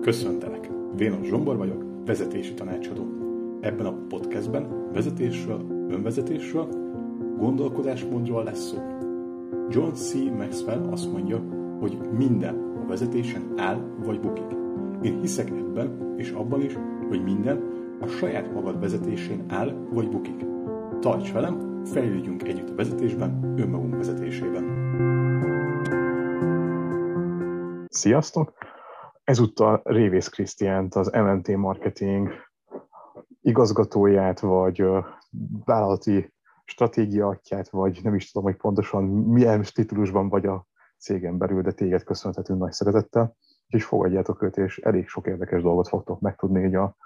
Köszöntelek! 0.00 0.70
Vénos 0.96 1.26
Zsombor 1.26 1.56
vagyok, 1.56 1.84
vezetési 2.04 2.54
tanácsadó. 2.54 3.06
Ebben 3.60 3.86
a 3.86 4.06
podcastben 4.08 4.92
vezetésről, 4.92 5.66
önvezetésről, 5.88 6.68
gondolkodásmódról 7.38 8.44
lesz 8.44 8.68
szó. 8.68 8.78
John 9.68 9.92
C. 9.92 10.14
Maxwell 10.14 10.88
azt 10.90 11.12
mondja, 11.12 11.38
hogy 11.80 11.98
minden 12.12 12.54
a 12.84 12.86
vezetésen 12.86 13.52
áll 13.56 13.80
vagy 14.04 14.20
bukik. 14.20 14.56
Én 15.02 15.20
hiszek 15.20 15.50
ebben 15.50 16.14
és 16.16 16.30
abban 16.30 16.60
is, 16.60 16.78
hogy 17.08 17.22
minden 17.22 17.62
a 18.00 18.06
saját 18.06 18.52
magad 18.52 18.80
vezetésén 18.80 19.44
áll 19.48 19.86
vagy 19.90 20.08
bukik. 20.08 20.44
Tarts 21.00 21.32
velem, 21.32 21.82
fejlődjünk 21.84 22.48
együtt 22.48 22.70
a 22.70 22.74
vezetésben, 22.74 23.54
önmagunk 23.56 23.96
vezetésében. 23.96 24.64
Sziasztok! 27.88 28.59
Ezúttal 29.30 29.80
Révész 29.84 30.28
Krisztiánt, 30.28 30.94
az 30.94 31.10
MNT 31.10 31.48
Marketing 31.48 32.32
igazgatóját, 33.40 34.40
vagy 34.40 34.84
vállalati 35.64 36.32
stratégiaatját, 36.64 37.68
vagy 37.68 38.00
nem 38.02 38.14
is 38.14 38.30
tudom, 38.30 38.50
hogy 38.50 38.60
pontosan 38.60 39.04
milyen 39.04 39.64
titulusban 39.74 40.28
vagy 40.28 40.46
a 40.46 40.66
cégen 40.98 41.38
belül, 41.38 41.62
de 41.62 41.72
téged 41.72 42.02
köszönhetünk 42.02 42.58
nagy 42.58 42.72
szeretettel, 42.72 43.36
és 43.66 43.84
fogadjátok 43.84 44.42
őt, 44.42 44.56
és 44.56 44.78
elég 44.78 45.08
sok 45.08 45.26
érdekes 45.26 45.62
dolgot 45.62 45.88
fogtok 45.88 46.20
megtudni 46.20 46.64
így 46.64 46.74
a 46.74 46.96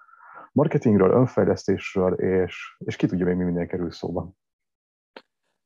marketingről, 0.53 1.11
önfejlesztésről, 1.11 2.13
és, 2.15 2.77
és 2.79 2.97
ki 2.97 3.07
tudja 3.07 3.27
még 3.27 3.37
mi 3.37 3.45
minden 3.45 3.67
kerül 3.67 3.91
szóba. 3.91 4.31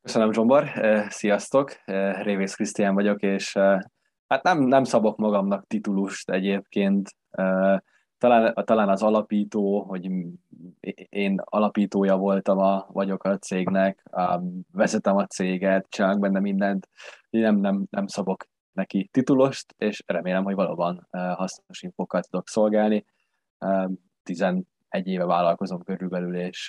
Köszönöm, 0.03 0.33
Zsombor. 0.33 0.65
Sziasztok! 1.09 1.73
Révész 2.23 2.55
Krisztián 2.55 2.95
vagyok, 2.95 3.21
és 3.21 3.59
Hát 4.29 4.43
nem, 4.43 4.59
nem 4.59 4.85
szabok 4.85 5.17
magamnak 5.17 5.67
titulust 5.67 6.31
egyébként. 6.31 7.17
Talán, 8.19 8.55
talán 8.55 8.89
az 8.89 9.03
alapító, 9.03 9.83
hogy 9.83 10.11
én 11.09 11.41
alapítója 11.45 12.17
voltam, 12.17 12.59
a, 12.59 12.87
vagyok 12.93 13.25
a 13.25 13.39
cégnek, 13.39 14.05
vezetem 14.73 15.17
a 15.17 15.27
céget, 15.27 15.87
csinálok 15.89 16.21
benne 16.21 16.41
mindent, 16.41 16.89
nem, 17.31 17.57
nem, 17.57 17.87
nem 17.91 18.07
szabok 18.07 18.45
neki 18.73 19.09
titulost, 19.13 19.75
és 19.79 20.03
remélem, 20.07 20.45
hogy 20.45 20.55
valóban 20.55 21.09
hasznos 21.11 21.83
infokat 21.83 22.29
tudok 22.31 22.49
szolgálni. 22.49 23.05
11 24.23 24.65
éve 25.03 25.25
vállalkozom 25.25 25.83
körülbelül, 25.83 26.37
és 26.37 26.69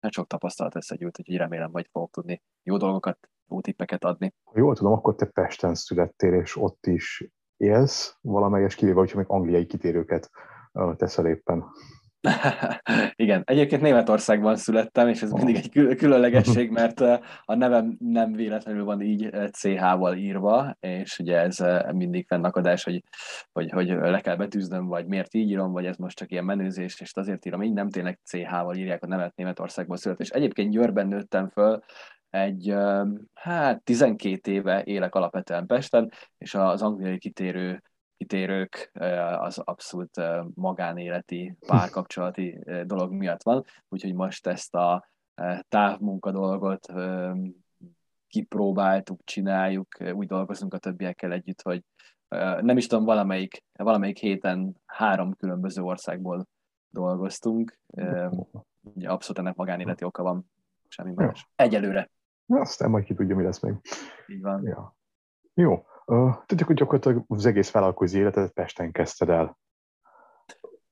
hát 0.00 0.12
sok 0.12 0.26
tapasztalat 0.26 0.76
összegyűlt, 0.76 1.18
úgyhogy 1.18 1.36
remélem, 1.36 1.72
hogy 1.72 1.88
fogok 1.92 2.10
tudni 2.10 2.42
jó 2.62 2.76
dolgokat 2.76 3.28
tippeket 3.60 4.04
adni. 4.04 4.34
Ha 4.44 4.58
jól 4.58 4.74
tudom, 4.74 4.92
akkor 4.92 5.14
te 5.14 5.26
Pesten 5.26 5.74
születtél, 5.74 6.34
és 6.34 6.56
ott 6.56 6.86
is 6.86 7.24
élsz 7.56 8.16
valamelyes 8.20 8.74
kivéve, 8.74 8.98
hogyha 8.98 9.18
még 9.18 9.26
angliai 9.28 9.66
kitérőket 9.66 10.30
teszel 10.96 11.26
éppen. 11.26 11.64
Igen, 13.14 13.42
egyébként 13.44 13.82
Németországban 13.82 14.56
születtem, 14.56 15.08
és 15.08 15.22
ez 15.22 15.30
mindig 15.30 15.56
egy 15.56 15.96
különlegesség, 15.96 16.70
mert 16.80 17.00
a 17.44 17.54
nevem 17.54 17.96
nem 17.98 18.32
véletlenül 18.32 18.84
van 18.84 19.00
így 19.00 19.30
CH-val 19.50 20.16
írva, 20.16 20.76
és 20.80 21.18
ugye 21.18 21.38
ez 21.38 21.58
mindig 21.92 22.26
fennakadás, 22.26 22.84
hogy, 22.84 23.02
hogy, 23.52 23.70
hogy 23.70 23.86
le 23.86 24.20
kell 24.20 24.36
betűznöm, 24.36 24.86
vagy 24.86 25.06
miért 25.06 25.34
így 25.34 25.50
írom, 25.50 25.72
vagy 25.72 25.86
ez 25.86 25.96
most 25.96 26.16
csak 26.16 26.30
ilyen 26.30 26.44
menőzés, 26.44 27.00
és 27.00 27.10
azért 27.14 27.46
írom 27.46 27.62
így, 27.62 27.72
nem 27.72 27.90
tényleg 27.90 28.18
CH-val 28.24 28.76
írják 28.76 29.02
a 29.02 29.06
nevet 29.06 29.36
Németországban 29.36 29.96
szület. 29.96 30.20
És 30.20 30.30
egyébként 30.30 30.70
Győrben 30.70 31.06
nőttem 31.06 31.48
föl, 31.48 31.82
egy, 32.32 32.74
hát 33.34 33.82
12 33.82 34.52
éve 34.52 34.84
élek 34.84 35.14
alapvetően 35.14 35.66
Pesten, 35.66 36.10
és 36.38 36.54
az 36.54 36.82
angliai 36.82 37.18
kitérő 37.18 37.82
kitérők 38.16 38.90
az 39.38 39.58
abszolút 39.58 40.20
magánéleti, 40.54 41.56
párkapcsolati 41.66 42.58
dolog 42.84 43.12
miatt 43.12 43.42
van, 43.42 43.64
úgyhogy 43.88 44.14
most 44.14 44.46
ezt 44.46 44.74
a 44.74 45.08
távmunka 45.68 46.30
dolgot 46.30 46.92
kipróbáltuk, 48.28 49.20
csináljuk, 49.24 49.88
úgy 50.12 50.26
dolgozunk 50.26 50.74
a 50.74 50.78
többiekkel 50.78 51.32
együtt, 51.32 51.62
hogy 51.62 51.84
nem 52.60 52.76
is 52.76 52.86
tudom, 52.86 53.04
valamelyik, 53.04 53.64
valamelyik 53.72 54.18
héten 54.18 54.76
három 54.86 55.36
különböző 55.36 55.82
országból 55.82 56.46
dolgoztunk. 56.90 57.78
Abszolút 59.04 59.38
ennek 59.38 59.54
magánéleti 59.54 60.04
oka 60.04 60.22
van, 60.22 60.50
semmi 60.88 61.12
más. 61.14 61.48
Egyelőre. 61.56 62.10
Aztán 62.46 62.90
majd 62.90 63.04
ki 63.04 63.14
tudja, 63.14 63.36
mi 63.36 63.42
lesz 63.42 63.60
még. 63.60 63.74
Így 64.26 64.42
van. 64.42 64.62
Ja. 64.64 64.96
Jó. 65.54 65.86
Tudjuk, 66.46 66.68
hogy 66.68 66.76
gyakorlatilag 66.76 67.24
az 67.28 67.46
egész 67.46 67.70
vállalkozó 67.70 68.18
életet 68.18 68.52
Pesten 68.52 68.92
kezdted 68.92 69.28
el. 69.28 69.58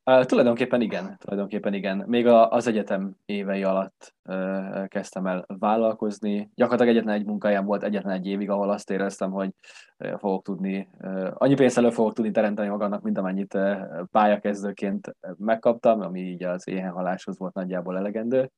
Uh, 0.04 0.24
tulajdonképpen 0.24 0.80
igen, 0.80 1.16
tulajdonképpen 1.18 1.74
igen. 1.74 2.04
Még 2.06 2.26
a, 2.26 2.50
az 2.50 2.66
egyetem 2.66 3.16
évei 3.24 3.62
alatt 3.62 4.14
uh, 4.24 4.86
kezdtem 4.86 5.26
el 5.26 5.44
vállalkozni. 5.58 6.50
Gyakorlatilag 6.54 6.94
egyetlen 6.94 7.14
egy 7.14 7.26
munkájám 7.26 7.64
volt, 7.64 7.82
egyetlen 7.82 8.14
egy 8.14 8.26
évig, 8.26 8.50
ahol 8.50 8.70
azt 8.70 8.90
éreztem, 8.90 9.30
hogy 9.30 9.50
uh, 9.98 10.18
fogok 10.18 10.42
tudni, 10.42 10.88
uh, 11.00 11.30
annyi 11.34 11.54
pénzt 11.54 11.78
elő 11.78 11.90
fogok 11.90 12.12
tudni 12.12 12.30
teremteni 12.30 12.68
magamnak, 12.68 13.02
mint 13.02 13.18
amennyit 13.18 13.54
uh, 13.54 13.80
pályakezdőként 14.10 15.16
megkaptam, 15.38 16.00
ami 16.00 16.20
így 16.20 16.42
az 16.42 16.68
éhenhaláshoz 16.68 17.38
volt 17.38 17.54
nagyjából 17.54 17.96
elegendő 17.96 18.50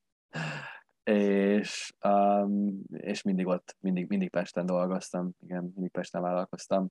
és, 1.04 1.94
um, 2.04 2.82
és 2.90 3.22
mindig 3.22 3.46
ott, 3.46 3.76
mindig, 3.80 4.08
mindig 4.08 4.30
Pesten 4.30 4.66
dolgoztam, 4.66 5.30
igen, 5.40 5.62
mindig 5.74 5.90
Pesten 5.90 6.22
vállalkoztam. 6.22 6.88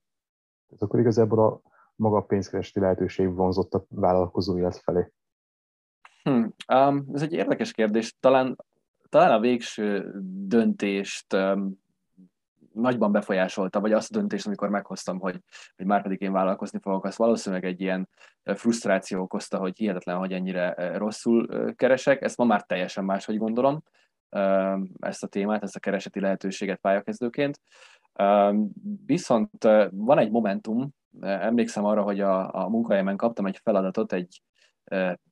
Tehát 0.67 0.83
akkor 0.83 0.99
igazából 0.99 1.45
a 1.45 1.61
maga 1.95 2.21
pénzkeresti 2.21 2.79
lehetőség 2.79 3.33
vonzott 3.33 3.73
a 3.73 3.85
vállalkozó 3.89 4.57
élet 4.57 4.77
felé? 4.77 5.11
Hmm, 6.23 6.53
um, 6.73 7.05
ez 7.13 7.21
egy 7.21 7.33
érdekes 7.33 7.71
kérdés. 7.71 8.15
Talán, 8.19 8.55
talán 9.09 9.31
a 9.31 9.39
végső 9.39 10.13
döntést 10.47 11.33
um, 11.33 11.81
nagyban 12.73 13.11
befolyásolta, 13.11 13.79
vagy 13.79 13.91
azt 13.93 14.15
a 14.15 14.19
döntést, 14.19 14.45
amikor 14.45 14.69
meghoztam, 14.69 15.19
hogy, 15.19 15.39
hogy 15.75 15.85
már 15.85 16.01
pedig 16.01 16.21
én 16.21 16.31
vállalkozni 16.31 16.79
fogok, 16.79 17.05
azt 17.05 17.17
valószínűleg 17.17 17.65
egy 17.65 17.81
ilyen 17.81 18.09
frusztráció 18.43 19.21
okozta, 19.21 19.57
hogy 19.57 19.77
hihetetlen, 19.77 20.17
hogy 20.17 20.33
ennyire 20.33 20.97
rosszul 20.97 21.73
keresek. 21.75 22.21
Ezt 22.21 22.37
ma 22.37 22.45
már 22.45 22.63
teljesen 22.63 23.05
máshogy 23.05 23.37
gondolom, 23.37 23.83
ezt 24.99 25.23
a 25.23 25.27
témát, 25.27 25.63
ezt 25.63 25.75
a 25.75 25.79
kereseti 25.79 26.19
lehetőséget 26.19 26.79
pályakezdőként. 26.79 27.59
Viszont 29.05 29.63
van 29.89 30.17
egy 30.17 30.31
momentum, 30.31 30.89
emlékszem 31.21 31.85
arra, 31.85 32.01
hogy 32.01 32.19
a, 32.19 32.53
a 32.53 32.69
munkahelyemen 32.69 33.17
kaptam 33.17 33.45
egy 33.45 33.59
feladatot, 33.63 34.13
egy 34.13 34.41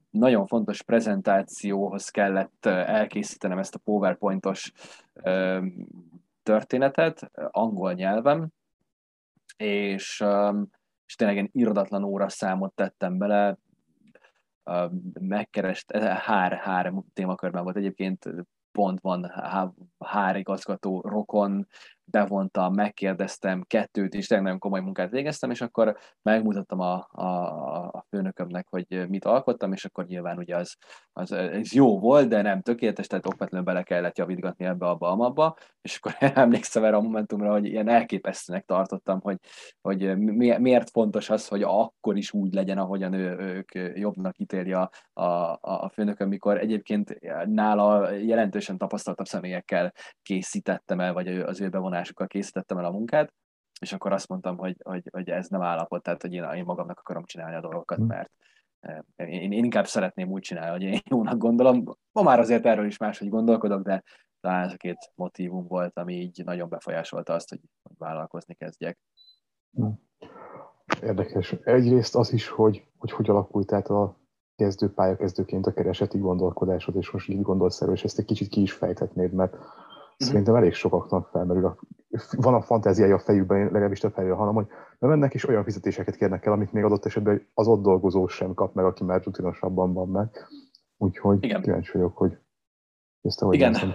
nagyon 0.10 0.48
fontos 0.48 0.84
prezentációhoz 0.84 2.10
kellett 2.10 2.66
elkészítenem 2.66 3.58
ezt 3.58 3.76
a 3.76 3.80
PowerPointos 3.84 4.72
történetet 6.50 7.32
angol 7.52 7.94
nyelven, 7.94 8.54
és, 9.58 10.24
és 11.06 11.16
tényleg 11.16 11.38
egy 11.38 11.50
irodatlan 11.52 12.04
óra 12.04 12.30
számot 12.30 12.74
tettem 12.74 13.18
bele, 13.18 13.58
megkerest, 15.20 15.92
hár, 15.98 16.54
hár 16.54 16.94
témakörben 17.14 17.64
volt 17.64 17.76
egyébként, 17.76 18.30
pont 18.72 19.00
van 19.00 19.32
hár 20.00 20.36
igazgató, 20.36 21.02
rokon, 21.02 21.68
bevontam, 22.12 22.74
megkérdeztem, 22.74 23.64
kettőt 23.68 24.14
is, 24.14 24.28
tényleg 24.28 24.46
nagyon 24.46 24.60
komoly 24.60 24.80
munkát 24.82 25.10
végeztem, 25.10 25.52
és 25.52 25.62
akkor 25.62 25.98
megmutattam 26.22 26.80
a, 26.80 27.08
a, 27.12 27.28
a 27.86 28.06
főnökömnek, 28.10 28.68
hogy 28.70 29.10
mit 29.10 29.26
alkottam, 29.26 29.74
és 29.74 29.86
akkor 29.86 30.06
nyilván 30.06 30.38
ugye 30.38 30.56
az, 30.56 30.76
az, 31.14 31.32
az 31.32 31.74
jó 31.74 32.00
volt, 32.00 32.28
de 32.28 32.42
nem 32.42 32.62
tökéletes, 32.62 33.08
tehát 33.08 33.26
okvetlenül 33.26 33.66
bele 33.66 33.84
kellett 33.84 34.18
javítgatni 34.18 34.66
ebbe, 34.66 34.86
abba, 34.86 35.10
amabba, 35.10 35.58
és 35.82 35.98
akkor 35.98 36.16
emlékszem 36.44 36.84
erre 36.84 36.96
a 36.96 37.02
momentumra, 37.02 37.52
hogy 37.52 37.66
ilyen 37.66 37.90
elképesztőnek 37.90 38.66
tartottam, 38.66 39.20
hogy, 39.22 39.38
hogy 39.82 40.18
miért 40.60 40.90
fontos 40.90 41.30
az, 41.30 41.48
hogy 41.48 41.62
akkor 41.62 42.18
is 42.18 42.34
úgy 42.34 42.54
legyen, 42.54 42.78
ahogyan 42.78 43.14
ő, 43.14 43.38
ők 43.38 43.98
jobbnak 43.98 44.38
ítéli 44.38 44.74
a, 44.74 44.90
a, 45.14 45.24
a 45.62 45.90
főnököm, 45.94 46.28
mikor 46.28 46.58
egyébként 46.58 47.20
nála 47.46 48.12
jelentősen 48.12 48.78
tapasztaltabb 48.78 49.26
személyekkel 49.26 49.94
készítettem 50.22 51.00
el, 51.00 51.14
vagy 51.14 51.28
az 51.28 51.62
ő 51.62 51.70
bevonás 51.70 51.99
bevonásukkal 52.00 52.28
készítettem 52.28 52.78
el 52.78 52.86
a 52.86 52.92
munkát, 52.92 53.34
és 53.80 53.94
akkor 53.94 54.12
azt 54.12 54.28
mondtam, 54.28 54.58
hogy, 54.58 54.78
hogy, 54.84 55.10
hogy 55.12 55.30
ez 55.30 55.48
nem 55.48 55.62
állapot, 55.62 56.04
tehát 56.04 56.22
hogy 56.22 56.34
én, 56.34 56.44
én 56.44 56.64
magamnak 56.64 57.00
akarom 57.00 57.24
csinálni 57.26 57.56
a 57.56 57.62
dolgokat, 57.62 57.98
hm. 57.98 58.06
mert 58.06 58.32
eh, 58.80 59.00
én, 59.16 59.52
én 59.52 59.64
inkább 59.64 59.88
szeretném 59.88 60.30
úgy 60.30 60.42
csinálni, 60.42 60.72
hogy 60.72 60.94
én 60.94 61.00
jónak 61.12 61.38
gondolom. 61.38 61.84
Ma 62.12 62.22
már 62.22 62.40
azért 62.40 62.66
erről 62.66 62.86
is 62.86 62.98
máshogy 62.98 63.30
gondolkodok, 63.30 63.82
de 63.82 64.04
talán 64.40 64.64
ez 64.64 64.74
a 64.74 64.78
két 64.78 65.12
motivum 65.16 65.68
volt, 65.68 65.98
ami 65.98 66.14
így 66.14 66.42
nagyon 66.46 66.70
befolyásolta 66.70 67.34
azt, 67.34 67.50
hogy, 67.50 67.60
hogy 67.82 67.96
vállalkozni 67.98 68.54
kezdjek. 68.54 68.98
Hm. 69.72 69.88
Érdekes. 71.02 71.52
Egyrészt 71.52 72.16
az 72.16 72.34
is, 72.34 72.48
hogy 72.48 72.88
hogy, 72.98 73.12
hogy 73.12 73.30
alakult 73.30 73.68
tehát 73.68 73.88
a 73.88 74.18
kezdő 74.56 74.94
pályakezdőként 74.94 75.66
a 75.66 75.74
kereseti 75.74 76.18
gondolkodásod, 76.18 76.96
és 76.96 77.12
most 77.12 77.30
így 77.30 77.42
gondolsz 77.42 77.82
erről, 77.82 77.94
és 77.94 78.04
ezt 78.04 78.20
egy 78.20 78.26
kicsit 78.26 78.48
ki 78.48 78.62
is 78.62 78.74
fejthetnéd, 78.74 79.32
mert 79.32 79.58
szerintem 80.20 80.56
elég 80.56 80.74
sokaknak 80.74 81.30
felmerül 81.32 81.66
a 81.66 81.78
van 82.32 82.54
a 82.54 82.62
fantáziája 82.62 83.16
a 83.16 83.20
fejükben, 83.20 83.64
legalábbis 83.64 84.04
a 84.04 84.12
fejről, 84.12 84.36
hanem 84.36 84.54
hogy 84.54 84.68
bemennek 85.00 85.34
és 85.34 85.48
olyan 85.48 85.64
fizetéseket 85.64 86.16
kérnek 86.16 86.46
el, 86.46 86.54
amit 86.54 86.72
még 86.72 86.84
adott 86.84 87.06
esetben 87.06 87.48
az 87.54 87.68
ott 87.68 87.82
dolgozó 87.82 88.28
sem 88.28 88.54
kap 88.54 88.74
meg, 88.74 88.86
aki 88.86 89.04
már 89.04 89.24
rutinosabban 89.24 89.94
van 89.94 90.08
meg. 90.08 90.48
Úgyhogy 90.98 91.44
Igen. 91.44 91.62
kíváncsi 91.62 91.92
vagyok, 91.92 92.18
hogy 92.18 92.38
ezt 93.22 93.42
ahogy 93.42 93.56
Igen. 93.56 93.72
Látom. 93.72 93.94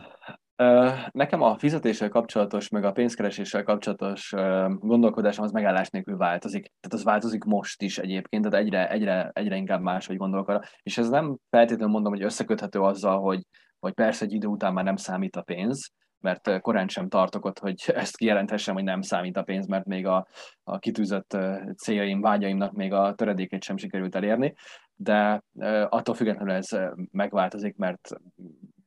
Nekem 1.12 1.42
a 1.42 1.58
fizetéssel 1.58 2.08
kapcsolatos, 2.08 2.68
meg 2.68 2.84
a 2.84 2.92
pénzkereséssel 2.92 3.62
kapcsolatos 3.62 4.34
gondolkodásom 4.80 5.44
az 5.44 5.52
megállás 5.52 5.90
nélkül 5.90 6.16
változik. 6.16 6.72
Tehát 6.80 6.92
az 6.98 7.04
változik 7.04 7.44
most 7.44 7.82
is 7.82 7.98
egyébként, 7.98 8.48
tehát 8.48 8.64
egyre, 8.64 8.90
egyre, 8.90 9.30
egyre 9.32 9.56
inkább 9.56 9.80
máshogy 9.80 10.16
gondolok 10.16 10.48
arra. 10.48 10.60
És 10.82 10.98
ez 10.98 11.08
nem 11.08 11.36
feltétlenül 11.50 11.92
mondom, 11.92 12.12
hogy 12.12 12.22
összeköthető 12.22 12.80
azzal, 12.80 13.20
hogy, 13.20 13.42
hogy 13.78 13.92
persze 13.92 14.24
egy 14.24 14.32
idő 14.32 14.46
után 14.46 14.72
már 14.72 14.84
nem 14.84 14.96
számít 14.96 15.36
a 15.36 15.42
pénz, 15.42 15.92
mert 16.24 16.60
korán 16.60 16.88
sem 16.88 17.08
tartok 17.08 17.44
ott, 17.44 17.58
hogy 17.58 17.84
ezt 17.94 18.16
kijelenthessem, 18.16 18.74
hogy 18.74 18.84
nem 18.84 19.02
számít 19.02 19.36
a 19.36 19.42
pénz, 19.42 19.66
mert 19.66 19.84
még 19.84 20.06
a, 20.06 20.26
a 20.64 20.78
kitűzött 20.78 21.36
céljaim, 21.76 22.20
vágyaimnak 22.20 22.72
még 22.72 22.92
a 22.92 23.14
töredékét 23.14 23.62
sem 23.62 23.76
sikerült 23.76 24.14
elérni, 24.14 24.54
de 24.94 25.42
attól 25.88 26.14
függetlenül 26.14 26.52
ez 26.52 26.68
megváltozik, 27.10 27.76
mert 27.76 28.08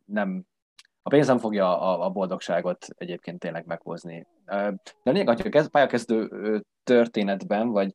nem, 0.06 0.44
a 1.02 1.10
pénz 1.10 1.28
nem 1.28 1.38
fogja 1.38 1.82
a, 1.82 2.06
a 2.06 2.10
boldogságot 2.10 2.88
egyébként 2.98 3.40
tényleg 3.40 3.66
meghozni. 3.66 4.28
De 4.46 5.12
lényeg, 5.12 5.42
hogy 5.42 5.58
a 5.58 5.68
pályakezdő 5.72 6.30
történetben, 6.84 7.68
vagy 7.68 7.94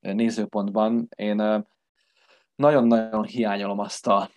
nézőpontban 0.00 1.08
én 1.16 1.64
nagyon-nagyon 2.54 3.24
hiányolom 3.24 3.78
azt 3.78 4.06
a, 4.06 4.30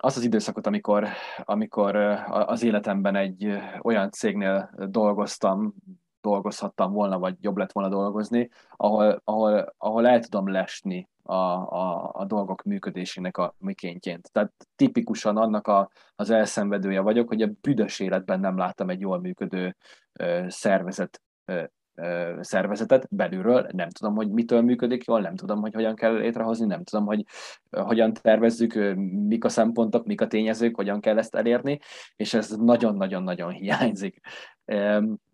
az 0.00 0.16
az 0.16 0.24
időszakot, 0.24 0.66
amikor, 0.66 1.06
amikor 1.38 1.96
az 2.26 2.62
életemben 2.62 3.16
egy 3.16 3.58
olyan 3.82 4.10
cégnél 4.10 4.70
dolgoztam, 4.88 5.74
dolgozhattam 6.20 6.92
volna, 6.92 7.18
vagy 7.18 7.36
jobb 7.40 7.56
lett 7.56 7.72
volna 7.72 7.88
dolgozni, 7.88 8.50
ahol, 8.76 9.20
ahol, 9.24 9.74
ahol 9.78 10.08
el 10.08 10.20
tudom 10.20 10.48
lesni 10.48 11.08
a, 11.22 11.34
a, 11.34 12.10
a 12.14 12.24
dolgok 12.24 12.62
működésének 12.62 13.36
a 13.36 13.54
mikéntjén. 13.58 14.20
Tehát 14.32 14.52
tipikusan 14.76 15.36
annak 15.36 15.66
a, 15.66 15.90
az 16.16 16.30
elszenvedője 16.30 17.00
vagyok, 17.00 17.28
hogy 17.28 17.42
a 17.42 17.50
büdös 17.60 18.00
életben 18.00 18.40
nem 18.40 18.56
láttam 18.56 18.90
egy 18.90 19.00
jól 19.00 19.20
működő 19.20 19.76
ö, 20.12 20.44
szervezet 20.48 21.22
ö, 21.44 21.64
szervezetet 22.40 23.06
belülről, 23.10 23.66
nem 23.72 23.88
tudom, 23.88 24.14
hogy 24.14 24.30
mitől 24.30 24.62
működik 24.62 25.04
jól, 25.04 25.20
nem 25.20 25.34
tudom, 25.34 25.60
hogy 25.60 25.74
hogyan 25.74 25.94
kell 25.94 26.14
létrehozni, 26.14 26.66
nem 26.66 26.84
tudom, 26.84 27.06
hogy 27.06 27.24
hogyan 27.70 28.12
tervezzük, 28.12 28.94
mik 29.28 29.44
a 29.44 29.48
szempontok, 29.48 30.06
mik 30.06 30.20
a 30.20 30.26
tényezők, 30.26 30.76
hogyan 30.76 31.00
kell 31.00 31.18
ezt 31.18 31.34
elérni, 31.34 31.78
és 32.16 32.34
ez 32.34 32.50
nagyon-nagyon-nagyon 32.50 33.50
hiányzik. 33.60 34.20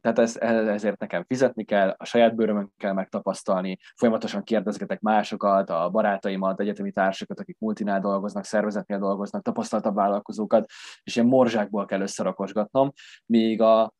Tehát 0.00 0.19
ez, 0.19 0.37
ezért 0.37 0.99
nekem 0.99 1.25
fizetni 1.28 1.64
kell, 1.64 1.94
a 1.99 2.05
saját 2.05 2.34
bőrömön 2.34 2.72
kell 2.76 2.93
megtapasztalni, 2.93 3.78
folyamatosan 3.96 4.43
kérdezgetek 4.43 5.00
másokat, 5.00 5.70
a 5.70 5.88
barátaimat, 5.90 6.61
egyetemi 6.61 6.93
társakat, 6.93 7.40
akik 7.40 7.56
multinál 7.58 8.00
dolgoznak, 8.00 8.44
szervezetnél 8.44 8.99
dolgoznak, 8.99 9.43
tapasztaltabb 9.43 9.94
vállalkozókat, 9.94 10.70
és 11.02 11.16
ilyen 11.16 11.28
morzsákból 11.28 11.84
kell 11.84 12.00
összerakosgatnom, 12.00 12.93
míg 13.26 13.61
a, 13.61 13.93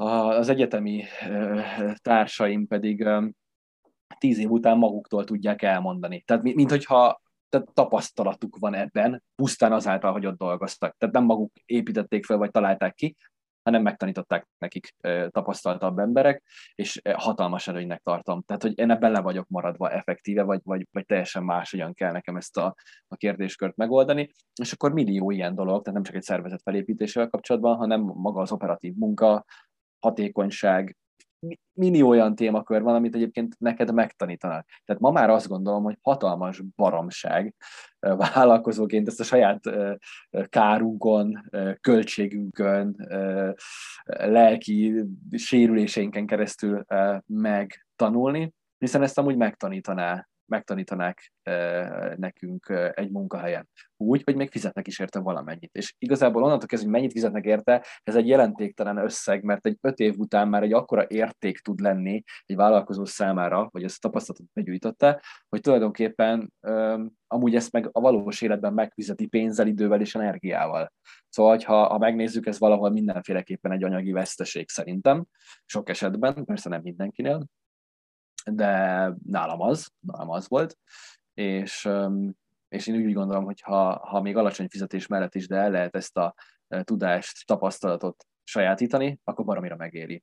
az 0.00 0.48
egyetemi 0.48 1.04
társaim 1.96 2.66
pedig 2.66 3.08
tíz 4.18 4.38
év 4.38 4.50
után 4.50 4.78
maguktól 4.78 5.24
tudják 5.24 5.62
elmondani. 5.62 6.20
Tehát 6.20 6.42
mint 6.42 6.70
hogyha 6.70 7.20
tehát 7.48 7.72
tapasztalatuk 7.72 8.56
van 8.58 8.74
ebben, 8.74 9.22
pusztán 9.34 9.72
azáltal, 9.72 10.12
hogy 10.12 10.26
ott 10.26 10.38
dolgoztak. 10.38 10.96
Tehát 10.98 11.14
nem 11.14 11.24
maguk 11.24 11.52
építették 11.64 12.24
fel, 12.24 12.36
vagy 12.36 12.50
találták 12.50 12.94
ki, 12.94 13.16
hanem 13.62 13.82
megtanították 13.82 14.48
nekik 14.58 14.94
tapasztaltabb 15.28 15.98
emberek, 15.98 16.42
és 16.74 17.00
hatalmas 17.14 17.68
előnynek 17.68 18.02
tartom. 18.02 18.42
Tehát, 18.42 18.62
hogy 18.62 18.78
én 18.78 18.90
ebben 18.90 19.10
le 19.12 19.20
vagyok 19.20 19.48
maradva 19.48 19.90
effektíve, 19.90 20.42
vagy, 20.42 20.60
vagy, 20.64 20.86
vagy 20.92 21.06
teljesen 21.06 21.44
máshogyan 21.44 21.94
kell 21.94 22.12
nekem 22.12 22.36
ezt 22.36 22.56
a, 22.56 22.74
a 23.08 23.16
kérdéskört 23.16 23.76
megoldani, 23.76 24.30
és 24.60 24.72
akkor 24.72 24.92
millió 24.92 25.30
ilyen 25.30 25.54
dolog, 25.54 25.82
tehát 25.82 25.94
nem 25.94 26.02
csak 26.02 26.14
egy 26.14 26.22
szervezet 26.22 26.62
felépítésével 26.62 27.28
kapcsolatban, 27.28 27.76
hanem 27.76 28.00
maga 28.00 28.40
az 28.40 28.52
operatív 28.52 28.94
munka, 28.94 29.44
hatékonyság, 30.00 30.96
mini 31.72 32.02
olyan 32.02 32.34
témakör 32.34 32.82
van, 32.82 32.94
amit 32.94 33.14
egyébként 33.14 33.58
neked 33.58 33.94
megtanítanak. 33.94 34.66
Tehát 34.84 35.02
ma 35.02 35.10
már 35.10 35.30
azt 35.30 35.48
gondolom, 35.48 35.82
hogy 35.82 35.98
hatalmas 36.02 36.62
baromság 36.76 37.54
vállalkozóként 37.98 39.06
ezt 39.06 39.20
a 39.20 39.24
saját 39.24 39.60
kárunkon, 40.48 41.50
költségünkön, 41.80 43.08
lelki 44.04 45.04
sérüléseinken 45.30 46.26
keresztül 46.26 46.84
megtanulni, 47.26 48.54
hiszen 48.78 49.02
ezt 49.02 49.18
amúgy 49.18 49.36
megtanítaná 49.36 50.28
megtanítanák 50.50 51.32
nekünk 52.16 52.92
egy 52.94 53.10
munkahelyen. 53.10 53.68
Úgy, 53.96 54.22
hogy 54.24 54.36
még 54.36 54.50
fizetnek 54.50 54.86
is 54.86 54.98
érte 54.98 55.18
valamennyit. 55.18 55.70
És 55.74 55.94
igazából 55.98 56.42
onnantól 56.42 56.66
kezdve, 56.66 56.88
hogy 56.88 56.98
mennyit 56.98 57.12
fizetnek 57.12 57.44
érte, 57.44 57.84
ez 58.02 58.16
egy 58.16 58.28
jelentéktelen 58.28 58.96
összeg, 58.96 59.42
mert 59.42 59.66
egy 59.66 59.78
öt 59.80 59.98
év 59.98 60.18
után 60.18 60.48
már 60.48 60.62
egy 60.62 60.72
akkora 60.72 61.04
érték 61.08 61.58
tud 61.58 61.80
lenni 61.80 62.22
egy 62.44 62.56
vállalkozó 62.56 63.04
számára, 63.04 63.68
hogy 63.70 63.84
ezt 63.84 64.00
tapasztalatot 64.00 64.46
begyűjtötte, 64.52 65.22
hogy 65.48 65.60
tulajdonképpen 65.60 66.52
amúgy 67.26 67.54
ezt 67.54 67.72
meg 67.72 67.88
a 67.92 68.00
valós 68.00 68.40
életben 68.40 68.72
megfizeti 68.72 69.26
pénzzel, 69.26 69.66
idővel 69.66 70.00
és 70.00 70.14
energiával. 70.14 70.92
Szóval, 71.28 71.58
ha, 71.64 71.86
ha 71.86 71.98
megnézzük, 71.98 72.46
ez 72.46 72.58
valahol 72.58 72.90
mindenféleképpen 72.90 73.72
egy 73.72 73.84
anyagi 73.84 74.12
veszteség 74.12 74.68
szerintem, 74.68 75.24
sok 75.64 75.88
esetben, 75.88 76.44
persze 76.44 76.68
nem 76.68 76.80
mindenkinél, 76.82 77.46
de 78.44 79.12
nálam 79.26 79.60
az, 79.60 79.92
nálam 80.00 80.30
az 80.30 80.48
volt, 80.48 80.78
és, 81.34 81.88
és 82.68 82.86
én 82.86 83.06
úgy 83.06 83.12
gondolom, 83.12 83.44
hogy 83.44 83.60
ha, 83.60 84.06
ha 84.06 84.20
még 84.20 84.36
alacsony 84.36 84.68
fizetés 84.68 85.06
mellett 85.06 85.34
is, 85.34 85.46
de 85.46 85.56
el 85.56 85.70
lehet 85.70 85.96
ezt 85.96 86.16
a 86.16 86.34
tudást, 86.82 87.46
tapasztalatot 87.46 88.26
sajátítani, 88.44 89.20
akkor 89.24 89.44
baromira 89.44 89.76
megéri. 89.76 90.22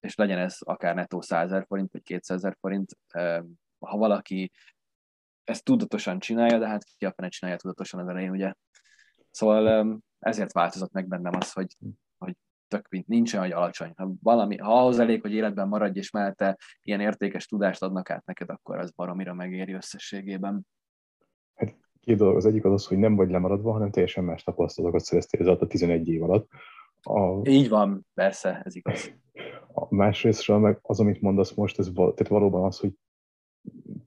És 0.00 0.14
legyen 0.14 0.38
ez 0.38 0.56
akár 0.60 0.94
nettó 0.94 1.20
100 1.20 1.64
forint, 1.66 1.92
vagy 1.92 2.02
200 2.02 2.42
forint, 2.60 2.98
ha 3.78 3.96
valaki 3.96 4.52
ezt 5.44 5.64
tudatosan 5.64 6.18
csinálja, 6.18 6.58
de 6.58 6.68
hát 6.68 6.84
ki 6.84 7.04
a 7.04 7.12
fene 7.12 7.28
csinálja 7.28 7.58
tudatosan 7.58 8.00
az 8.00 8.08
elején, 8.08 8.30
ugye? 8.30 8.52
Szóval 9.30 10.00
ezért 10.18 10.52
változott 10.52 10.92
meg 10.92 11.08
bennem 11.08 11.32
az, 11.36 11.52
hogy 11.52 11.76
tök 12.68 12.88
mint 12.88 13.06
nincsen, 13.06 13.40
hogy 13.40 13.52
alacsony. 13.52 13.92
Ha, 13.96 14.10
valami, 14.22 14.56
ha 14.56 14.80
ahhoz 14.80 14.98
elég, 14.98 15.20
hogy 15.20 15.32
életben 15.32 15.68
maradj, 15.68 15.98
és 15.98 16.10
mellette 16.10 16.58
ilyen 16.82 17.00
értékes 17.00 17.46
tudást 17.46 17.82
adnak 17.82 18.10
át 18.10 18.26
neked, 18.26 18.50
akkor 18.50 18.78
az 18.78 18.90
baromira 18.90 19.34
megéri 19.34 19.72
összességében. 19.72 20.66
Hát 21.54 21.76
két 22.00 22.16
dolog. 22.16 22.36
Az 22.36 22.46
egyik 22.46 22.64
az 22.64 22.72
az, 22.72 22.86
hogy 22.86 22.98
nem 22.98 23.16
vagy 23.16 23.30
lemaradva, 23.30 23.72
hanem 23.72 23.90
teljesen 23.90 24.24
más 24.24 24.42
tapasztalatokat 24.42 25.04
szereztél 25.04 25.48
az 25.48 25.60
a 25.60 25.66
11 25.66 26.08
év 26.08 26.22
alatt. 26.22 26.48
A... 27.02 27.48
Így 27.48 27.68
van, 27.68 28.06
persze, 28.14 28.62
ez 28.64 28.74
igaz. 28.74 29.12
A 29.72 29.94
másrésztről 29.94 30.58
meg 30.58 30.78
az, 30.82 31.00
amit 31.00 31.20
mondasz 31.20 31.54
most, 31.54 31.78
ez 31.78 31.94
val- 31.94 32.14
tehát 32.16 32.32
valóban 32.32 32.64
az, 32.64 32.78
hogy 32.78 32.92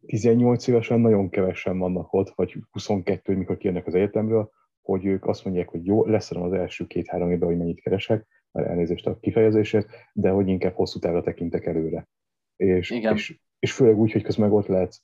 18 0.05 0.67
évesen 0.67 0.99
nagyon 0.99 1.29
kevesen 1.29 1.77
vannak 1.77 2.13
ott, 2.13 2.29
vagy 2.29 2.57
22, 2.71 3.35
mikor 3.35 3.57
kijönnek 3.57 3.87
az 3.87 3.95
egyetemről, 3.95 4.51
hogy 4.91 5.05
ők 5.05 5.25
azt 5.25 5.45
mondják, 5.45 5.69
hogy 5.69 5.85
jó, 5.85 6.05
lesz 6.05 6.31
az 6.31 6.53
első 6.53 6.87
két-három 6.87 7.31
évben, 7.31 7.49
hogy 7.49 7.57
mennyit 7.57 7.81
keresek, 7.81 8.27
elnézést 8.51 9.07
a 9.07 9.19
kifejezésért, 9.19 9.89
de 10.13 10.29
hogy 10.29 10.47
inkább 10.47 10.73
hosszú 10.73 10.99
távra 10.99 11.21
tekintek 11.21 11.65
előre. 11.65 12.07
És, 12.55 12.89
Igen. 12.89 13.13
és, 13.13 13.39
és 13.59 13.73
főleg 13.73 13.97
úgy, 13.97 14.11
hogy 14.11 14.23
közben 14.23 14.51
ott 14.51 14.67
lehet, 14.67 15.01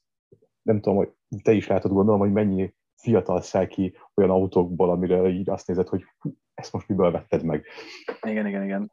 nem 0.62 0.80
tudom, 0.82 0.98
hogy 0.98 1.10
te 1.44 1.52
is 1.52 1.68
látod, 1.68 1.92
gondolom, 1.92 2.20
hogy 2.20 2.32
mennyi 2.32 2.74
fiatal 2.96 3.42
száll 3.42 3.68
ki 3.68 3.96
olyan 4.16 4.32
autókból, 4.32 4.90
amire 4.90 5.28
így 5.28 5.50
azt 5.50 5.68
nézed, 5.68 5.88
hogy 5.88 6.04
ezt 6.54 6.74
most 6.74 6.88
miből 6.88 7.12
vetted 7.12 7.44
meg. 7.44 7.66
Igen, 8.22 8.48
igen, 8.48 8.64
igen. 8.64 8.92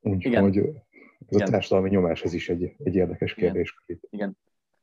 Úgyhogy 0.00 0.36
ez 0.36 1.36
igen. 1.36 1.46
a 1.46 1.50
társadalmi 1.50 1.88
nyomás, 1.88 2.22
ez 2.22 2.32
is 2.32 2.48
egy, 2.48 2.74
egy 2.78 2.94
érdekes 2.94 3.34
kérdés. 3.34 3.74
Igen. 3.86 4.00
igen. 4.10 4.36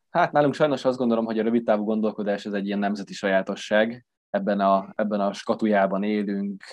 Hát 0.09 0.31
nálunk 0.31 0.53
sajnos 0.53 0.85
azt 0.85 0.97
gondolom, 0.97 1.25
hogy 1.25 1.39
a 1.39 1.43
rövidtávú 1.43 1.83
gondolkodás 1.83 2.45
ez 2.45 2.53
egy 2.53 2.65
ilyen 2.65 2.79
nemzeti 2.79 3.13
sajátosság, 3.13 4.05
ebben 4.29 4.59
a, 4.59 4.93
ebben 4.95 5.19
a 5.19 5.33
skatujában 5.33 6.03
élünk, 6.03 6.63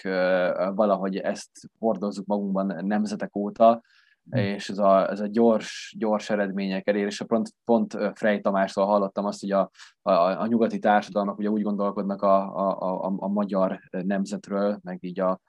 valahogy 0.74 1.16
ezt 1.16 1.50
hordozzuk 1.78 2.26
magunkban 2.26 2.84
nemzetek 2.84 3.36
óta, 3.36 3.82
hm. 4.30 4.36
és 4.36 4.68
ez 4.68 4.78
a, 4.78 5.10
ez 5.10 5.20
a 5.20 5.26
gyors, 5.26 5.94
gyors 5.98 6.30
eredmények 6.30 6.88
elérése. 6.88 7.24
Pont, 7.24 7.50
pont 7.64 7.96
Frey 8.14 8.40
Tamástól 8.40 8.86
hallottam 8.86 9.24
azt, 9.24 9.40
hogy 9.40 9.50
a, 9.50 9.70
a, 10.02 10.12
a 10.12 10.46
nyugati 10.46 10.78
társadalmak 10.78 11.38
ugye 11.38 11.50
úgy 11.50 11.62
gondolkodnak 11.62 12.22
a, 12.22 12.56
a, 12.56 13.04
a, 13.04 13.14
a 13.16 13.28
magyar 13.28 13.80
nemzetről, 13.90 14.78
meg 14.82 14.98
így 15.00 15.20
a, 15.20 15.40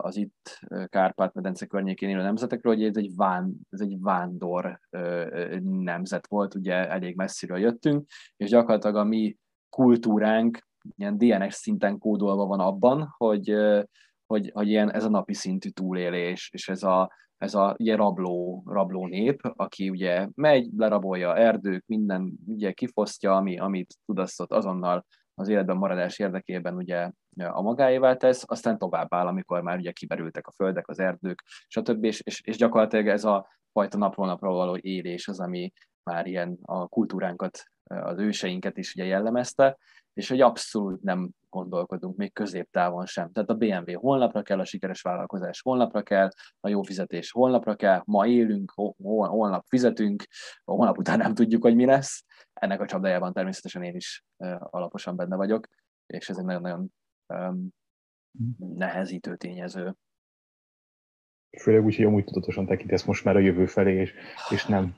az 0.00 0.16
itt 0.16 0.60
Kárpát-medence 0.86 1.66
környékén 1.66 2.08
élő 2.08 2.22
nemzetekről, 2.22 2.74
hogy 2.74 2.84
ez 2.84 2.96
egy, 2.96 3.14
ván, 3.16 3.54
ez 3.70 3.80
egy 3.80 3.96
vándor 4.00 4.80
nemzet 5.62 6.26
volt, 6.26 6.54
ugye 6.54 6.88
elég 6.88 7.16
messziről 7.16 7.58
jöttünk, 7.58 8.06
és 8.36 8.50
gyakorlatilag 8.50 8.96
a 8.96 9.04
mi 9.04 9.36
kultúránk 9.70 10.67
ilyen 10.96 11.18
DNS 11.18 11.54
szinten 11.54 11.98
kódolva 11.98 12.46
van 12.46 12.60
abban, 12.60 13.14
hogy, 13.16 13.54
hogy, 14.26 14.50
hogy 14.54 14.68
ilyen, 14.68 14.92
ez 14.92 15.04
a 15.04 15.08
napi 15.08 15.34
szintű 15.34 15.68
túlélés, 15.68 16.50
és 16.52 16.68
ez 16.68 16.82
a, 16.82 17.12
ez 17.36 17.54
a 17.54 17.76
ugye 17.78 17.96
rabló, 17.96 18.62
rabló 18.66 19.06
nép, 19.06 19.40
aki 19.42 19.90
ugye 19.90 20.28
megy, 20.34 20.68
lerabolja 20.76 21.36
erdők, 21.36 21.84
minden 21.86 22.38
ugye 22.46 22.72
kifosztja, 22.72 23.36
ami, 23.36 23.58
amit 23.58 23.94
tudasztott 24.06 24.52
azonnal 24.52 25.04
az 25.34 25.48
életben 25.48 25.76
maradás 25.76 26.18
érdekében 26.18 26.74
ugye 26.74 27.10
a 27.36 27.62
magáévá 27.62 28.14
tesz, 28.14 28.44
aztán 28.46 28.78
tovább 28.78 29.14
áll, 29.14 29.26
amikor 29.26 29.62
már 29.62 29.78
ugye 29.78 29.92
kiberültek 29.92 30.46
a 30.46 30.52
földek, 30.52 30.88
az 30.88 30.98
erdők, 30.98 31.42
stb. 31.68 32.04
És, 32.04 32.20
és, 32.20 32.40
és 32.44 32.56
gyakorlatilag 32.56 33.08
ez 33.08 33.24
a 33.24 33.48
fajta 33.72 33.98
napról 33.98 34.26
napra 34.26 34.50
való 34.50 34.76
élés 34.80 35.28
az, 35.28 35.40
ami 35.40 35.72
már 36.02 36.26
ilyen 36.26 36.58
a 36.62 36.88
kultúránkat, 36.88 37.62
az 37.84 38.18
őseinket 38.18 38.78
is 38.78 38.94
ugye 38.94 39.04
jellemezte, 39.04 39.78
és 40.18 40.28
hogy 40.28 40.40
abszolút 40.40 41.02
nem 41.02 41.30
gondolkodunk, 41.48 42.16
még 42.16 42.32
középtávon 42.32 43.06
sem. 43.06 43.32
Tehát 43.32 43.50
a 43.50 43.54
BMW 43.54 43.98
holnapra 43.98 44.42
kell, 44.42 44.58
a 44.58 44.64
sikeres 44.64 45.00
vállalkozás 45.00 45.60
holnapra 45.60 46.02
kell, 46.02 46.28
a 46.60 46.68
jó 46.68 46.82
fizetés 46.82 47.30
holnapra 47.30 47.74
kell, 47.74 48.02
ma 48.04 48.26
élünk, 48.26 48.72
holnap 48.96 49.64
fizetünk, 49.68 50.24
holnap 50.64 50.98
után 50.98 51.18
nem 51.18 51.34
tudjuk, 51.34 51.62
hogy 51.62 51.74
mi 51.74 51.84
lesz. 51.84 52.24
Ennek 52.52 52.80
a 52.80 52.86
csapdájában 52.86 53.32
természetesen 53.32 53.82
én 53.82 53.94
is 53.94 54.24
alaposan 54.58 55.16
benne 55.16 55.36
vagyok, 55.36 55.66
és 56.06 56.28
ez 56.28 56.38
egy 56.38 56.44
nagyon-nagyon 56.44 56.92
um, 57.26 57.68
nehezítő 58.58 59.36
tényező. 59.36 59.94
Főleg 61.60 61.84
úgy, 61.84 61.96
hogy 61.96 62.04
amúgy 62.04 62.24
tudatosan 62.24 62.66
tekintesz 62.66 63.04
most 63.04 63.24
már 63.24 63.36
a 63.36 63.38
jövő 63.38 63.66
felé, 63.66 64.00
és, 64.00 64.14
és 64.50 64.66
nem 64.66 64.96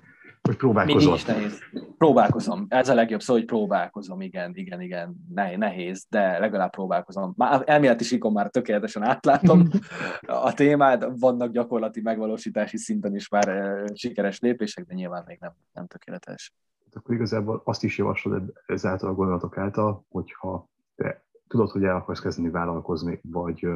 hogy 0.50 0.58
próbálkozol. 0.58 1.14
Is 1.14 1.24
nehéz. 1.24 1.58
Próbálkozom. 1.98 2.66
Ez 2.68 2.88
a 2.88 2.94
legjobb 2.94 3.20
szó, 3.20 3.32
hogy 3.32 3.44
próbálkozom. 3.44 4.20
Igen, 4.20 4.50
igen, 4.54 4.80
igen. 4.80 5.14
Nehéz, 5.56 6.06
de 6.08 6.38
legalább 6.38 6.70
próbálkozom. 6.70 7.32
Már 7.36 7.62
elméleti 7.66 8.04
síkon 8.04 8.32
már 8.32 8.48
tökéletesen 8.48 9.02
átlátom 9.02 9.68
a 10.46 10.52
témát. 10.52 11.06
Vannak 11.18 11.50
gyakorlati 11.50 12.00
megvalósítási 12.00 12.76
szinten 12.76 13.14
is 13.14 13.28
már 13.28 13.74
sikeres 13.94 14.40
lépések, 14.40 14.84
de 14.84 14.94
nyilván 14.94 15.24
még 15.26 15.38
nem, 15.40 15.52
nem 15.72 15.86
tökéletes. 15.86 16.54
Akkor 16.92 17.14
igazából 17.14 17.62
azt 17.64 17.84
is 17.84 17.98
javaslod 17.98 18.52
ezáltal 18.66 19.08
a 19.08 19.14
gondolatok 19.14 19.58
által, 19.58 20.04
hogyha 20.08 20.68
te 20.96 21.24
tudod, 21.48 21.70
hogy 21.70 21.84
el 21.84 21.96
akarsz 21.96 22.20
kezdeni 22.20 22.50
vállalkozni, 22.50 23.20
vagy 23.22 23.68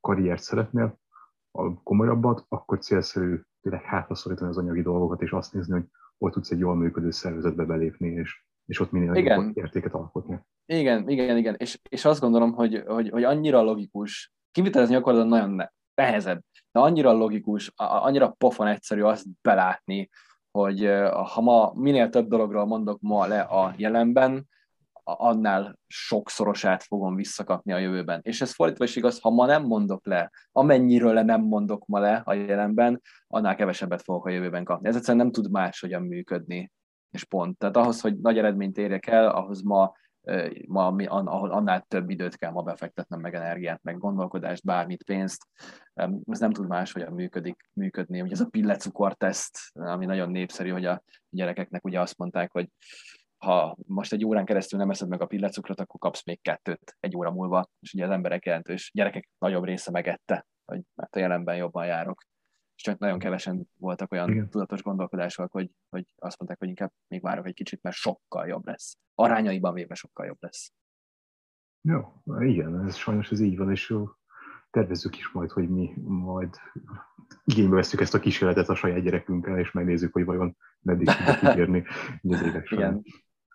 karriert 0.00 0.42
szeretnél, 0.42 0.98
a 1.50 1.82
komolyabbat, 1.82 2.44
akkor 2.48 2.78
célszerű 2.78 3.40
tényleg 3.62 3.82
hátraszorítani 3.82 4.50
az 4.50 4.58
anyagi 4.58 4.82
dolgokat, 4.82 5.22
és 5.22 5.30
azt 5.30 5.52
nézni, 5.52 5.72
hogy 5.72 5.84
ott 6.22 6.32
tudsz 6.32 6.50
egy 6.50 6.58
jól 6.58 6.74
működő 6.74 7.10
szervezetbe 7.10 7.64
belépni, 7.64 8.08
és, 8.08 8.44
és 8.66 8.80
ott 8.80 8.90
minél 8.90 9.14
igen. 9.14 9.50
értéket 9.54 9.94
alkotni. 9.94 10.40
Igen, 10.66 11.08
igen, 11.08 11.36
igen. 11.36 11.54
És, 11.58 11.78
és 11.88 12.04
azt 12.04 12.20
gondolom, 12.20 12.52
hogy, 12.52 12.82
hogy, 12.86 13.10
hogy 13.10 13.24
annyira 13.24 13.62
logikus, 13.62 14.32
kivitelezni 14.50 14.94
gyakorlatilag 14.94 15.38
nagyon 15.38 15.68
nehezebb, 15.94 16.42
de 16.72 16.80
annyira 16.80 17.12
logikus, 17.12 17.72
annyira 17.76 18.34
pofon 18.38 18.66
egyszerű 18.66 19.02
azt 19.02 19.26
belátni, 19.42 20.08
hogy 20.50 20.90
ha 21.32 21.40
ma 21.40 21.72
minél 21.74 22.08
több 22.08 22.28
dologról 22.28 22.66
mondok 22.66 23.00
ma 23.00 23.26
le 23.26 23.40
a 23.40 23.74
jelenben, 23.76 24.48
annál 25.04 25.78
sokszorosát 25.86 26.82
fogom 26.82 27.14
visszakapni 27.14 27.72
a 27.72 27.78
jövőben. 27.78 28.20
És 28.22 28.40
ez 28.40 28.54
fordítva 28.54 28.84
is 28.84 28.96
igaz, 28.96 29.20
ha 29.20 29.30
ma 29.30 29.46
nem 29.46 29.62
mondok 29.62 30.06
le, 30.06 30.30
amennyiről 30.52 31.12
le 31.12 31.22
nem 31.22 31.40
mondok 31.40 31.86
ma 31.86 31.98
le 31.98 32.22
a 32.24 32.32
jelenben, 32.32 33.00
annál 33.26 33.56
kevesebbet 33.56 34.02
fogok 34.02 34.26
a 34.26 34.30
jövőben 34.30 34.64
kapni. 34.64 34.88
Ez 34.88 34.96
egyszerűen 34.96 35.24
nem 35.24 35.32
tud 35.32 35.50
máshogyan 35.50 36.02
működni. 36.02 36.72
És 37.10 37.24
pont. 37.24 37.58
Tehát 37.58 37.76
ahhoz, 37.76 38.00
hogy 38.00 38.20
nagy 38.20 38.38
eredményt 38.38 38.78
érjek 38.78 39.06
el, 39.06 39.28
ahhoz 39.28 39.62
ma, 39.62 39.92
ma 40.66 40.86
annál 40.86 41.84
több 41.88 42.10
időt 42.10 42.36
kell 42.36 42.50
ma 42.50 42.62
befektetnem, 42.62 43.20
meg 43.20 43.34
energiát, 43.34 43.82
meg 43.82 43.98
gondolkodást, 43.98 44.64
bármit, 44.64 45.02
pénzt. 45.02 45.46
Ez 46.26 46.38
nem 46.38 46.52
tud 46.52 46.68
máshogyan 46.68 47.12
működik, 47.12 47.68
működni. 47.72 48.20
Ugye 48.20 48.32
ez 48.32 48.40
a 48.40 48.48
pillecukorteszt, 48.50 49.58
ami 49.72 50.06
nagyon 50.06 50.30
népszerű, 50.30 50.70
hogy 50.70 50.84
a 50.84 51.02
gyerekeknek 51.30 51.84
ugye 51.84 52.00
azt 52.00 52.18
mondták, 52.18 52.52
hogy 52.52 52.68
ha 53.42 53.76
most 53.86 54.12
egy 54.12 54.24
órán 54.24 54.44
keresztül 54.44 54.78
nem 54.78 54.90
eszed 54.90 55.08
meg 55.08 55.20
a 55.20 55.26
pillecukrot, 55.26 55.80
akkor 55.80 56.00
kapsz 56.00 56.24
még 56.24 56.40
kettőt 56.42 56.96
egy 57.00 57.16
óra 57.16 57.30
múlva, 57.30 57.68
és 57.80 57.94
ugye 57.94 58.04
az 58.04 58.10
emberek 58.10 58.44
jelentős 58.44 58.90
gyerekek 58.94 59.28
nagyobb 59.38 59.64
része 59.64 59.90
megette, 59.90 60.46
hogy 60.64 60.82
mert 60.94 61.16
a 61.16 61.18
jelenben 61.18 61.56
jobban 61.56 61.86
járok. 61.86 62.22
És 62.74 62.82
csak 62.82 62.98
nagyon 62.98 63.18
kevesen 63.18 63.68
voltak 63.76 64.12
olyan 64.12 64.30
Igen. 64.30 64.50
tudatos 64.50 64.82
gondolkodások, 64.82 65.52
hogy, 65.52 65.70
hogy 65.88 66.04
azt 66.16 66.38
mondták, 66.38 66.58
hogy 66.58 66.68
inkább 66.68 66.92
még 67.08 67.22
várok 67.22 67.46
egy 67.46 67.54
kicsit, 67.54 67.82
mert 67.82 67.96
sokkal 67.96 68.46
jobb 68.46 68.66
lesz. 68.66 68.98
Arányaiban 69.14 69.74
véve 69.74 69.94
sokkal 69.94 70.26
jobb 70.26 70.38
lesz. 70.40 70.72
Jó, 71.80 72.22
igen, 72.38 72.84
ez 72.86 72.96
sajnos 72.96 73.30
ez 73.30 73.40
így 73.40 73.56
van, 73.56 73.70
és 73.70 73.94
tervezzük 74.70 75.16
is 75.16 75.30
majd, 75.30 75.50
hogy 75.50 75.68
mi 75.68 75.92
majd 76.04 76.54
igénybe 77.44 77.74
veszük 77.74 78.00
ezt 78.00 78.14
a 78.14 78.20
kísérletet 78.20 78.68
a 78.68 78.74
saját 78.74 79.02
gyerekünkkel, 79.02 79.58
és 79.58 79.72
megnézzük, 79.72 80.12
hogy 80.12 80.24
vajon 80.24 80.56
meddig 80.80 81.06
tudjuk 81.06 81.42
ígérni 81.52 81.84
az 82.22 82.42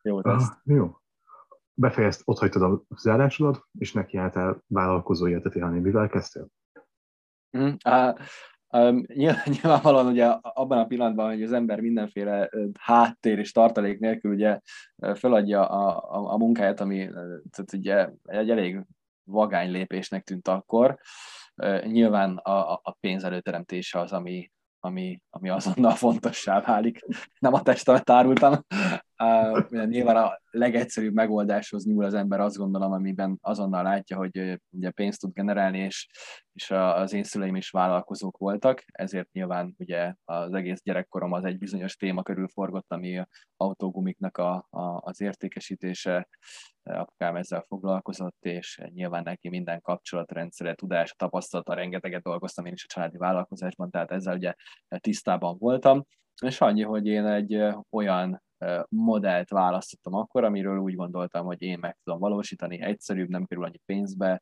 Jó, 0.08 0.18
ah, 0.22 0.42
jó. 0.64 0.98
Befejezt, 1.74 2.22
ott 2.26 2.38
hagytad 2.38 2.62
a 2.62 2.84
zárásodat, 2.96 3.68
és 3.80 3.94
neki 3.94 4.18
álltál 4.18 4.64
vállalkozó 4.68 5.28
életet 5.28 5.56
élni. 5.56 5.80
Mivel 5.80 6.10
kezdtél? 6.10 6.48
Mm, 7.58 7.72
uh, 7.86 8.14
um, 8.70 9.06
nyilvánvalóan 9.46 10.06
ugye 10.06 10.26
abban 10.42 10.78
a 10.78 10.86
pillanatban, 10.86 11.30
hogy 11.30 11.44
az 11.44 11.52
ember 11.52 11.80
mindenféle 11.80 12.50
háttér 12.80 13.40
és 13.40 13.52
tartalék 13.52 14.00
nélkül 14.00 14.34
ugye 14.34 14.60
feladja 15.14 15.70
a, 15.70 16.16
a, 16.16 16.34
a 16.34 16.38
munkáját, 16.38 16.80
ami 16.80 17.10
tehát 17.50 17.74
ugye 17.74 18.10
egy 18.24 18.50
elég 18.50 18.86
vagány 19.24 19.72
lépésnek 19.72 20.24
tűnt 20.24 20.48
akkor. 20.48 20.98
Nyilván 21.84 22.38
a, 22.38 22.74
a 22.74 22.98
pénz 23.00 23.24
előteremtése 23.24 24.00
az, 24.00 24.12
ami, 24.12 24.52
ami, 24.80 25.22
ami 25.30 25.50
azonnal 25.50 25.96
fontossá 25.96 26.62
válik. 26.62 27.00
Nem 27.40 27.54
a 27.54 27.62
testemet 27.62 28.10
árultam. 28.10 28.54
Uh, 29.24 29.86
nyilván 29.86 30.16
a 30.16 30.40
legegyszerűbb 30.50 31.14
megoldáshoz 31.14 31.86
nyúl 31.86 32.04
az 32.04 32.14
ember, 32.14 32.40
azt 32.40 32.58
gondolom, 32.58 32.92
amiben 32.92 33.38
azonnal 33.42 33.84
látja, 33.84 34.18
hogy 34.18 34.60
ugye 34.70 34.92
pénzt 34.92 35.20
tud 35.20 35.34
generálni, 35.34 35.80
és, 35.80 36.08
és 36.54 36.72
az 36.72 37.14
én 37.14 37.24
szüleim 37.24 37.56
is 37.56 37.70
vállalkozók 37.70 38.38
voltak, 38.38 38.84
ezért 38.86 39.32
nyilván 39.32 39.76
ugye 39.78 40.14
az 40.26 40.54
egész 40.54 40.82
gyerekkorom 40.84 41.32
az 41.32 41.44
egy 41.46 41.58
bizonyos 41.58 41.96
téma 41.96 42.24
körül 42.24 42.48
forgott, 42.48 42.92
ami 42.92 43.24
autógumiknak 43.56 44.38
a, 44.38 44.68
a, 44.70 45.00
az 45.02 45.22
értékesítése, 45.22 46.28
apukám 46.84 47.36
ezzel 47.36 47.66
foglalkozott, 47.68 48.46
és 48.46 48.82
nyilván 48.94 49.24
neki 49.24 49.50
minden 49.50 49.82
kapcsolatrendszere, 49.82 50.74
tudása, 50.74 51.14
tapasztalata, 51.18 51.74
rengeteget 51.74 52.24
dolgoztam 52.24 52.66
én 52.66 52.74
is 52.74 52.84
a 52.84 52.94
családi 52.94 53.18
vállalkozásban, 53.18 53.90
tehát 53.90 54.12
ezzel 54.12 54.36
ugye 54.36 54.54
tisztában 54.88 55.58
voltam, 55.60 56.06
és 56.42 56.62
annyi, 56.62 56.84
hogy 56.84 57.06
én 57.06 57.26
egy 57.26 57.64
olyan 57.90 58.46
modellt 58.90 59.50
választottam 59.50 60.14
akkor, 60.14 60.44
amiről 60.44 60.78
úgy 60.78 60.96
gondoltam, 60.96 61.46
hogy 61.46 61.62
én 61.62 61.80
meg 61.80 61.98
tudom 62.04 62.20
valósítani, 62.20 62.82
egyszerűbb, 62.82 63.30
nem 63.30 63.46
kerül 63.46 63.64
annyi 63.64 63.82
pénzbe, 63.86 64.42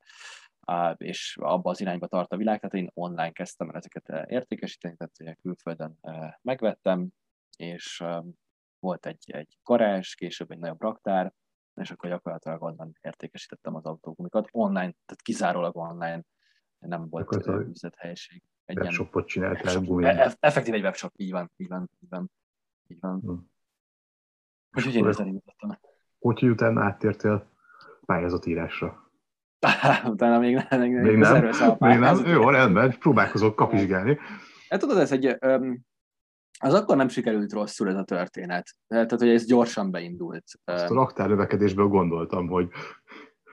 és 0.98 1.38
abba 1.41 1.69
az 1.69 1.81
irányba 1.81 2.07
tart 2.07 2.31
a 2.31 2.38
világ, 2.38 2.60
tehát 2.60 2.75
én 2.75 2.91
online 2.93 3.31
kezdtem 3.31 3.69
el 3.69 3.75
ezeket 3.75 4.29
értékesíteni, 4.29 4.95
tehát 4.95 5.38
külföldön 5.41 6.00
megvettem, 6.41 7.07
és 7.57 8.03
volt 8.79 9.05
egy, 9.05 9.31
egy 9.31 9.57
garázs, 9.63 10.13
később 10.13 10.51
egy 10.51 10.60
nagyobb 10.60 10.81
raktár, 10.81 11.34
és 11.75 11.91
akkor 11.91 12.10
gyakorlatilag 12.10 12.63
onnan 12.63 12.98
értékesítettem 13.01 13.75
az 13.75 13.86
autógumikat. 13.86 14.48
Online, 14.51 14.79
tehát 15.05 15.22
kizárólag 15.24 15.75
online, 15.75 16.22
nem 16.79 17.10
volt 17.10 17.45
üzlethelyiség. 17.45 18.43
Egy 18.65 18.77
webshopot 18.77 19.27
csináltál 19.27 19.79
gumi. 19.79 20.05
E- 20.05 20.38
effektív 20.39 20.74
egy 20.74 20.81
webshop, 20.81 21.12
így 21.15 21.31
van, 21.31 21.51
így 21.57 21.67
van, 21.67 21.89
így 22.00 22.10
van. 22.10 22.31
Így 22.88 23.00
van. 23.00 23.19
Hmm. 23.19 23.50
Úgyhogy 24.75 24.96
én 24.96 25.08
ezzel 25.08 25.27
indítottam. 25.27 25.79
Úgyhogy 26.20 26.50
utána 26.50 26.84
áttértél 26.84 27.50
pályázatírásra. 28.05 29.12
utána 30.05 30.39
még 30.39 30.53
nem. 30.70 30.79
Még, 30.79 30.91
még 30.91 31.17
nem, 31.17 31.50
még 31.77 32.00
nem. 32.00 32.25
Jó, 32.25 32.50
rendben, 32.50 32.98
próbálkozok 33.00 33.55
kapizsgálni. 33.55 34.20
Hát 34.70 34.79
tudod, 34.79 34.98
ez 34.98 35.12
egy, 35.12 35.38
az 36.60 36.74
akkor 36.74 36.96
nem 36.96 37.08
sikerült 37.08 37.53
rosszul 37.53 37.89
ez 37.89 37.96
a 37.96 38.03
történet. 38.03 38.70
Tehát, 38.88 39.12
hogy 39.12 39.29
ez 39.29 39.46
gyorsan 39.46 39.91
beindult. 39.91 40.44
Azt 40.63 40.89
a 40.89 40.94
raktárnövekedésből 40.94 41.88
gondoltam, 41.88 42.48
hogy... 42.48 42.70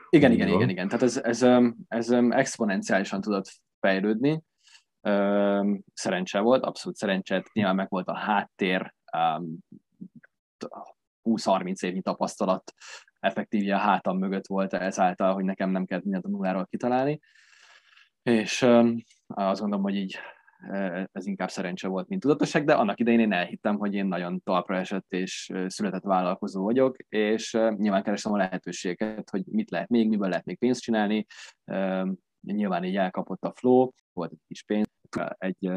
Igen, 0.09 0.33
igen, 0.33 0.49
igen, 0.49 0.69
igen. 0.69 0.89
Tehát 0.89 1.03
ez, 1.03 1.17
ez, 1.17 1.47
ez 1.89 2.11
exponenciálisan 2.11 3.21
tudott 3.21 3.53
fejlődni. 3.81 4.43
Szerencse 5.95 6.41
volt, 6.41 6.65
abszolút 6.65 6.97
szerencse. 6.97 7.45
Nyilván 7.53 7.75
meg 7.75 7.89
volt 7.89 8.09
a 8.09 8.17
háttér, 8.17 8.95
20-30 11.25 11.85
évnyi 11.85 12.03
tapasztalat 12.03 12.73
effektíve 13.21 13.75
a 13.75 13.79
hátam 13.79 14.19
mögött 14.19 14.47
volt 14.47 14.73
ezáltal, 14.73 15.35
hogy 15.35 15.45
nekem 15.45 15.71
nem 15.71 15.85
kellett 15.85 16.05
mindent 16.05 16.25
a 16.25 16.29
nulláról 16.29 16.67
kitalálni. 16.67 17.21
És 18.23 18.63
azt 19.27 19.61
gondolom, 19.61 19.83
hogy 19.83 19.97
így 19.97 20.19
ez 21.13 21.27
inkább 21.27 21.51
szerencse 21.51 21.89
volt, 21.89 22.09
mint 22.09 22.21
tudatosság, 22.21 22.65
de 22.65 22.75
annak 22.75 23.01
idején 23.01 23.21
én 23.21 23.33
elhittem, 23.33 23.77
hogy 23.77 23.95
én 23.95 24.07
nagyon 24.07 24.41
talpra 24.45 24.77
esett 24.77 25.13
és 25.13 25.53
született 25.67 26.03
vállalkozó 26.03 26.63
vagyok, 26.63 26.97
és 27.09 27.53
nyilván 27.53 28.03
keresem 28.03 28.33
a 28.33 28.37
lehetőséget, 28.37 29.31
hogy 29.31 29.43
mit 29.45 29.71
lehet 29.71 29.89
még, 29.89 30.09
miből 30.09 30.29
lehet 30.29 30.45
még 30.45 30.59
pénzt 30.59 30.81
csinálni, 30.81 31.27
nyilván 32.41 32.85
így 32.85 32.97
elkapott 32.97 33.45
a 33.45 33.53
flow, 33.55 33.91
volt 34.13 34.33
egy 34.33 34.41
kis 34.47 34.63
pénz, 34.63 34.87
egy 35.39 35.71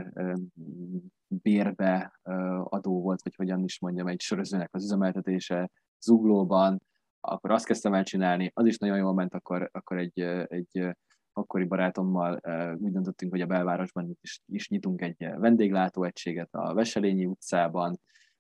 bérbe 1.27 2.20
adó 2.63 3.01
volt, 3.01 3.22
vagy 3.24 3.36
hogyan 3.36 3.63
is 3.63 3.79
mondjam, 3.79 4.08
egy 4.08 4.22
sörözőnek 4.22 4.70
az 4.74 4.84
üzemeltetése 4.84 5.70
zuglóban, 6.00 6.82
akkor 7.20 7.51
azt 7.51 7.65
kezdtem 7.65 7.94
el 7.94 8.03
csinálni, 8.03 8.51
az 8.53 8.65
is 8.65 8.77
nagyon 8.77 8.98
jól 8.98 9.13
ment, 9.13 9.34
akkor, 9.34 9.70
akkor 9.74 9.98
egy, 9.98 10.20
egy 10.48 10.96
akkori 11.34 11.63
barátommal 11.63 12.34
úgy 12.77 12.91
döntöttünk, 12.91 13.32
hogy 13.32 13.41
a 13.41 13.46
belvárosban 13.46 14.17
is, 14.22 14.41
is 14.46 14.70
nyitunk 14.70 15.01
egy 15.01 15.17
vendéglátóegységet 15.17 16.53
a 16.53 16.74
Veselényi 16.74 17.25
utcában, 17.25 18.00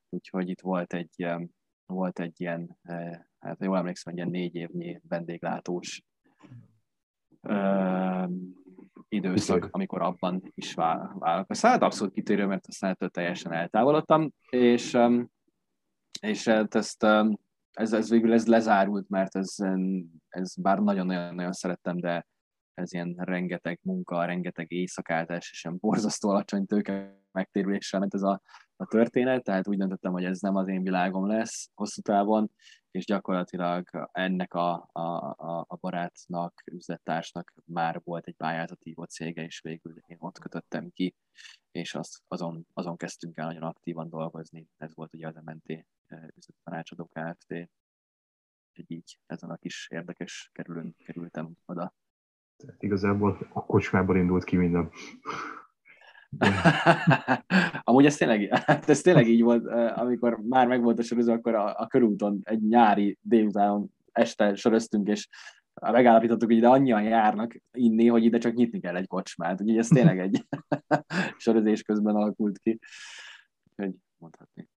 úgyhogy 0.09 0.49
itt 0.49 0.61
volt 0.61 0.93
egy, 0.93 1.27
volt 1.85 2.19
egy 2.19 2.41
ilyen, 2.41 2.77
hát 3.39 3.59
jól 3.59 3.77
emlékszem, 3.77 4.13
egy 4.13 4.19
ilyen 4.19 4.29
négy 4.29 4.55
évnyi 4.55 5.01
vendéglátós 5.07 6.03
időszak, 9.09 9.67
amikor 9.71 10.01
abban 10.01 10.51
is 10.53 10.73
válok. 10.73 11.55
Hát 11.61 11.81
abszolút 11.81 12.13
kitérő, 12.13 12.45
mert 12.45 12.67
aztán 12.67 12.91
ettől 12.91 13.09
teljesen 13.09 13.53
eltávolodtam, 13.53 14.31
és, 14.49 14.97
és 16.21 16.47
hát 16.47 16.75
ezt, 16.75 17.03
ez, 17.71 17.93
ez 17.93 18.09
végül 18.09 18.33
ez 18.33 18.47
lezárult, 18.47 19.09
mert 19.09 19.35
ez, 19.35 19.55
ez 20.29 20.55
bár 20.55 20.79
nagyon-nagyon 20.79 21.51
szerettem, 21.51 21.99
de 21.99 22.25
ez 22.73 22.93
ilyen 22.93 23.15
rengeteg 23.17 23.79
munka, 23.81 24.25
rengeteg 24.25 24.71
éjszakáltás, 24.71 25.49
és 25.51 25.63
ilyen 25.63 25.77
borzasztó 25.79 26.29
alacsony 26.29 26.65
tőke 26.65 27.23
megtérüléssel 27.31 27.99
ment 27.99 28.13
ez 28.13 28.21
a, 28.21 28.41
a 28.75 28.85
történet, 28.85 29.43
tehát 29.43 29.67
úgy 29.67 29.77
döntöttem, 29.77 30.11
hogy 30.11 30.23
ez 30.23 30.39
nem 30.39 30.55
az 30.55 30.67
én 30.67 30.83
világom 30.83 31.27
lesz 31.27 31.69
hosszú 31.73 32.01
távon, 32.01 32.51
és 32.95 33.05
gyakorlatilag 33.05 34.09
ennek 34.11 34.53
a, 34.53 34.89
a, 34.91 34.99
a, 35.37 35.65
a 35.67 35.75
barátnak, 35.75 36.63
üzlettársnak 36.71 37.53
már 37.65 38.01
volt 38.03 38.27
egy 38.27 38.35
pályázati 38.35 38.95
cége, 39.07 39.43
és 39.43 39.59
végül 39.61 39.95
én 40.05 40.17
ott 40.19 40.39
kötöttem 40.39 40.89
ki, 40.89 41.15
és 41.71 41.95
az, 41.95 42.21
azon, 42.27 42.67
azon 42.73 42.97
kezdtünk 42.97 43.37
el 43.37 43.45
nagyon 43.45 43.63
aktívan 43.63 44.09
dolgozni. 44.09 44.67
Ez 44.77 44.95
volt 44.95 45.13
ugye 45.13 45.27
az 45.27 45.35
MNT 45.35 45.85
üzlettanácsadó 46.35 47.05
Kft. 47.05 47.51
Úgyhogy 48.69 48.91
így 48.91 49.19
ezen 49.25 49.49
a 49.49 49.57
kis 49.57 49.87
érdekes 49.91 50.49
kerülön 50.53 50.95
kerültem 50.97 51.53
oda. 51.65 51.93
Igazából 52.77 53.49
a 53.53 53.65
kocsmából 53.65 54.17
indult 54.17 54.43
ki 54.43 54.55
minden. 54.55 54.91
Amúgy 57.83 58.05
ez 58.05 58.17
tényleg, 58.17 58.57
hát 58.65 58.89
ez 58.89 59.01
tényleg 59.01 59.27
így 59.27 59.41
volt, 59.41 59.67
amikor 59.95 60.39
már 60.49 60.67
megvolt 60.67 60.99
a 60.99 61.03
sorozó, 61.03 61.33
akkor 61.33 61.55
a, 61.55 61.79
a 61.79 61.87
körúton 61.87 62.39
egy 62.43 62.61
nyári 62.61 63.17
délután 63.21 63.93
este 64.11 64.55
söröztünk, 64.55 65.07
és 65.07 65.27
megállapítottuk, 65.81 66.47
hogy 66.47 66.57
ide 66.57 66.67
annyian 66.67 67.03
járnak 67.03 67.55
inni, 67.71 68.07
hogy 68.07 68.23
ide 68.23 68.37
csak 68.37 68.53
nyitni 68.53 68.79
kell 68.79 68.95
egy 68.95 69.07
kocsmát. 69.07 69.61
Úgyhogy 69.61 69.77
ez 69.77 69.87
tényleg 69.87 70.19
egy 70.19 70.45
sorozés 71.37 71.81
közben 71.81 72.15
alakult 72.15 72.57
ki. 72.57 72.79
Úgyhogy 73.63 73.95
mondhatni. 74.17 74.69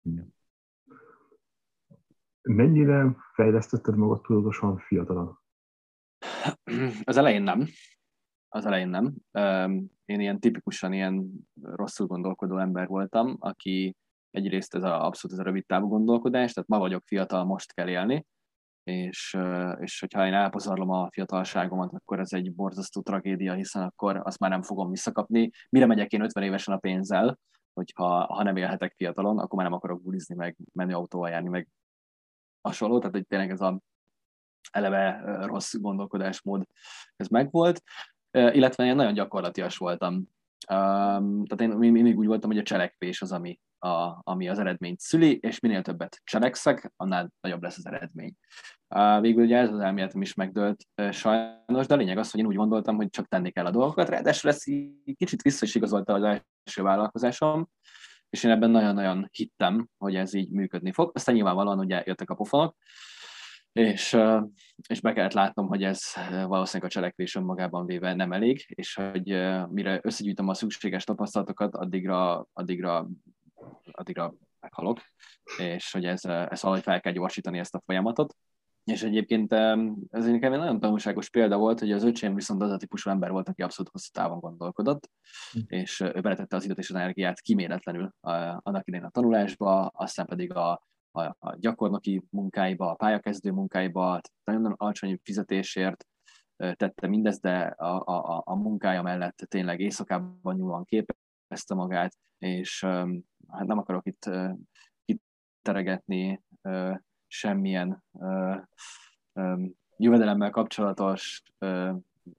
Mennyire 2.43 3.17
fejlesztetted 3.35 3.97
magad 3.97 4.21
tudatosan 4.21 4.79
fiatalon? 4.79 5.39
Az 7.05 7.17
elején 7.17 7.43
nem. 7.43 7.67
Az 8.49 8.67
elején 8.67 8.89
nem. 8.89 9.15
Én 10.05 10.21
ilyen 10.21 10.41
tipikusan 10.41 10.93
ilyen 10.93 11.31
rosszul 11.63 12.07
gondolkodó 12.07 12.59
ember 12.59 12.87
voltam, 12.87 13.37
aki 13.39 13.97
egyrészt 14.31 14.75
ez 14.75 14.83
a, 14.83 15.07
abszolút 15.07 15.37
ez 15.37 15.43
a 15.43 15.49
rövid 15.49 15.67
távú 15.67 15.89
gondolkodás, 15.89 16.53
tehát 16.53 16.69
ma 16.69 16.79
vagyok 16.79 17.03
fiatal, 17.07 17.45
most 17.45 17.73
kell 17.73 17.89
élni, 17.89 18.27
és, 18.83 19.39
és 19.79 20.01
hogyha 20.01 20.27
én 20.27 20.35
elpazarlom 20.35 20.91
a 20.91 21.09
fiatalságomat, 21.11 21.93
akkor 21.93 22.19
ez 22.21 22.33
egy 22.33 22.55
borzasztó 22.55 23.01
tragédia, 23.01 23.55
hiszen 23.55 23.83
akkor 23.83 24.21
azt 24.25 24.39
már 24.39 24.51
nem 24.51 24.63
fogom 24.63 24.91
visszakapni. 24.91 25.51
Mire 25.71 25.87
megyek 25.87 26.13
én 26.13 26.23
50 26.23 26.43
évesen 26.43 26.75
a 26.75 26.79
pénzzel, 26.79 27.39
hogyha 27.73 28.35
ha 28.35 28.43
nem 28.43 28.57
élhetek 28.57 28.95
fiatalon, 28.97 29.39
akkor 29.39 29.59
már 29.59 29.69
nem 29.69 29.77
akarok 29.77 30.03
bulizni, 30.03 30.35
meg 30.35 30.57
menni 30.73 30.93
autóval 30.93 31.31
járni, 31.31 31.49
meg 31.49 31.69
hasonló, 32.61 32.99
tehát 32.99 33.15
hogy 33.15 33.27
tényleg 33.27 33.51
ez 33.51 33.61
a 33.61 33.81
eleve 34.71 35.21
rossz 35.47 35.75
gondolkodásmód, 35.75 36.67
ez 37.17 37.29
megvolt, 37.29 37.83
illetve 38.31 38.85
én 38.85 38.97
nagyon 38.97 39.15
gyakorlatias 39.15 39.77
voltam. 39.77 40.29
Tehát 40.67 41.61
én 41.61 41.69
mindig 41.69 42.19
úgy 42.19 42.27
voltam, 42.27 42.51
hogy 42.51 42.59
a 42.59 42.63
cselekvés 42.63 43.23
az, 43.23 43.33
ami, 43.33 43.61
a, 43.79 44.21
ami 44.23 44.49
az 44.49 44.59
eredményt 44.59 45.01
szüli, 45.01 45.39
és 45.43 45.61
minél 45.61 45.83
többet 45.83 46.21
cselekszek, 46.25 46.93
annál 46.97 47.33
nagyobb 47.41 47.63
lesz 47.63 47.77
az 47.77 47.87
eredmény. 47.87 48.35
Végül 49.21 49.45
ugye 49.45 49.57
ez 49.57 49.73
az 49.73 49.81
elméletem 49.81 50.23
is 50.23 50.35
megdőlt 50.35 50.85
sajnos, 51.11 51.87
de 51.87 51.95
a 51.95 51.97
lényeg 51.97 52.19
az, 52.19 52.31
hogy 52.31 52.41
én 52.41 52.47
úgy 52.47 52.57
gondoltam, 52.57 52.97
hogy 52.97 53.11
csak 53.11 53.29
tenni 53.29 53.51
kell 53.51 53.67
a 53.67 53.71
dolgokat, 53.71 54.09
ráadásul 54.09 54.51
ez 54.51 54.63
kicsit 55.17 55.43
vissza 55.43 55.65
is 55.65 55.75
igazolta 55.75 56.13
az 56.13 56.23
első 56.23 56.83
vállalkozásom, 56.83 57.69
és 58.31 58.45
én 58.45 58.51
ebben 58.51 58.71
nagyon-nagyon 58.71 59.29
hittem, 59.33 59.89
hogy 59.99 60.15
ez 60.15 60.35
így 60.35 60.51
működni 60.51 60.93
fog. 60.93 61.11
Aztán 61.15 61.35
nyilvánvalóan 61.35 61.79
ugye 61.79 62.03
jöttek 62.07 62.31
a 62.31 62.35
pofonok, 62.35 62.77
és, 63.79 64.17
és 64.89 65.01
be 65.01 65.13
kellett 65.13 65.33
látnom, 65.33 65.67
hogy 65.67 65.83
ez 65.83 66.01
valószínűleg 66.31 66.91
a 66.91 66.93
cselekvés 66.93 67.35
önmagában 67.35 67.87
véve 67.87 68.15
nem 68.15 68.33
elég, 68.33 68.65
és 68.69 68.95
hogy 68.95 69.25
mire 69.71 70.01
összegyűjtöm 70.03 70.49
a 70.49 70.55
szükséges 70.55 71.05
tapasztalatokat, 71.05 71.75
addigra, 71.75 72.47
addigra, 72.53 73.09
addigra 73.91 74.35
meghalok, 74.61 75.01
és 75.59 75.93
hogy 75.93 76.05
ez, 76.05 76.25
ez 76.25 76.63
valahogy 76.63 76.83
fel 76.83 77.01
kell 77.01 77.13
gyorsítani 77.13 77.59
ezt 77.59 77.75
a 77.75 77.83
folyamatot. 77.85 78.37
És 78.85 79.03
egyébként 79.03 79.53
ez 80.11 80.27
nekem 80.27 80.53
egy 80.53 80.59
nagyon 80.59 80.81
tanulságos 80.81 81.31
példa 81.31 81.57
volt, 81.57 81.79
hogy 81.79 81.93
az 81.93 82.05
öcsém 82.05 82.35
viszont 82.35 82.63
az 82.63 82.71
a 82.71 82.77
típusú 82.77 83.11
ember 83.11 83.31
volt, 83.31 83.49
aki 83.49 83.63
abszolút 83.63 83.93
hosszú 83.93 84.09
távon 84.13 84.41
gondolkodott, 84.41 85.11
hm. 85.53 85.61
és 85.67 86.01
ő 86.01 86.21
beletette 86.21 86.57
az 86.57 86.65
időt 86.65 86.79
és 86.79 86.91
az 86.91 86.97
energiát 86.97 87.41
kiméletlenül 87.41 88.15
annak 88.21 88.87
idején 88.87 89.07
a 89.07 89.11
tanulásba, 89.11 89.87
aztán 89.87 90.27
pedig 90.27 90.55
a, 90.55 90.87
a, 91.19 91.37
a 91.39 91.57
gyakornoki 91.57 92.23
munkáiba, 92.31 92.91
a 92.91 92.95
pályakezdő 92.95 93.51
munkáiba, 93.51 94.21
nagyon 94.45 94.75
alacsony 94.77 95.21
fizetésért 95.23 96.07
tette 96.57 97.07
mindezt, 97.07 97.43
de 97.43 97.59
a, 97.61 98.03
a, 98.07 98.43
a 98.45 98.55
munkája 98.55 99.03
mellett 99.03 99.37
tényleg 99.37 99.81
éjszakában 99.81 100.55
nyúlóan 100.55 100.85
képezte 100.85 101.75
magát, 101.75 102.17
és 102.39 102.85
hát 103.49 103.67
nem 103.67 103.79
akarok 103.79 104.07
itt 104.07 104.31
kiteregetni 105.05 106.43
semmilyen 107.27 108.05
jövedelemmel 109.97 110.51
kapcsolatos 110.51 111.43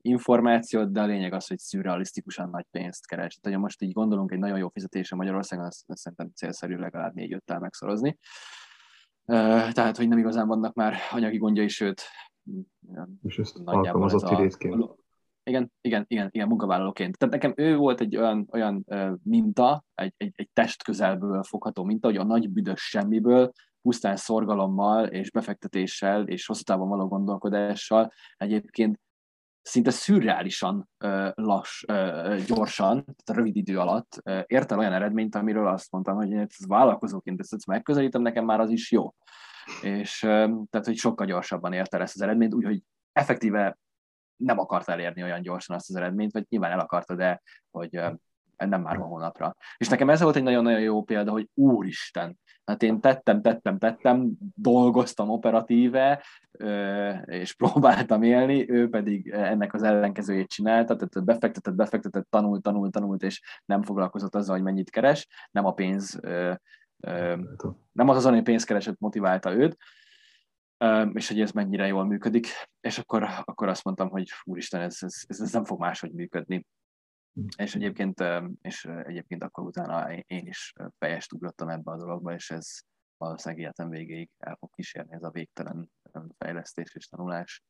információt, 0.01 0.91
de 0.91 1.01
a 1.01 1.05
lényeg 1.05 1.33
az, 1.33 1.47
hogy 1.47 1.59
szürrealisztikusan 1.59 2.49
nagy 2.49 2.65
pénzt 2.71 3.07
keres. 3.07 3.35
Tehát, 3.35 3.57
ha 3.57 3.63
most 3.63 3.81
így 3.81 3.91
gondolunk 3.91 4.31
egy 4.31 4.39
nagyon 4.39 4.57
jó 4.57 4.69
fizetése 4.69 5.15
Magyarországon, 5.15 5.65
azt, 5.65 5.89
azt 5.89 6.01
szerintem 6.01 6.31
célszerű 6.35 6.75
legalább 6.75 7.13
négy-öttel 7.13 7.59
megszorozni. 7.59 8.17
Tehát, 9.71 9.97
hogy 9.97 10.07
nem 10.07 10.17
igazán 10.17 10.47
vannak 10.47 10.73
már 10.73 10.95
anyagi 11.11 11.37
gondjai, 11.37 11.67
sőt, 11.67 12.01
és 13.21 13.37
ezt 13.37 13.61
alkalmazotti 13.65 14.35
részként. 14.35 14.97
Igen, 15.43 15.71
igen, 15.81 16.05
igen, 16.07 16.27
igen, 16.31 16.47
munkavállalóként. 16.47 17.17
Tehát 17.17 17.33
nekem 17.33 17.53
ő 17.55 17.75
volt 17.75 18.01
egy 18.01 18.17
olyan, 18.17 18.47
olyan 18.51 18.85
minta, 19.23 19.83
egy, 19.95 20.13
egy, 20.17 20.31
egy 20.35 20.49
test 20.53 20.83
közelből 20.83 21.43
fogható 21.43 21.83
minta, 21.83 22.07
hogy 22.07 22.17
a 22.17 22.23
nagy 22.23 22.49
büdös 22.49 22.81
semmiből 22.81 23.51
pusztán 23.81 24.15
szorgalommal 24.15 25.05
és 25.05 25.31
befektetéssel 25.31 26.27
és 26.27 26.45
hosszú 26.45 26.63
távon 26.63 26.89
való 26.89 27.07
gondolkodással 27.07 28.11
egyébként 28.37 28.99
szinte 29.69 29.91
szürreálisan 29.91 30.89
lass, 31.33 31.83
gyorsan, 32.47 33.03
tehát 33.03 33.41
rövid 33.41 33.55
idő 33.55 33.79
alatt 33.79 34.21
ért 34.45 34.71
el 34.71 34.77
olyan 34.77 34.93
eredményt, 34.93 35.35
amiről 35.35 35.67
azt 35.67 35.91
mondtam, 35.91 36.15
hogy 36.15 36.33
ez 36.33 36.67
vállalkozóként 36.67 37.39
ezt 37.39 37.65
megközelítem, 37.65 38.21
nekem 38.21 38.45
már 38.45 38.59
az 38.59 38.69
is 38.69 38.91
jó. 38.91 39.13
És 39.81 40.19
tehát, 40.19 40.85
hogy 40.85 40.95
sokkal 40.95 41.25
gyorsabban 41.25 41.73
ért 41.73 41.93
el 41.93 42.01
ezt 42.01 42.15
az 42.15 42.21
eredményt, 42.21 42.53
úgyhogy 42.53 42.83
effektíve 43.11 43.77
nem 44.35 44.59
akart 44.59 44.89
elérni 44.89 45.23
olyan 45.23 45.41
gyorsan 45.41 45.75
azt 45.75 45.89
az 45.89 45.95
eredményt, 45.95 46.31
vagy 46.31 46.45
nyilván 46.49 46.71
el 46.71 46.79
akarta, 46.79 47.15
de 47.15 47.41
hogy 47.71 48.01
nem 48.67 48.81
már 48.81 48.97
hónapra. 48.97 49.55
És 49.77 49.87
nekem 49.87 50.09
ez 50.09 50.21
volt 50.21 50.35
egy 50.35 50.43
nagyon-nagyon 50.43 50.79
jó 50.79 51.03
példa, 51.03 51.31
hogy 51.31 51.49
úristen, 51.53 52.37
Hát 52.69 52.83
én 52.83 52.99
tettem, 52.99 53.41
tettem, 53.41 53.77
tettem, 53.77 54.31
dolgoztam 54.55 55.29
operatíve, 55.29 56.23
és 57.25 57.53
próbáltam 57.53 58.23
élni, 58.23 58.69
ő 58.69 58.89
pedig 58.89 59.29
ennek 59.29 59.73
az 59.73 59.83
ellenkezőjét 59.83 60.49
csinálta, 60.49 60.95
tehát 60.95 61.25
befektetett, 61.25 61.73
befektetett, 61.73 62.27
tanult, 62.29 62.61
tanult, 62.61 62.91
tanult, 62.91 63.23
és 63.23 63.41
nem 63.65 63.83
foglalkozott 63.83 64.35
azzal, 64.35 64.55
hogy 64.55 64.63
mennyit 64.63 64.89
keres, 64.89 65.27
nem 65.51 65.65
a 65.65 65.71
pénz, 65.71 66.19
nem 67.91 68.09
az 68.09 68.17
az, 68.17 68.25
hogy 68.25 68.41
pénz 68.41 68.63
keresett 68.63 68.99
motiválta 68.99 69.53
őt, 69.53 69.77
és 71.13 71.27
hogy 71.27 71.41
ez 71.41 71.51
mennyire 71.51 71.87
jól 71.87 72.05
működik, 72.05 72.47
és 72.81 72.97
akkor, 72.97 73.27
akkor 73.43 73.67
azt 73.67 73.83
mondtam, 73.83 74.09
hogy 74.09 74.29
úristen, 74.43 74.81
ez, 74.81 74.97
ez, 74.99 75.25
ez 75.27 75.51
nem 75.51 75.63
fog 75.63 75.79
máshogy 75.79 76.11
működni. 76.13 76.65
És 77.57 77.75
egyébként, 77.75 78.23
és 78.61 78.85
egyébként 78.85 79.43
akkor 79.43 79.65
utána 79.65 80.13
én 80.13 80.47
is 80.47 80.73
fejest 80.97 81.33
ugrottam 81.33 81.69
ebbe 81.69 81.91
a 81.91 81.97
dologba, 81.97 82.33
és 82.33 82.49
ez 82.49 82.67
valószínűleg 83.17 83.63
életem 83.63 83.89
végéig 83.89 84.29
el 84.37 84.55
fog 84.55 84.69
kísérni 84.75 85.13
ez 85.13 85.23
a 85.23 85.31
végtelen 85.31 85.91
fejlesztés 86.37 86.95
és 86.95 87.07
tanulás. 87.07 87.63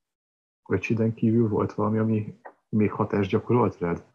Öcsiden 0.70 1.14
kívül 1.14 1.48
volt 1.48 1.74
valami, 1.74 1.98
ami 1.98 2.40
még 2.70 2.92
hatást 2.92 3.30
gyakorolt 3.30 3.78
rád? 3.78 4.06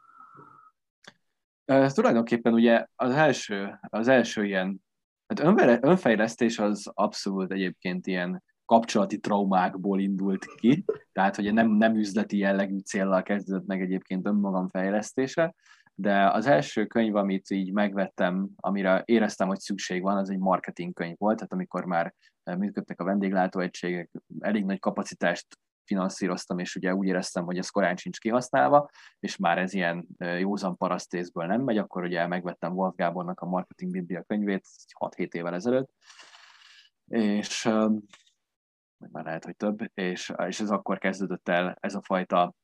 Uh, 1.73 1.87
tulajdonképpen 1.87 2.53
ugye 2.53 2.87
az 2.95 3.11
első, 3.11 3.79
az 3.83 4.09
első 4.09 4.45
ilyen, 4.45 4.85
hát 5.27 5.41
önfejlesztés 5.83 6.59
az 6.59 6.91
abszolút 6.95 7.53
egyébként 7.53 8.07
ilyen 8.07 8.43
kapcsolati 8.65 9.19
traumákból 9.19 10.01
indult 10.01 10.45
ki, 10.45 10.85
tehát 11.13 11.37
hogy 11.37 11.53
nem, 11.53 11.71
nem 11.71 11.97
üzleti 11.97 12.39
jellegű 12.39 12.79
célral 12.79 13.23
kezdődött 13.23 13.67
meg 13.67 13.81
egyébként 13.81 14.27
önmagam 14.27 14.69
fejlesztése, 14.69 15.55
de 15.95 16.31
az 16.31 16.47
első 16.47 16.87
könyv, 16.87 17.17
amit 17.17 17.51
így 17.51 17.73
megvettem, 17.73 18.49
amire 18.57 19.03
éreztem, 19.05 19.49
hogy 19.49 19.59
szükség 19.59 20.03
van, 20.03 20.17
az 20.17 20.31
egy 20.31 20.39
marketing 20.39 20.93
könyv 20.93 21.17
volt, 21.19 21.37
tehát 21.37 21.53
amikor 21.53 21.85
már 21.85 22.15
működtek 22.59 23.01
a 23.01 23.05
vendéglátóegységek, 23.05 24.11
elég 24.39 24.65
nagy 24.65 24.79
kapacitást 24.79 25.47
finanszíroztam, 25.85 26.59
és 26.59 26.77
ugye 26.77 26.95
úgy 26.95 27.07
éreztem, 27.07 27.45
hogy 27.45 27.59
ez 27.59 27.69
korán 27.69 27.97
sincs 27.97 28.19
kihasználva, 28.19 28.91
és 29.21 29.37
már 29.37 29.59
ez 29.59 29.75
ilyen 29.75 30.07
józan 30.39 30.77
parasztészből 30.77 31.47
nem 31.47 31.61
megy, 31.61 31.79
akkor 31.79 32.03
ugye 32.03 32.27
megvettem 32.27 32.73
Wolf 32.73 32.95
Gábornak 32.97 33.41
a 33.41 33.47
Marketing 33.47 33.91
Biblia 33.91 34.23
könyvét 34.23 34.67
6-7 34.99 35.33
évvel 35.33 35.55
ezelőtt, 35.55 35.91
és 37.07 37.69
vagy 38.99 39.11
már 39.11 39.25
lehet, 39.25 39.45
hogy 39.45 39.57
több, 39.57 39.79
és, 39.95 40.33
és 40.47 40.61
ez 40.61 40.71
akkor 40.71 40.99
kezdődött 40.99 41.49
el 41.49 41.77
ez 41.81 41.95
a 41.95 42.03
fajta 42.03 42.55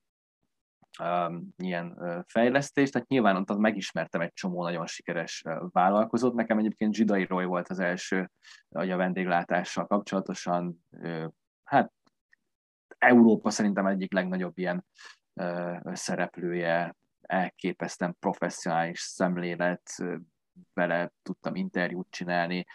um, 1.02 1.48
ilyen 1.56 1.96
fejlesztés, 2.26 2.90
tehát 2.90 3.08
nyilván 3.08 3.36
ott 3.36 3.58
megismertem 3.58 4.20
egy 4.20 4.32
csomó 4.32 4.62
nagyon 4.62 4.86
sikeres 4.86 5.42
vállalkozót. 5.70 6.34
Nekem 6.34 6.58
egyébként 6.58 6.94
Zsidai 6.94 7.24
Roy 7.24 7.44
volt 7.44 7.68
az 7.68 7.78
első, 7.78 8.30
a 8.68 8.96
vendéglátással 8.96 9.86
kapcsolatosan, 9.86 10.84
hát 11.64 11.92
Európa 12.98 13.50
szerintem 13.50 13.86
egyik 13.86 14.12
legnagyobb 14.12 14.58
ilyen 14.58 14.84
szereplője, 15.92 16.96
elképesztően 17.20 18.16
professzionális 18.18 19.00
szemlélet, 19.00 19.82
vele 20.72 21.12
tudtam 21.22 21.54
interjút 21.54 22.10
csinálni, 22.10 22.66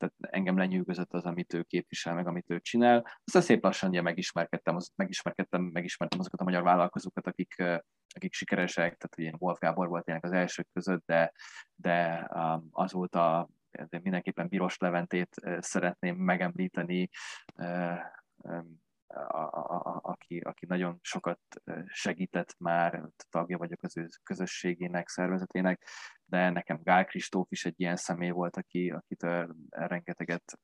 tehát 0.00 0.14
engem 0.20 0.58
lenyűgözött 0.58 1.12
az, 1.12 1.24
amit 1.24 1.54
ő 1.54 1.62
képvisel, 1.62 2.14
meg 2.14 2.26
amit 2.26 2.50
ő 2.50 2.60
csinál. 2.60 3.06
Aztán 3.24 3.42
szép 3.42 3.62
lassan 3.62 3.88
ugye 3.88 4.02
megismerkedtem, 4.02 4.76
az, 4.76 4.90
megismerkedtem, 4.96 5.62
megismertem 5.62 6.18
azokat 6.20 6.40
a 6.40 6.44
magyar 6.44 6.62
vállalkozókat, 6.62 7.26
akik, 7.26 7.54
akik 8.14 8.32
sikeresek, 8.32 8.96
tehát 8.96 9.18
ugye 9.18 9.32
Wolf 9.38 9.58
Gábor 9.58 9.88
volt 9.88 10.04
tényleg 10.04 10.24
az 10.24 10.32
elsők 10.32 10.68
között, 10.72 11.06
de, 11.06 11.32
de 11.74 12.28
azóta 12.70 13.48
de 13.70 14.00
mindenképpen 14.02 14.48
Biros 14.48 14.76
Leventét 14.78 15.34
szeretném 15.58 16.16
megemlíteni, 16.16 17.08
a, 19.06 19.38
a, 19.38 19.74
a, 19.74 20.00
aki, 20.02 20.38
aki 20.38 20.66
nagyon 20.66 20.98
sokat 21.02 21.40
segített 21.86 22.54
már, 22.58 23.02
tagja 23.30 23.58
vagyok 23.58 23.82
az 23.82 23.96
ő 23.96 24.08
közösségének, 24.22 25.08
szervezetének, 25.08 25.86
de 26.30 26.50
nekem 26.50 26.80
Gál 26.82 27.04
Kristóf 27.04 27.50
is 27.50 27.64
egy 27.64 27.80
ilyen 27.80 27.96
személy 27.96 28.30
volt, 28.30 28.56
aki, 28.56 28.90
akit 28.90 29.26
rengeteget 29.68 30.58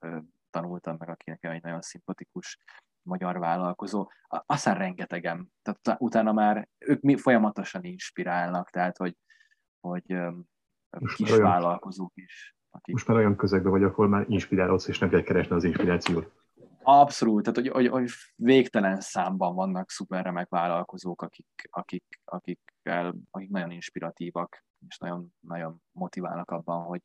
tanultam, 0.50 0.96
meg 0.98 1.08
aki 1.08 1.30
nekem 1.30 1.50
egy 1.50 1.62
nagyon 1.62 1.80
szimpatikus 1.80 2.58
magyar 3.02 3.38
vállalkozó. 3.38 4.10
Aztán 4.28 4.78
rengetegem. 4.78 5.48
Tehát 5.62 6.00
utána 6.00 6.32
már 6.32 6.68
ők 6.78 7.00
mi 7.00 7.16
folyamatosan 7.16 7.84
inspirálnak, 7.84 8.70
tehát 8.70 8.96
hogy, 8.96 9.16
hogy 9.80 10.16
kis 11.16 11.30
olyan, 11.30 11.42
vállalkozók 11.42 12.12
is. 12.14 12.56
Akik... 12.70 12.94
Most 12.94 13.06
már 13.06 13.16
olyan 13.16 13.36
közegben 13.36 13.70
vagy, 13.70 13.82
ahol 13.82 14.08
már 14.08 14.24
inspirálódsz, 14.28 14.88
és 14.88 14.98
nem 14.98 15.08
kell 15.08 15.22
keresni 15.22 15.54
az 15.54 15.64
inspirációt. 15.64 16.32
Abszolút, 16.82 17.42
tehát 17.42 17.58
hogy, 17.58 17.68
hogy, 17.68 17.88
hogy 17.88 18.10
végtelen 18.34 19.00
számban 19.00 19.54
vannak 19.54 19.90
szuperremek 19.90 20.48
vállalkozók, 20.48 21.22
akik, 21.22 21.68
akik, 21.70 22.20
akikkel, 22.24 23.14
akik 23.30 23.50
nagyon 23.50 23.70
inspiratívak, 23.70 24.64
és 24.88 24.98
nagyon, 24.98 25.34
nagyon 25.40 25.82
motiválnak 25.92 26.50
abban, 26.50 26.84
hogy 26.84 27.00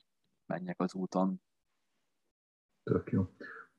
menjek 0.45 0.79
az 0.79 0.93
úton. 0.93 1.41
Tök 2.83 3.11
jó. 3.11 3.27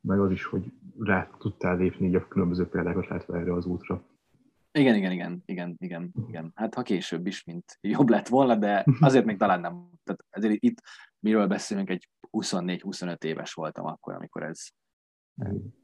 Meg 0.00 0.20
az 0.20 0.31
is, 0.31 0.44
hogy 0.44 0.72
rá 0.98 1.31
tudtál 1.38 1.76
lépni 1.76 2.07
így 2.07 2.14
a 2.14 2.28
különböző 2.28 2.68
példákat 2.68 3.07
látva 3.07 3.38
erre 3.38 3.52
az 3.52 3.66
útra. 3.66 4.07
Igen, 4.72 4.94
igen, 4.94 5.12
igen, 5.12 5.42
igen, 5.44 5.76
igen, 5.78 6.12
igen. 6.26 6.52
Hát 6.55 6.74
ha 6.74 6.83
később 6.83 7.26
is, 7.26 7.44
mint 7.44 7.78
jobb 7.81 8.09
lett 8.09 8.28
volna, 8.28 8.57
de 8.57 8.85
azért 9.00 9.24
még 9.24 9.38
talán 9.38 9.61
nem. 9.61 9.90
Tehát 10.05 10.24
ezért 10.31 10.62
itt 10.62 10.81
miről 11.18 11.46
beszélünk, 11.46 11.90
egy 11.90 12.09
24-25 12.31 13.24
éves 13.24 13.52
voltam 13.52 13.87
akkor, 13.87 14.14
amikor 14.14 14.42
ez, 14.42 14.68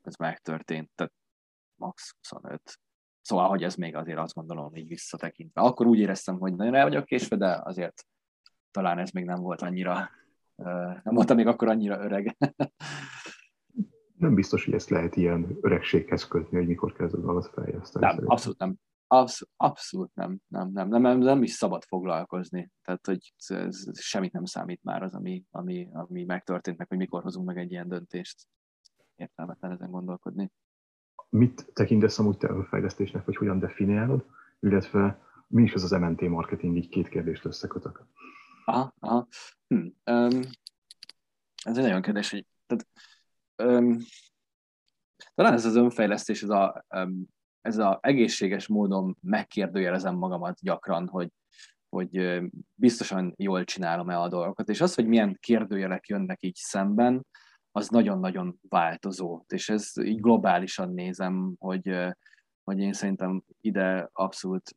ez 0.02 0.16
megtörtént, 0.16 0.90
tehát 0.94 1.12
max 1.74 2.14
25. 2.20 2.78
Szóval, 3.28 3.48
hogy 3.48 3.62
ez 3.62 3.74
még 3.74 3.96
azért 3.96 4.18
azt 4.18 4.34
gondolom, 4.34 4.74
így 4.74 4.88
visszatekintve. 4.88 5.60
Akkor 5.60 5.86
úgy 5.86 5.98
éreztem, 5.98 6.38
hogy 6.38 6.54
nagyon 6.54 6.74
el 6.74 6.84
vagyok 6.84 7.04
késve, 7.04 7.36
de 7.36 7.60
azért 7.64 8.06
talán 8.70 8.98
ez 8.98 9.10
még 9.10 9.24
nem 9.24 9.40
volt 9.40 9.62
annyira, 9.62 10.10
nem 11.02 11.14
voltam 11.14 11.36
még 11.36 11.46
akkor 11.46 11.68
annyira 11.68 12.04
öreg. 12.04 12.36
nem 14.18 14.34
biztos, 14.34 14.64
hogy 14.64 14.74
ezt 14.74 14.88
lehet 14.88 15.16
ilyen 15.16 15.58
öregséghez 15.60 16.28
kötni, 16.28 16.56
hogy 16.56 16.66
mikor 16.66 16.92
kezded 16.92 17.20
valamit 17.20 17.46
fejleszteni. 17.46 18.04
Nem, 18.04 18.14
szerintem. 18.14 18.30
abszolút 18.30 18.58
nem. 18.58 18.76
Absz- 19.06 19.48
abszolút 19.56 20.14
nem. 20.14 20.38
Nem, 20.46 20.70
nem, 20.72 20.88
nem, 20.88 21.00
nem, 21.00 21.18
nem 21.18 21.42
is 21.42 21.52
szabad 21.52 21.84
foglalkozni. 21.84 22.70
Tehát, 22.82 23.06
hogy 23.06 23.32
ez, 23.36 23.84
ez 23.86 24.00
semmit 24.00 24.32
nem 24.32 24.44
számít 24.44 24.82
már 24.82 25.02
az, 25.02 25.14
ami, 25.14 25.44
ami, 25.50 25.88
ami 25.92 26.24
megtörtént, 26.24 26.78
meg 26.78 26.88
hogy 26.88 26.98
mikor 26.98 27.22
hozunk 27.22 27.46
meg 27.46 27.58
egy 27.58 27.70
ilyen 27.70 27.88
döntést 27.88 28.46
értelmetlen 29.16 29.72
ezen 29.72 29.90
gondolkodni. 29.90 30.50
Mit 31.28 31.70
tekintesz 31.72 32.18
amúgy 32.18 32.36
te 32.36 32.46
a 32.46 32.64
fejlesztésnek, 32.64 33.24
vagy 33.24 33.36
hogyan 33.36 33.58
definiálod, 33.58 34.24
illetve 34.60 35.22
mi 35.46 35.62
is 35.62 35.74
az 35.74 35.82
az 35.82 35.90
MNT 35.90 36.20
marketing, 36.20 36.76
így 36.76 36.88
két 36.88 37.08
kérdést 37.08 37.44
összekötök. 37.44 38.06
Aha, 38.64 38.94
aha. 38.98 39.26
Hm. 39.68 39.76
Um, 40.12 40.40
ez 41.64 41.76
egy 41.76 41.82
nagyon 41.82 42.02
kérdés, 42.02 42.30
hogy 42.30 42.46
tehát, 42.66 42.86
um, 43.62 43.98
talán 45.34 45.52
ez 45.52 45.64
az 45.64 45.76
önfejlesztés, 45.76 46.42
ez 46.42 46.48
a, 46.48 46.84
um, 46.94 47.28
ez 47.60 47.78
a 47.78 47.98
egészséges 48.02 48.66
módon 48.66 49.16
megkérdőjelezem 49.20 50.14
magamat 50.14 50.60
gyakran, 50.60 51.08
hogy, 51.08 51.28
hogy 51.88 52.40
biztosan 52.74 53.34
jól 53.36 53.64
csinálom-e 53.64 54.20
a 54.20 54.28
dolgokat, 54.28 54.68
és 54.68 54.80
az, 54.80 54.94
hogy 54.94 55.06
milyen 55.06 55.36
kérdőjelek 55.40 56.06
jönnek 56.06 56.42
így 56.42 56.56
szemben, 56.56 57.26
az 57.78 57.88
nagyon-nagyon 57.88 58.58
változó. 58.68 59.44
És 59.48 59.68
ez 59.68 59.92
így 60.02 60.20
globálisan 60.20 60.92
nézem, 60.92 61.54
hogy, 61.58 61.96
hogy 62.64 62.78
én 62.78 62.92
szerintem 62.92 63.42
ide 63.60 64.08
abszolút 64.12 64.70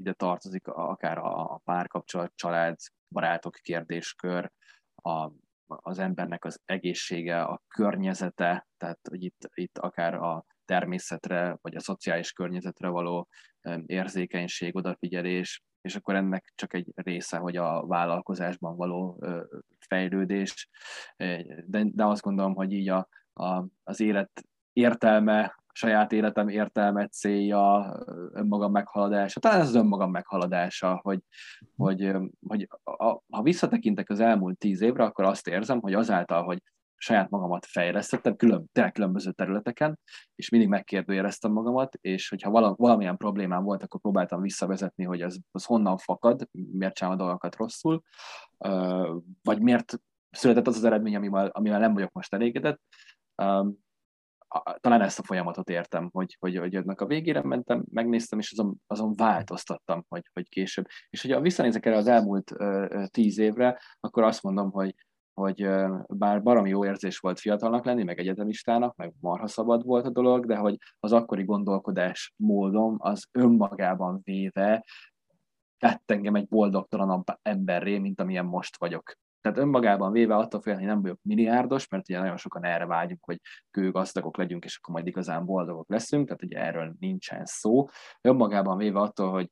ide 0.00 0.12
tartozik 0.12 0.66
akár 0.66 1.18
a 1.18 1.60
párkapcsolat, 1.64 2.32
család, 2.34 2.76
barátok 3.08 3.54
kérdéskör, 3.62 4.50
a, 4.94 5.30
az 5.66 5.98
embernek 5.98 6.44
az 6.44 6.60
egészsége, 6.64 7.42
a 7.42 7.62
környezete, 7.68 8.66
tehát 8.76 8.98
hogy 9.08 9.22
itt, 9.22 9.50
itt 9.54 9.78
akár 9.78 10.14
a 10.14 10.44
természetre, 10.64 11.58
vagy 11.60 11.74
a 11.74 11.80
szociális 11.80 12.32
környezetre 12.32 12.88
való 12.88 13.28
érzékenység, 13.86 14.76
odafigyelés, 14.76 15.62
és 15.88 15.96
akkor 15.96 16.14
ennek 16.14 16.52
csak 16.54 16.74
egy 16.74 16.92
része, 16.94 17.36
hogy 17.36 17.56
a 17.56 17.86
vállalkozásban 17.86 18.76
való 18.76 19.24
fejlődés, 19.78 20.68
de, 21.66 21.84
de 21.84 22.04
azt 22.04 22.22
gondolom, 22.22 22.54
hogy 22.54 22.72
így 22.72 22.88
a, 22.88 23.08
a, 23.32 23.64
az 23.82 24.00
élet 24.00 24.44
értelme, 24.72 25.54
saját 25.72 26.12
életem 26.12 26.48
értelme, 26.48 27.06
célja, 27.06 27.96
önmagam 28.32 28.72
meghaladása, 28.72 29.40
talán 29.40 29.60
ez 29.60 29.68
az 29.68 29.74
önmagam 29.74 30.10
meghaladása, 30.10 31.00
hogy, 31.02 31.20
hogy, 31.76 32.12
hogy 32.46 32.68
a, 32.84 33.20
ha 33.30 33.42
visszatekintek 33.42 34.10
az 34.10 34.20
elmúlt 34.20 34.58
tíz 34.58 34.80
évre, 34.80 35.04
akkor 35.04 35.24
azt 35.24 35.48
érzem, 35.48 35.80
hogy 35.80 35.94
azáltal, 35.94 36.42
hogy 36.42 36.62
saját 37.00 37.30
magamat 37.30 37.66
fejlesztettem, 37.66 38.36
külön, 38.36 38.68
tényleg 38.72 38.92
különböző 38.92 39.32
területeken, 39.32 39.98
és 40.34 40.48
mindig 40.48 40.68
megkérdőjeleztem 40.68 41.52
magamat, 41.52 41.94
és 42.00 42.28
hogyha 42.28 42.50
vala, 42.50 42.74
valamilyen 42.76 43.16
problémám 43.16 43.62
volt, 43.62 43.82
akkor 43.82 44.00
próbáltam 44.00 44.40
visszavezetni, 44.40 45.04
hogy 45.04 45.22
az, 45.22 45.40
az 45.50 45.64
honnan 45.64 45.96
fakad, 45.96 46.48
miért 46.50 46.94
csinálom 46.94 47.18
a 47.18 47.22
dolgokat 47.22 47.56
rosszul, 47.56 48.02
vagy 49.42 49.60
miért 49.60 50.00
született 50.30 50.66
az 50.66 50.76
az 50.76 50.84
eredmény, 50.84 51.16
amivel, 51.16 51.46
amivel 51.46 51.78
nem 51.78 51.94
vagyok 51.94 52.12
most 52.12 52.34
elégedett. 52.34 52.80
Talán 54.80 55.00
ezt 55.00 55.18
a 55.18 55.22
folyamatot 55.22 55.68
értem, 55.68 56.08
hogy, 56.12 56.36
hogy, 56.38 56.56
hogy 56.56 56.74
ennek 56.74 57.00
a 57.00 57.06
végére 57.06 57.42
mentem, 57.42 57.84
megnéztem, 57.90 58.38
és 58.38 58.52
azon, 58.52 58.76
azon 58.86 59.14
változtattam, 59.14 60.04
hogy, 60.08 60.30
hogy 60.32 60.48
később. 60.48 60.86
És 61.10 61.22
hogyha 61.22 61.40
visszanézek 61.40 61.86
erre 61.86 61.96
az 61.96 62.06
elmúlt 62.06 62.54
tíz 63.10 63.38
évre, 63.38 63.80
akkor 64.00 64.22
azt 64.22 64.42
mondom, 64.42 64.70
hogy 64.70 64.94
hogy 65.38 65.68
bár 66.08 66.42
baromi 66.42 66.68
jó 66.68 66.84
érzés 66.84 67.18
volt 67.18 67.40
fiatalnak 67.40 67.84
lenni, 67.84 68.02
meg 68.02 68.18
egyetemistának, 68.18 68.96
meg 68.96 69.12
marha 69.20 69.46
szabad 69.46 69.84
volt 69.84 70.06
a 70.06 70.10
dolog, 70.10 70.46
de 70.46 70.56
hogy 70.56 70.76
az 71.00 71.12
akkori 71.12 71.44
gondolkodás 71.44 72.34
módom 72.36 72.96
az 72.98 73.28
önmagában 73.32 74.20
véve 74.24 74.84
tett 75.78 76.10
engem 76.10 76.34
egy 76.34 76.48
boldogtalanabb 76.48 77.24
emberré, 77.42 77.98
mint 77.98 78.20
amilyen 78.20 78.44
most 78.44 78.78
vagyok. 78.78 79.12
Tehát 79.40 79.58
önmagában 79.58 80.12
véve 80.12 80.36
attól 80.36 80.60
félni, 80.60 80.80
hogy 80.80 80.88
nem 80.88 81.02
vagyok 81.02 81.18
milliárdos, 81.22 81.88
mert 81.88 82.08
ugye 82.08 82.18
nagyon 82.18 82.36
sokan 82.36 82.64
erre 82.64 82.86
vágyunk, 82.86 83.24
hogy 83.24 83.40
kőgazdagok 83.70 84.36
legyünk, 84.36 84.64
és 84.64 84.76
akkor 84.76 84.94
majd 84.94 85.06
igazán 85.06 85.44
boldogok 85.44 85.88
leszünk, 85.88 86.26
tehát 86.26 86.42
ugye 86.42 86.58
erről 86.58 86.94
nincsen 86.98 87.44
szó. 87.44 87.86
Önmagában 88.20 88.76
véve 88.76 89.00
attól, 89.00 89.30
hogy 89.30 89.50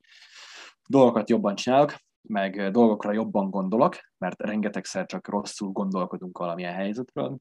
dolgokat 0.88 1.31
jobban 1.31 1.55
csinálok, 1.55 1.94
meg 2.29 2.71
dolgokra 2.71 3.12
jobban 3.12 3.51
gondolok, 3.51 3.97
mert 4.19 4.41
rengetegszer 4.41 5.07
csak 5.07 5.29
rosszul 5.29 5.73
gondolkodunk 5.73 6.39
valamilyen 6.39 6.75
helyzetről. 6.75 7.39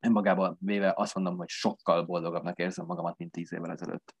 Én 0.00 0.10
magában 0.10 0.56
véve 0.60 0.92
azt 0.96 1.14
mondom, 1.14 1.36
hogy 1.36 1.48
sokkal 1.48 2.04
boldogabbnak 2.04 2.58
érzem 2.58 2.86
magamat, 2.86 3.18
mint 3.18 3.32
tíz 3.32 3.52
évvel 3.52 3.70
ezelőtt. 3.70 4.14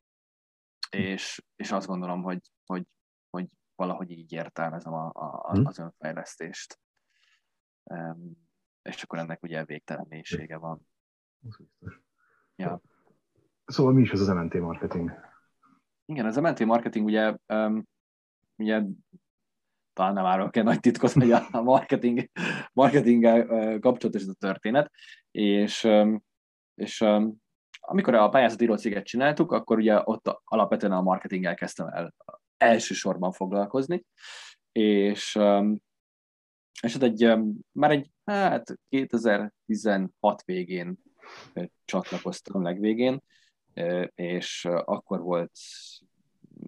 És, 0.90 1.44
és 1.56 1.72
azt 1.72 1.86
gondolom, 1.86 2.22
hogy, 2.22 2.40
hogy, 2.66 2.86
hogy 3.30 3.48
valahogy 3.74 4.10
így 4.10 4.32
értelmezem 4.32 4.92
a, 4.92 5.10
a, 5.14 5.50
hm. 5.52 5.66
az 5.66 5.78
önfejlesztést. 5.78 6.80
Um, 7.82 8.48
és 8.82 9.02
akkor 9.02 9.18
ennek 9.18 9.42
ugye 9.42 9.64
végtelen 9.64 10.06
mélysége 10.08 10.56
van. 10.56 10.86
Ja. 12.56 12.80
Szóval 13.64 13.92
mi 13.92 14.00
is 14.00 14.10
az 14.10 14.20
az 14.20 14.28
MNT 14.28 14.54
marketing? 14.54 15.12
Igen, 16.04 16.26
az 16.26 16.36
MNT 16.36 16.64
marketing 16.64 17.06
ugye, 17.06 17.36
um, 17.46 17.86
ugye 18.56 18.82
talán 20.00 20.14
nem 20.14 20.24
árulok 20.24 20.56
el 20.56 20.62
nagy 20.62 20.80
titkot, 20.80 21.12
hogy 21.12 21.30
a 21.30 21.62
marketing, 21.62 22.30
marketinggel 22.72 23.46
kapcsolatos 23.78 24.22
ez 24.22 24.28
a 24.28 24.34
történet, 24.38 24.90
és, 25.30 25.88
és 26.74 27.04
amikor 27.80 28.14
a 28.14 28.28
pályázati 28.28 28.66
céget 28.76 29.04
csináltuk, 29.04 29.52
akkor 29.52 29.78
ugye 29.78 30.00
ott 30.04 30.40
alapvetően 30.44 30.92
a 30.92 31.02
marketinggel 31.02 31.54
kezdtem 31.54 31.86
el 31.86 32.14
elsősorban 32.56 33.32
foglalkozni, 33.32 34.04
és, 34.72 35.38
és 36.82 36.92
hát 36.92 37.02
egy, 37.02 37.32
már 37.72 37.90
egy, 37.90 38.10
hát 38.24 38.74
2016 38.88 40.42
végén 40.44 40.98
csatlakoztam 41.84 42.62
legvégén, 42.62 43.22
és 44.14 44.64
akkor 44.84 45.20
volt, 45.20 45.52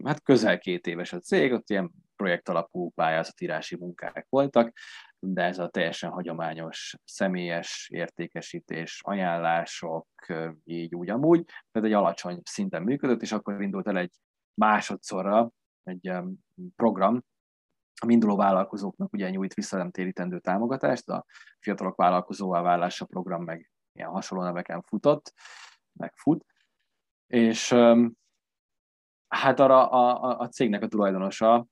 hát 0.05 0.23
közel 0.23 0.59
két 0.59 0.87
éves 0.87 1.12
a 1.12 1.18
cég, 1.18 1.53
ott 1.53 1.71
ilyen 1.71 1.90
projekt 2.16 2.48
alapú 2.48 2.90
pályázatírási 2.90 3.77
munkák 3.77 4.27
voltak, 4.29 4.72
de 5.18 5.42
ez 5.42 5.59
a 5.59 5.68
teljesen 5.68 6.11
hagyományos 6.11 6.94
személyes 7.05 7.88
értékesítés, 7.92 9.01
ajánlások, 9.03 10.07
így 10.64 10.94
úgy 10.94 11.11
amúgy, 11.11 11.44
tehát 11.44 11.88
egy 11.88 11.94
alacsony 11.94 12.40
szinten 12.44 12.83
működött, 12.83 13.22
és 13.22 13.33
akkor 13.33 13.62
indult 13.62 13.88
el 13.88 13.98
egy 13.98 14.14
másodszorra 14.55 15.51
egy 15.83 16.12
program, 16.77 17.25
a 18.01 18.11
induló 18.11 18.37
vállalkozóknak 18.37 19.12
ugye 19.12 19.31
nyújt 19.31 19.55
visszanemtérítendő 19.55 20.38
támogatást, 20.38 21.09
a 21.09 21.25
fiatalok 21.59 21.96
vállalkozóvá 21.96 22.61
válása 22.61 23.05
program 23.05 23.44
meg 23.44 23.70
ilyen 23.92 24.11
hasonló 24.11 24.44
neveken 24.44 24.83
futott, 24.83 25.33
meg 25.92 26.12
fut, 26.16 26.44
és 27.27 27.75
hát 29.29 29.61
arra 29.61 29.88
a, 29.90 30.25
a, 30.25 30.38
a 30.38 30.48
cégnek 30.48 30.83
a 30.83 30.88
tulajdonosa 30.88 31.66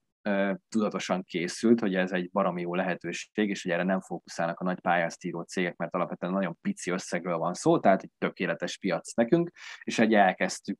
tudatosan 0.68 1.22
készült, 1.24 1.80
hogy 1.80 1.94
ez 1.94 2.12
egy 2.12 2.30
baromi 2.30 2.60
jó 2.60 2.74
lehetőség, 2.74 3.48
és 3.48 3.62
hogy 3.62 3.72
erre 3.72 3.82
nem 3.82 4.00
fókuszálnak 4.00 4.60
a 4.60 4.64
nagy 4.64 4.80
pályáztíró 4.80 5.42
cégek, 5.42 5.76
mert 5.76 5.94
alapvetően 5.94 6.32
nagyon 6.32 6.58
pici 6.60 6.90
összegről 6.90 7.36
van 7.36 7.54
szó, 7.54 7.80
tehát 7.80 8.02
egy 8.02 8.10
tökéletes 8.18 8.78
piac 8.78 9.14
nekünk, 9.14 9.50
és 9.82 9.98
egy 9.98 10.14
elkezdtük 10.14 10.78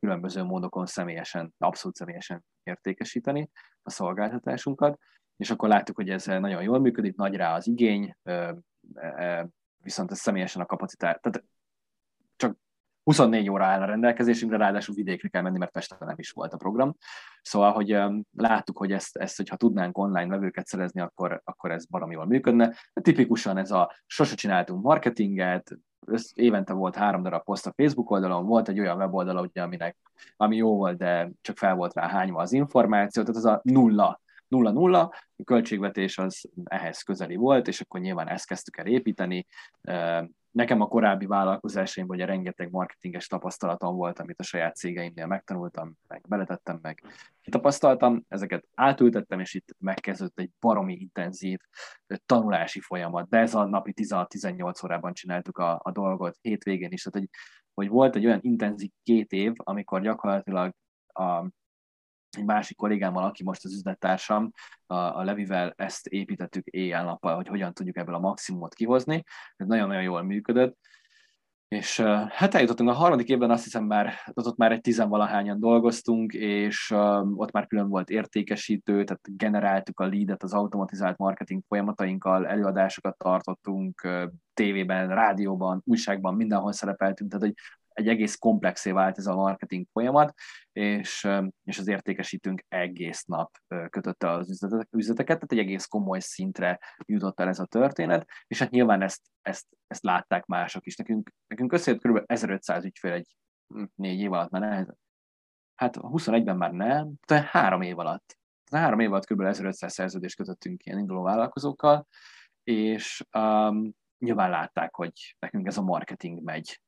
különböző 0.00 0.42
módokon 0.42 0.86
személyesen, 0.86 1.54
abszolút 1.58 1.96
személyesen 1.96 2.44
értékesíteni 2.62 3.50
a 3.82 3.90
szolgáltatásunkat, 3.90 4.98
és 5.36 5.50
akkor 5.50 5.68
láttuk, 5.68 5.96
hogy 5.96 6.10
ez 6.10 6.24
nagyon 6.24 6.62
jól 6.62 6.78
működik, 6.78 7.16
nagy 7.16 7.34
rá 7.34 7.54
az 7.54 7.66
igény, 7.66 8.16
viszont 9.82 10.10
ez 10.10 10.18
személyesen 10.18 10.62
a 10.62 10.66
kapacitás, 10.66 11.18
tehát 11.20 11.44
24 13.08 13.50
óra 13.50 13.64
áll 13.64 13.82
a 13.82 13.84
rendelkezésünkre, 13.84 14.58
ráadásul 14.58 14.94
vidékre 14.94 15.28
kell 15.28 15.42
menni, 15.42 15.58
mert 15.58 15.70
Pesten 15.70 15.98
nem 16.00 16.18
is 16.18 16.30
volt 16.30 16.52
a 16.52 16.56
program. 16.56 16.96
Szóval, 17.42 17.72
hogy 17.72 17.98
láttuk, 18.36 18.78
hogy 18.78 18.92
ezt, 18.92 19.16
ezt, 19.16 19.36
hogyha 19.36 19.56
tudnánk 19.56 19.98
online 19.98 20.26
vevőket 20.26 20.66
szerezni, 20.66 21.00
akkor, 21.00 21.40
akkor 21.44 21.70
ez 21.70 21.86
baromi 21.86 22.14
jól 22.14 22.26
működne. 22.26 22.74
Tipikusan 22.92 23.56
ez 23.56 23.70
a 23.70 23.92
sose 24.06 24.34
csináltunk 24.34 24.82
marketinget, 24.82 25.78
össz, 26.06 26.30
évente 26.34 26.72
volt 26.72 26.96
három 26.96 27.22
darab 27.22 27.44
poszt 27.44 27.66
a 27.66 27.72
Facebook 27.76 28.10
oldalon, 28.10 28.46
volt 28.46 28.68
egy 28.68 28.80
olyan 28.80 28.96
weboldal, 28.96 29.36
ugye, 29.36 29.62
aminek, 29.62 29.96
ami 30.36 30.56
jó 30.56 30.76
volt, 30.76 30.98
de 30.98 31.30
csak 31.40 31.56
fel 31.56 31.74
volt 31.74 31.94
rá 31.94 32.08
hányva 32.08 32.40
az 32.40 32.52
információ, 32.52 33.22
tehát 33.22 33.36
az 33.36 33.44
a 33.44 33.60
nulla 33.62 34.20
nulla-nulla, 34.48 35.00
a 35.36 35.44
költségvetés 35.44 36.18
az 36.18 36.50
ehhez 36.64 37.02
közeli 37.02 37.36
volt, 37.36 37.68
és 37.68 37.80
akkor 37.80 38.00
nyilván 38.00 38.28
ezt 38.28 38.46
kezdtük 38.46 38.76
el 38.76 38.86
építeni, 38.86 39.46
Nekem 40.50 40.80
a 40.80 40.88
korábbi 40.88 41.26
vállalkozásaimban 41.26 42.16
ugye 42.16 42.26
rengeteg 42.26 42.70
marketinges 42.70 43.26
tapasztalatom 43.26 43.96
volt, 43.96 44.18
amit 44.18 44.40
a 44.40 44.42
saját 44.42 44.76
cégeimnél 44.76 45.26
megtanultam, 45.26 45.94
meg 46.08 46.24
beletettem, 46.28 46.78
meg 46.82 47.02
kitapasztaltam, 47.40 48.24
ezeket 48.28 48.68
átültettem, 48.74 49.40
és 49.40 49.54
itt 49.54 49.74
megkezdődött 49.78 50.38
egy 50.38 50.50
baromi 50.60 50.94
intenzív 50.94 51.58
tanulási 52.26 52.80
folyamat, 52.80 53.28
de 53.28 53.38
ez 53.38 53.54
a 53.54 53.64
napi 53.64 53.92
16-18 53.96 54.84
órában 54.84 55.12
csináltuk 55.12 55.58
a, 55.58 55.80
a 55.82 55.92
dolgot, 55.92 56.38
hétvégén 56.40 56.92
is, 56.92 57.02
tehát 57.02 57.18
hogy, 57.18 57.40
hogy 57.74 57.88
volt 57.88 58.16
egy 58.16 58.26
olyan 58.26 58.40
intenzív 58.42 58.90
két 59.02 59.32
év, 59.32 59.52
amikor 59.56 60.00
gyakorlatilag 60.00 60.72
a, 61.06 61.50
egy 62.36 62.44
másik 62.44 62.76
kollégámmal, 62.76 63.24
aki 63.24 63.42
most 63.42 63.64
az 63.64 63.72
üzlettársam, 63.72 64.50
a, 64.86 65.22
Levivel 65.22 65.72
ezt 65.76 66.06
építettük 66.06 66.66
éjjel-nappal, 66.66 67.34
hogy 67.34 67.48
hogyan 67.48 67.74
tudjuk 67.74 67.96
ebből 67.96 68.14
a 68.14 68.18
maximumot 68.18 68.74
kihozni. 68.74 69.24
Ez 69.56 69.66
nagyon-nagyon 69.66 70.02
jól 70.02 70.22
működött. 70.22 70.76
És 71.68 72.00
hát 72.28 72.54
eljutottunk 72.54 72.90
a 72.90 72.92
harmadik 72.92 73.28
évben, 73.28 73.50
azt 73.50 73.64
hiszem 73.64 73.84
már, 73.84 74.14
ott 74.34 74.56
már 74.56 74.72
egy 74.72 74.80
tizenvalahányan 74.80 75.60
dolgoztunk, 75.60 76.32
és 76.32 76.90
ott 77.34 77.50
már 77.50 77.66
külön 77.66 77.88
volt 77.88 78.10
értékesítő, 78.10 79.04
tehát 79.04 79.36
generáltuk 79.36 80.00
a 80.00 80.06
leadet 80.06 80.42
az 80.42 80.52
automatizált 80.52 81.18
marketing 81.18 81.62
folyamatainkkal, 81.68 82.46
előadásokat 82.46 83.16
tartottunk, 83.16 84.08
tévében, 84.54 85.08
rádióban, 85.08 85.82
újságban, 85.84 86.34
mindenhol 86.34 86.72
szerepeltünk, 86.72 87.30
tehát 87.30 87.46
hogy 87.46 87.54
egy 87.98 88.08
egész 88.08 88.36
komplexé 88.36 88.90
vált 88.90 89.18
ez 89.18 89.26
a 89.26 89.34
marketing 89.34 89.86
folyamat, 89.92 90.34
és, 90.72 91.28
és 91.64 91.78
az 91.78 91.88
értékesítünk 91.88 92.64
egész 92.68 93.24
nap 93.24 93.50
kötötte 93.90 94.30
az 94.30 94.66
üzleteket, 94.90 95.36
tehát 95.36 95.52
egy 95.52 95.58
egész 95.58 95.86
komoly 95.86 96.20
szintre 96.20 96.80
jutott 97.04 97.40
el 97.40 97.48
ez 97.48 97.58
a 97.58 97.66
történet, 97.66 98.28
és 98.46 98.58
hát 98.58 98.70
nyilván 98.70 99.02
ezt, 99.02 99.22
ezt, 99.42 99.66
ezt 99.86 100.02
látták 100.02 100.46
mások 100.46 100.86
is. 100.86 100.96
Nekünk, 100.96 101.30
nekünk 101.46 101.72
összejött 101.72 102.02
kb. 102.02 102.22
1500 102.26 102.84
ügyfél 102.84 103.12
egy 103.12 103.36
hm, 103.74 103.84
négy 103.94 104.20
év 104.20 104.32
alatt, 104.32 104.50
már 104.50 104.62
nehez. 104.62 104.94
Hát 105.74 105.96
21-ben 105.96 106.56
már 106.56 106.72
nem, 106.72 107.12
tehát 107.26 107.44
három 107.44 107.80
év 107.82 107.98
alatt. 107.98 108.38
Tehát 108.64 108.84
három 108.84 109.00
év 109.00 109.12
alatt 109.12 109.26
kb. 109.26 109.40
1500 109.40 109.92
szerződést 109.92 110.36
kötöttünk 110.36 110.84
ilyen 110.84 110.98
induló 110.98 111.22
vállalkozókkal, 111.22 112.06
és 112.62 113.26
um, 113.38 113.92
nyilván 114.18 114.50
látták, 114.50 114.94
hogy 114.94 115.36
nekünk 115.38 115.66
ez 115.66 115.78
a 115.78 115.82
marketing 115.82 116.42
megy, 116.42 116.80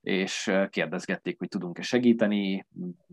és 0.00 0.52
kérdezgették, 0.68 1.38
hogy 1.38 1.48
tudunk-e 1.48 1.82
segíteni, 1.82 2.66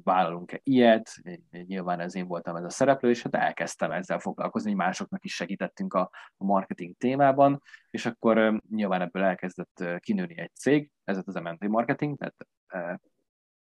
vállalunk-e 0.04 0.60
ilyet, 0.64 1.10
nyilván 1.52 2.00
ez 2.00 2.16
én 2.16 2.28
voltam 2.28 2.56
ez 2.56 2.64
a 2.64 2.70
szereplő, 2.70 3.10
és 3.10 3.22
hát 3.22 3.36
elkezdtem 3.36 3.92
ezzel 3.92 4.20
foglalkozni, 4.20 4.70
hogy 4.70 4.80
másoknak 4.80 5.26
is 5.26 5.34
segítettünk 5.34 5.94
a, 5.94 6.10
marketing 6.38 6.98
témában, 6.98 7.62
és 7.90 8.06
akkor 8.06 8.62
nyilván 8.70 9.02
ebből 9.02 9.24
elkezdett 9.24 9.84
kinőni 10.00 10.38
egy 10.38 10.56
cég, 10.56 10.92
ez 11.04 11.22
az 11.26 11.34
MNT 11.34 11.68
Marketing, 11.68 12.18
tehát 12.18 12.48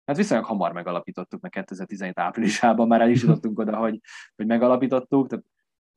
Hát 0.08 0.16
viszonylag 0.16 0.46
hamar 0.46 0.72
megalapítottuk, 0.72 1.40
meg 1.40 1.50
2017 1.50 2.18
áprilisában 2.18 2.86
már 2.86 3.00
el 3.00 3.10
is 3.10 3.22
jutottunk 3.22 3.58
oda, 3.58 3.76
hogy, 3.76 4.00
hogy 4.36 4.46
megalapítottuk, 4.46 5.28
tehát 5.28 5.44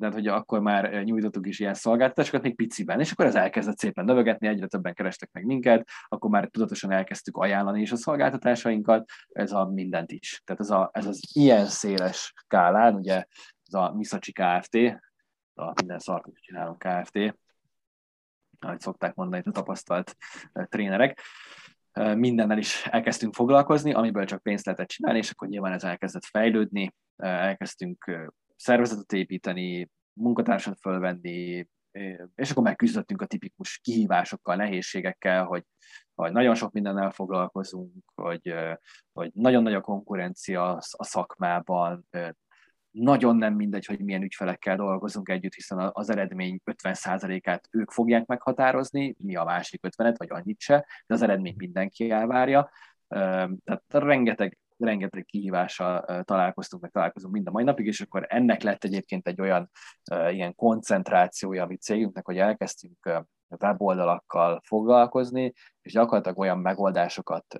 de 0.01 0.07
hát, 0.07 0.15
hogy 0.15 0.27
akkor 0.27 0.59
már 0.59 0.93
eh, 0.93 1.03
nyújtottuk 1.03 1.47
is 1.47 1.59
ilyen 1.59 1.73
szolgáltatásokat, 1.73 2.41
még 2.41 2.55
piciben, 2.55 2.99
és 2.99 3.11
akkor 3.11 3.25
ez 3.25 3.35
elkezdett 3.35 3.77
szépen 3.77 4.05
növegetni, 4.05 4.47
egyre 4.47 4.67
többen 4.67 4.93
kerestek 4.93 5.29
meg 5.31 5.45
minket, 5.45 5.89
akkor 6.07 6.29
már 6.29 6.47
tudatosan 6.47 6.91
elkezdtük 6.91 7.37
ajánlani 7.37 7.81
is 7.81 7.91
a 7.91 7.95
szolgáltatásainkat, 7.95 9.09
ez 9.29 9.51
a 9.51 9.65
mindent 9.65 10.11
is. 10.11 10.41
Tehát 10.45 10.61
ez, 10.61 10.69
a, 10.69 10.89
ez 10.93 11.05
az 11.05 11.19
ilyen 11.33 11.65
széles 11.65 12.33
skálán, 12.35 12.95
ugye 12.95 13.23
ez 13.65 13.73
a 13.73 13.93
Misacsi 13.93 14.31
Kft., 14.31 14.75
a 15.53 15.73
minden 15.75 15.99
szarkot 15.99 16.35
csinálunk 16.35 16.77
Kft., 16.77 17.35
ahogy 18.59 18.79
szokták 18.79 19.15
mondani 19.15 19.43
a 19.45 19.51
tapasztalt 19.51 20.15
eh, 20.53 20.65
trénerek, 20.65 21.21
eh, 21.91 22.15
mindennel 22.15 22.57
is 22.57 22.85
elkezdtünk 22.85 23.33
foglalkozni, 23.33 23.93
amiből 23.93 24.25
csak 24.25 24.41
pénzt 24.41 24.65
lehetett 24.65 24.87
csinálni, 24.87 25.19
és 25.19 25.31
akkor 25.31 25.47
nyilván 25.47 25.73
ez 25.73 25.83
elkezdett 25.83 26.25
fejlődni, 26.25 26.93
elkezdtünk 27.17 28.29
szervezetet 28.61 29.13
építeni, 29.13 29.89
munkatársat 30.13 30.79
fölvenni, 30.79 31.67
és 32.35 32.51
akkor 32.51 32.63
megküzdöttünk 32.63 33.21
a 33.21 33.25
tipikus 33.25 33.79
kihívásokkal, 33.83 34.55
nehézségekkel, 34.55 35.45
hogy, 35.45 35.63
hogy 36.13 36.31
nagyon 36.31 36.55
sok 36.55 36.71
mindennel 36.71 37.11
foglalkozunk, 37.11 37.91
hogy, 38.15 38.53
hogy 39.11 39.31
nagyon 39.33 39.63
nagy 39.63 39.73
a 39.73 39.81
konkurencia 39.81 40.71
a 40.91 41.03
szakmában, 41.03 42.07
nagyon 42.91 43.35
nem 43.35 43.53
mindegy, 43.53 43.85
hogy 43.85 43.99
milyen 43.99 44.21
ügyfelekkel 44.21 44.75
dolgozunk 44.75 45.29
együtt, 45.29 45.53
hiszen 45.53 45.89
az 45.91 46.09
eredmény 46.09 46.59
50%-át 46.65 47.67
ők 47.71 47.91
fogják 47.91 48.25
meghatározni, 48.25 49.15
mi 49.17 49.35
a 49.35 49.43
másik 49.43 49.79
50-et, 49.87 50.15
vagy 50.17 50.29
annyit 50.31 50.59
se, 50.59 50.87
de 51.05 51.13
az 51.13 51.21
eredmény 51.21 51.55
mindenki 51.57 52.09
elvárja. 52.09 52.71
Tehát 53.07 53.83
rengeteg 53.87 54.57
rengeteg 54.83 55.25
kihívással 55.25 56.23
találkoztunk, 56.23 56.81
meg 56.81 56.91
találkozunk 56.91 57.33
mind 57.33 57.47
a 57.47 57.51
mai 57.51 57.63
napig, 57.63 57.85
és 57.85 58.01
akkor 58.01 58.25
ennek 58.29 58.61
lett 58.61 58.83
egyébként 58.83 59.27
egy 59.27 59.41
olyan 59.41 59.71
ilyen 60.29 60.55
koncentrációja 60.55 61.63
a 61.63 61.67
mi 61.67 61.75
cégünknek, 61.77 62.25
hogy 62.25 62.37
elkezdtünk 62.37 63.25
weboldalakkal 63.59 64.61
foglalkozni, 64.65 65.53
és 65.81 65.91
gyakorlatilag 65.91 66.39
olyan 66.39 66.59
megoldásokat 66.59 67.59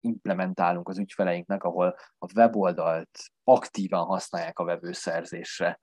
implementálunk 0.00 0.88
az 0.88 0.98
ügyfeleinknek, 0.98 1.62
ahol 1.62 1.96
a 2.18 2.32
weboldalt 2.34 3.18
aktívan 3.44 4.04
használják 4.04 4.58
a 4.58 4.64
vevőszerzésre, 4.64 5.80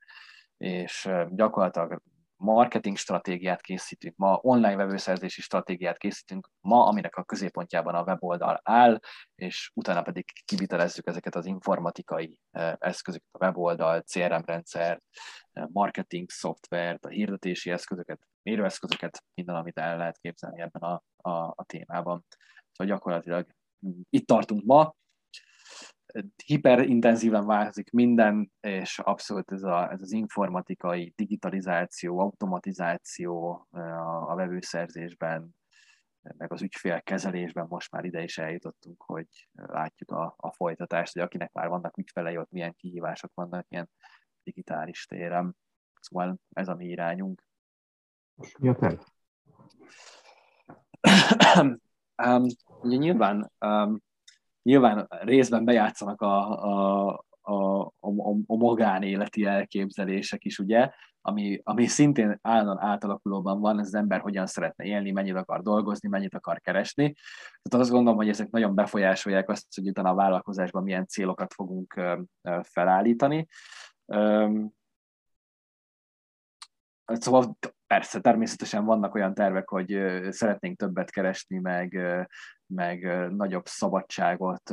és 0.57 1.09
gyakorlatilag 1.29 2.01
marketing 2.39 2.97
stratégiát 2.97 3.61
készítünk, 3.61 4.15
ma 4.15 4.39
online 4.41 4.75
webőszerzési 4.75 5.41
stratégiát 5.41 5.97
készítünk, 5.97 6.49
ma, 6.59 6.85
aminek 6.85 7.15
a 7.15 7.23
középpontjában 7.23 7.95
a 7.95 8.03
weboldal 8.03 8.59
áll, 8.63 8.99
és 9.35 9.71
utána 9.73 10.01
pedig 10.01 10.25
kivitelezzük 10.45 11.07
ezeket 11.07 11.35
az 11.35 11.45
informatikai 11.45 12.39
eszközöket, 12.77 13.27
a 13.31 13.45
weboldal, 13.45 14.01
CRM 14.01 14.41
rendszer, 14.45 15.01
marketing 15.71 16.29
szoftvert, 16.29 17.05
a 17.05 17.09
hirdetési 17.09 17.71
eszközöket, 17.71 18.27
mérőeszközöket, 18.43 19.23
minden, 19.33 19.55
amit 19.55 19.77
el 19.77 19.97
lehet 19.97 20.17
képzelni 20.17 20.61
ebben 20.61 20.81
a, 20.81 21.03
a, 21.29 21.53
a 21.55 21.63
témában. 21.65 22.25
Szóval 22.71 22.95
gyakorlatilag 22.95 23.47
itt 24.09 24.27
tartunk 24.27 24.65
ma, 24.65 24.95
hiperintenzíven 26.45 27.45
változik 27.45 27.91
minden, 27.91 28.51
és 28.59 28.99
abszolút 28.99 29.51
ez, 29.51 29.63
a, 29.63 29.91
ez 29.91 30.01
az 30.01 30.11
informatikai 30.11 31.13
digitalizáció, 31.15 32.19
automatizáció 32.19 33.67
a, 33.69 33.79
a 34.31 34.35
vevőszerzésben, 34.35 35.57
meg 36.37 36.51
az 36.51 36.61
ügyfélkezelésben 36.61 37.65
most 37.69 37.91
már 37.91 38.05
ide 38.05 38.23
is 38.23 38.37
eljutottunk, 38.37 39.03
hogy 39.03 39.49
látjuk 39.53 40.11
a, 40.11 40.33
a 40.37 40.51
folytatást, 40.51 41.13
hogy 41.13 41.21
akinek 41.21 41.51
már 41.51 41.67
vannak 41.67 41.97
ügyfelei, 41.97 42.37
ott 42.37 42.51
milyen 42.51 42.75
kihívások 42.75 43.31
vannak 43.33 43.65
ilyen 43.69 43.89
digitális 44.43 45.05
téren. 45.05 45.55
Szóval 45.99 46.39
ez 46.53 46.67
a 46.67 46.75
mi 46.75 46.85
irányunk. 46.85 47.43
Mi 48.59 48.69
a 48.69 48.75
terv? 48.75 48.99
um, 52.25 52.45
ugye 52.81 52.97
nyilván 52.97 53.51
um, 53.59 54.01
nyilván 54.69 55.07
részben 55.09 55.65
bejátszanak 55.65 56.21
a, 56.21 56.63
a, 56.63 57.25
a, 57.41 57.81
a, 57.99 58.29
a 58.45 58.55
magánéleti 58.55 59.45
elképzelések 59.45 60.45
is, 60.45 60.59
ugye, 60.59 60.89
ami, 61.21 61.59
ami 61.63 61.85
szintén 61.85 62.39
állandóan 62.41 62.81
átalakulóban 62.81 63.59
van, 63.59 63.79
ez 63.79 63.85
az 63.85 63.93
ember 63.93 64.19
hogyan 64.19 64.45
szeretne 64.45 64.85
élni, 64.85 65.11
mennyit 65.11 65.35
akar 65.35 65.61
dolgozni, 65.61 66.09
mennyit 66.09 66.33
akar 66.33 66.59
keresni. 66.59 67.13
Tehát 67.61 67.85
azt 67.85 67.89
gondolom, 67.89 68.17
hogy 68.17 68.29
ezek 68.29 68.49
nagyon 68.49 68.75
befolyásolják 68.75 69.49
azt, 69.49 69.75
hogy 69.75 69.87
utána 69.87 70.09
a 70.09 70.15
vállalkozásban 70.15 70.83
milyen 70.83 71.07
célokat 71.07 71.53
fogunk 71.53 72.01
felállítani. 72.61 73.47
Szóval 77.05 77.57
persze, 77.89 78.19
természetesen 78.19 78.85
vannak 78.85 79.15
olyan 79.15 79.33
tervek, 79.33 79.69
hogy 79.69 79.99
szeretnénk 80.29 80.77
többet 80.77 81.11
keresni, 81.11 81.59
meg, 81.59 81.99
meg 82.65 83.27
nagyobb 83.31 83.65
szabadságot 83.65 84.71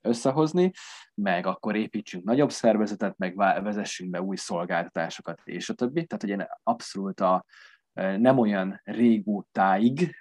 összehozni, 0.00 0.70
meg 1.14 1.46
akkor 1.46 1.76
építsünk 1.76 2.24
nagyobb 2.24 2.50
szervezetet, 2.50 3.16
meg 3.16 3.36
vezessünk 3.36 4.10
be 4.10 4.22
új 4.22 4.36
szolgáltatásokat, 4.36 5.40
és 5.44 5.68
a 5.68 5.74
többi. 5.74 6.06
Tehát, 6.06 6.22
hogy 6.22 6.30
én 6.30 6.46
abszolút 6.62 7.20
a, 7.20 7.44
nem 7.92 8.38
olyan 8.38 8.80
régótáig 8.84 10.16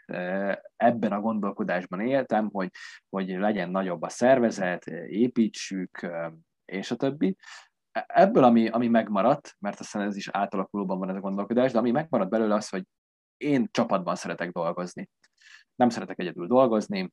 ebben 0.76 1.12
a 1.12 1.22
gondolkodásban 1.22 2.00
éltem, 2.00 2.50
hogy, 2.52 2.70
hogy 3.10 3.30
legyen 3.30 3.70
nagyobb 3.70 4.02
a 4.02 4.10
szervezet, 4.10 4.86
építsük, 5.08 6.10
és 6.66 6.92
a 6.92 6.96
többi. 6.96 7.36
Ebből, 8.08 8.44
ami, 8.44 8.68
ami 8.68 8.88
megmaradt, 8.88 9.56
mert 9.60 9.80
aztán 9.80 10.02
ez 10.02 10.16
is 10.16 10.28
átalakulóban 10.28 11.00
van 11.00 11.10
ez 11.10 11.16
a 11.16 11.20
gondolkodás, 11.20 11.72
de 11.72 11.78
ami 11.78 11.92
megmaradt 11.92 12.30
belőle 12.30 12.56
az, 12.56 12.70
hogy 12.70 12.84
én 13.38 13.68
csapatban 13.72 14.16
szeretek 14.16 14.52
dolgozni 14.52 15.10
nem 15.76 15.90
szeretek 15.90 16.20
egyedül 16.20 16.48
dolgozni, 16.48 17.12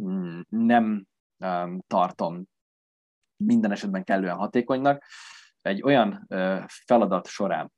mm, 0.00 0.40
nem 0.48 1.06
um, 1.38 1.80
tartom 1.86 2.44
minden 3.36 3.70
esetben 3.70 4.04
kellően 4.04 4.36
hatékonynak. 4.36 5.04
Egy 5.60 5.82
olyan 5.82 6.26
feladat 6.66 7.26
során, 7.26 7.72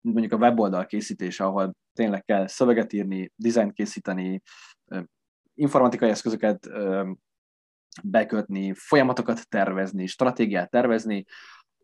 mondjuk 0.00 0.32
a 0.32 0.36
weboldal 0.36 0.86
készítése, 0.86 1.44
ahol 1.44 1.74
tényleg 1.92 2.24
kell 2.24 2.46
szöveget 2.46 2.92
írni, 2.92 3.32
dizájnt 3.36 3.72
készíteni, 3.72 4.42
informatikai 5.54 6.08
eszközöket 6.08 6.66
bekötni, 8.02 8.72
folyamatokat 8.74 9.48
tervezni, 9.48 10.06
stratégiát 10.06 10.70
tervezni, 10.70 11.24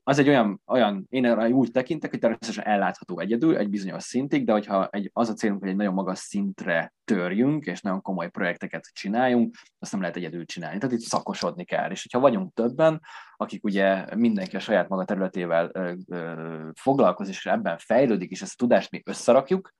az 0.07 0.19
egy 0.19 0.29
olyan, 0.29 0.61
olyan 0.67 1.07
én 1.09 1.53
úgy 1.53 1.71
tekintek, 1.71 2.11
hogy 2.11 2.19
természetesen 2.19 2.65
ellátható 2.65 3.19
egyedül 3.19 3.57
egy 3.57 3.69
bizonyos 3.69 4.03
szintig, 4.03 4.45
de 4.45 4.53
hogyha 4.53 4.89
egy, 4.89 5.11
az 5.13 5.29
a 5.29 5.33
célunk, 5.33 5.61
hogy 5.61 5.69
egy 5.69 5.77
nagyon 5.77 5.95
magas 5.95 6.19
szintre 6.19 6.95
törjünk, 7.05 7.67
és 7.67 7.81
nagyon 7.81 8.03
komoly 8.03 8.31
projekteket 8.31 8.91
csináljunk, 8.93 9.55
azt 9.79 9.93
nem 9.93 10.01
lehet 10.01 10.17
egyedül 10.17 10.45
csinálni. 10.45 10.79
Tehát 10.79 10.95
itt 10.95 11.01
szakosodni 11.01 11.65
kell. 11.65 11.91
És 11.91 12.03
hogyha 12.03 12.21
vagyunk 12.21 12.55
többen, 12.55 13.01
akik 13.37 13.65
ugye 13.65 14.15
mindenki 14.17 14.57
a 14.57 14.61
saját 14.61 14.89
maga 14.89 15.05
területével 15.05 15.71
ö, 15.73 15.93
ö, 16.07 16.69
foglalkozik, 16.81 17.35
és 17.35 17.47
ebben 17.47 17.79
fejlődik, 17.79 18.31
és 18.31 18.43
ezt 18.43 18.53
a 18.53 18.57
tudást 18.65 18.91
mi 18.91 19.03
összerakjuk, 19.05 19.75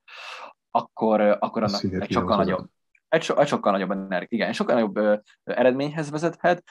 akkor, 0.71 1.21
akkor 1.21 1.63
annak 1.63 1.85
egy 1.85 2.11
sokkal 2.11 2.37
nagyobb, 2.37 2.69
egy, 3.15 3.23
so, 3.23 3.41
egy 3.41 3.47
sokkal 3.47 3.73
nagyobb 3.73 3.91
energia, 3.91 4.39
igen, 4.39 4.53
sokkal 4.53 4.75
nagyobb 4.75 4.97
ö, 4.97 5.17
eredményhez 5.45 6.11
vezethet, 6.11 6.63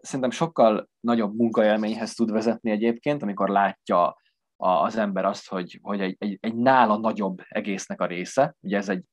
szerintem 0.00 0.30
sokkal 0.30 0.88
nagyobb 1.00 1.36
munkaélményhez 1.36 2.14
tud 2.14 2.30
vezetni 2.30 2.70
egyébként, 2.70 3.22
amikor 3.22 3.48
látja 3.48 4.16
az 4.56 4.96
ember 4.96 5.24
azt, 5.24 5.48
hogy, 5.48 5.78
hogy 5.82 6.00
egy, 6.00 6.16
egy, 6.18 6.38
egy 6.40 6.54
nála 6.54 6.96
nagyobb 6.96 7.38
egésznek 7.48 8.00
a 8.00 8.06
része. 8.06 8.54
Ugye 8.60 8.76
ez 8.76 8.88
egy, 8.88 9.04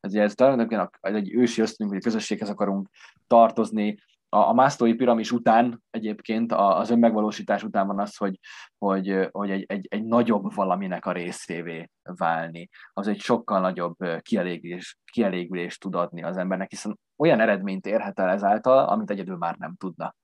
ez, 0.00 0.14
ez 0.14 0.34
tulajdonképpen 0.34 0.90
egy 1.00 1.32
ősi 1.32 1.60
ösztönünk, 1.60 1.94
hogy 1.94 2.04
a 2.04 2.10
közösséghez 2.10 2.48
akarunk 2.48 2.88
tartozni, 3.26 3.98
a, 4.34 4.48
a 4.48 4.52
másztói 4.52 4.94
piramis 4.94 5.32
után 5.32 5.82
egyébként, 5.90 6.52
az 6.52 6.90
önmegvalósítás 6.90 7.62
után 7.62 7.86
van 7.86 7.98
az, 7.98 8.16
hogy, 8.16 8.38
hogy, 8.78 9.28
hogy 9.30 9.50
egy, 9.50 9.64
egy, 9.68 9.86
egy 9.90 10.04
nagyobb 10.04 10.54
valaminek 10.54 11.06
a 11.06 11.12
részévé 11.12 11.90
válni. 12.02 12.68
Az 12.92 13.08
egy 13.08 13.20
sokkal 13.20 13.60
nagyobb 13.60 13.96
kielégülés, 14.20 14.98
kielégülést 15.04 15.80
tud 15.80 15.94
adni 15.94 16.22
az 16.22 16.36
embernek, 16.36 16.70
hiszen 16.70 16.98
olyan 17.16 17.40
eredményt 17.40 17.86
érhet 17.86 18.18
el 18.18 18.28
ezáltal, 18.28 18.84
amit 18.84 19.10
egyedül 19.10 19.36
már 19.36 19.56
nem 19.56 19.74
tudna. 19.76 20.14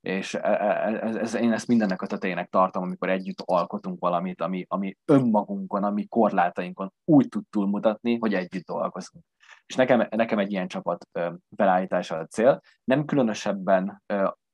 És 0.00 0.34
ez, 0.34 0.42
e, 0.42 0.98
ez, 1.02 1.16
ez, 1.16 1.34
én 1.34 1.52
ezt 1.52 1.68
mindennek 1.68 2.02
a 2.02 2.06
tetejének 2.06 2.48
tartom, 2.48 2.82
amikor 2.82 3.08
együtt 3.08 3.40
alkotunk 3.44 4.00
valamit, 4.00 4.40
ami, 4.40 4.64
ami 4.68 4.96
önmagunkon, 5.04 5.84
ami 5.84 6.06
korlátainkon 6.08 6.92
úgy 7.04 7.28
tud 7.28 7.44
túlmutatni, 7.50 8.18
hogy 8.18 8.34
együtt 8.34 8.66
dolgozunk. 8.66 9.24
És 9.66 9.74
nekem, 9.74 10.06
nekem 10.10 10.38
egy 10.38 10.52
ilyen 10.52 10.68
csapat 10.68 11.08
felállítása 11.56 12.16
a 12.16 12.26
cél. 12.26 12.60
Nem 12.84 13.04
különösebben 13.04 14.02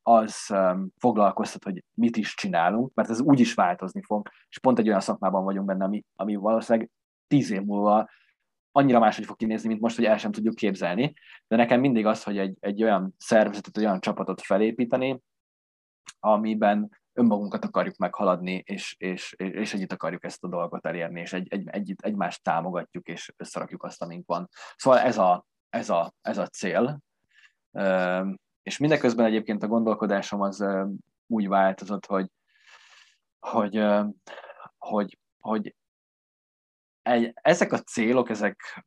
az 0.02 0.54
foglalkoztat, 0.98 1.64
hogy 1.64 1.84
mit 1.94 2.16
is 2.16 2.34
csinálunk, 2.34 2.94
mert 2.94 3.10
ez 3.10 3.20
úgy 3.20 3.40
is 3.40 3.54
változni 3.54 4.02
fog, 4.02 4.28
és 4.48 4.58
pont 4.58 4.78
egy 4.78 4.88
olyan 4.88 5.00
szakmában 5.00 5.44
vagyunk 5.44 5.66
benne, 5.66 5.84
ami, 5.84 6.04
ami 6.16 6.34
valószínűleg 6.34 6.90
tíz 7.26 7.50
év 7.50 7.62
múlva 7.62 8.08
annyira 8.72 8.98
máshogy 8.98 9.24
fog 9.24 9.36
kinézni, 9.36 9.68
mint 9.68 9.80
most, 9.80 9.96
hogy 9.96 10.04
el 10.04 10.18
sem 10.18 10.32
tudjuk 10.32 10.54
képzelni. 10.54 11.12
De 11.48 11.56
nekem 11.56 11.80
mindig 11.80 12.06
az, 12.06 12.22
hogy 12.22 12.38
egy, 12.38 12.56
egy 12.60 12.82
olyan 12.82 13.14
szervezetet, 13.18 13.76
egy 13.76 13.84
olyan 13.84 14.00
csapatot 14.00 14.40
felépíteni, 14.40 15.20
amiben 16.20 16.99
önmagunkat 17.20 17.64
akarjuk 17.64 17.96
meghaladni, 17.96 18.62
és, 18.66 18.94
és, 18.98 19.34
és 19.36 19.74
együtt 19.74 19.92
akarjuk 19.92 20.24
ezt 20.24 20.44
a 20.44 20.48
dolgot 20.48 20.86
elérni, 20.86 21.20
és 21.20 21.32
egy, 21.32 21.46
egy, 21.50 21.68
együtt 21.68 22.00
egymást 22.00 22.42
támogatjuk, 22.42 23.08
és 23.08 23.32
összerakjuk 23.36 23.82
azt, 23.82 24.02
amink 24.02 24.26
van. 24.26 24.48
Szóval 24.76 24.98
ez 24.98 25.18
a, 25.18 25.46
ez 25.68 25.90
a, 25.90 26.12
ez 26.20 26.38
a 26.38 26.46
cél. 26.46 27.00
És 28.62 28.78
mindeközben 28.78 29.26
egyébként 29.26 29.62
a 29.62 29.66
gondolkodásom 29.66 30.40
az 30.40 30.64
úgy 31.26 31.48
változott, 31.48 32.06
hogy, 32.06 32.30
hogy, 33.38 33.84
hogy, 34.78 35.18
hogy 35.40 35.74
egy, 37.02 37.32
ezek 37.34 37.72
a 37.72 37.78
célok, 37.78 38.30
ezek, 38.30 38.84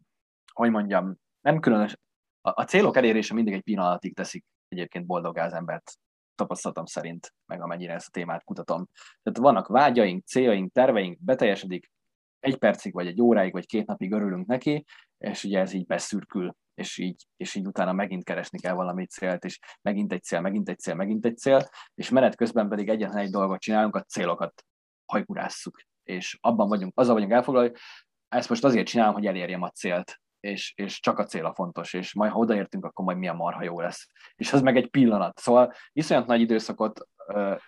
hogy 0.52 0.70
mondjam, 0.72 1.16
nem 1.42 1.60
különös, 1.60 1.98
a, 2.42 2.62
a 2.62 2.66
célok 2.66 2.98
elérése 2.98 3.34
mindig 3.34 3.54
egy 3.54 3.62
pillanatig 3.62 4.16
teszik 4.16 4.46
egyébként 4.68 5.06
boldogá 5.06 5.46
az 5.46 5.54
embert 5.54 5.98
tapasztalatom 6.36 6.86
szerint, 6.86 7.34
meg 7.46 7.62
amennyire 7.62 7.94
ezt 7.94 8.08
a 8.08 8.12
témát 8.12 8.44
kutatom. 8.44 8.88
Tehát 9.24 9.40
vannak 9.40 9.68
vágyaink, 9.68 10.26
céljaink, 10.26 10.72
terveink, 10.72 11.18
beteljesedik, 11.24 11.92
egy 12.40 12.58
percig, 12.58 12.94
vagy 12.94 13.08
egy 13.08 13.22
óráig, 13.22 13.52
vagy 13.52 13.66
két 13.66 13.86
napig 13.86 14.12
örülünk 14.12 14.48
neki, 14.48 14.86
és 15.18 15.44
ugye 15.44 15.60
ez 15.60 15.74
így 15.74 15.86
beszürkül, 15.86 16.56
és 16.74 16.98
így, 16.98 17.28
és 17.38 17.56
így 17.56 17.68
utána 17.68 17.94
megint 17.94 18.24
keresni 18.24 18.60
kell 18.60 18.74
valami 18.74 19.06
célt, 19.06 19.44
és 19.44 19.60
megint 19.82 20.12
egy 20.14 20.24
cél, 20.24 20.42
megint 20.42 20.70
egy 20.70 20.80
cél, 20.80 20.96
megint 20.96 21.26
egy 21.26 21.38
cél, 21.38 21.70
és 21.96 22.10
menet 22.10 22.36
közben 22.36 22.70
pedig 22.70 22.90
egyetlen 22.90 23.24
egy 23.24 23.30
dolgot 23.30 23.60
csinálunk, 23.60 23.96
a 23.96 24.02
célokat 24.04 24.66
hajkurásszuk, 25.06 25.82
és 26.04 26.38
abban 26.42 26.68
vagyunk, 26.68 27.00
azzal 27.00 27.14
vagyunk 27.14 27.32
elfoglalva, 27.32 27.70
hogy 27.70 27.80
ezt 28.28 28.50
most 28.50 28.64
azért 28.64 28.88
csinálom, 28.88 29.14
hogy 29.14 29.26
elérjem 29.26 29.62
a 29.62 29.70
célt. 29.70 30.22
És, 30.44 30.74
és 30.76 31.00
csak 31.00 31.20
a 31.20 31.26
cél 31.26 31.46
a 31.46 31.54
fontos, 31.54 31.94
és 31.94 32.14
majd 32.14 32.32
ha 32.32 32.40
odaértünk, 32.40 32.86
akkor 32.86 33.06
majd 33.06 33.18
milyen 33.18 33.36
marha 33.36 33.64
jó 33.64 33.80
lesz. 33.80 34.08
És 34.36 34.54
ez 34.54 34.62
meg 34.62 34.78
egy 34.78 34.90
pillanat. 34.90 35.40
Szóval 35.40 35.74
iszonyat 35.92 36.28
nagy 36.28 36.42
időszakot, 36.42 37.08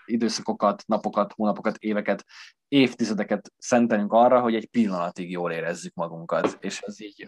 időszakokat, 0.06 0.84
napokat, 0.86 1.34
hónapokat, 1.34 1.78
éveket, 1.78 2.24
évtizedeket 2.68 3.52
szentelünk 3.58 4.14
arra, 4.14 4.42
hogy 4.42 4.56
egy 4.56 4.70
pillanatig 4.70 5.32
jól 5.32 5.52
érezzük 5.52 5.94
magunkat. 5.94 6.58
És 6.60 6.82
ez 6.82 7.02
így, 7.02 7.28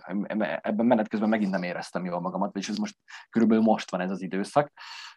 ebben 0.61 0.85
menet 0.85 1.07
közben 1.07 1.29
megint 1.29 1.51
nem 1.51 1.63
éreztem 1.63 2.05
jól 2.05 2.19
magamat, 2.19 2.55
és 2.55 2.69
ez 2.69 2.77
most 2.77 2.95
körülbelül 3.29 3.63
most 3.63 3.91
van 3.91 4.01
ez 4.01 4.11
az 4.11 4.21
időszak, 4.21 4.71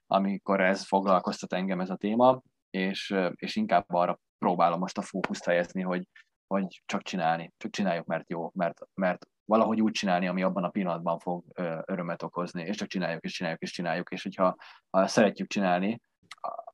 amikor 0.07 0.61
ez 0.61 0.87
foglalkoztat 0.87 1.53
engem 1.53 1.81
ez 1.81 1.91
a 1.91 1.97
téma, 1.97 2.43
és, 2.71 3.15
és 3.35 3.57
inkább 3.57 3.85
arra 3.87 4.21
próbálom 4.39 4.79
most 4.79 4.99
a 4.99 5.03
fókuszt 5.03 5.45
helyezni, 5.45 5.83
hogy, 5.83 6.07
hogy 6.47 6.83
csak 6.87 7.03
csinálni, 7.03 7.53
csak 7.57 7.71
csináljuk, 7.71 8.07
mert 8.07 8.31
jó, 8.31 8.51
mert, 8.55 8.81
mert 8.95 9.27
valahogy 9.51 9.81
úgy 9.81 9.93
csinálni, 9.93 10.29
ami 10.29 10.43
abban 10.43 10.65
a 10.65 10.69
pillanatban 10.69 11.19
fog 11.19 11.45
örömet 11.85 12.23
okozni, 12.23 12.63
és 12.63 12.77
csak 12.77 12.89
csináljuk, 12.89 13.25
és 13.25 13.33
csináljuk, 13.33 13.61
és 13.61 13.71
csináljuk, 13.71 14.11
és 14.11 14.23
hogyha 14.23 14.57
ha 14.91 15.07
szeretjük 15.07 15.49
csinálni, 15.49 16.01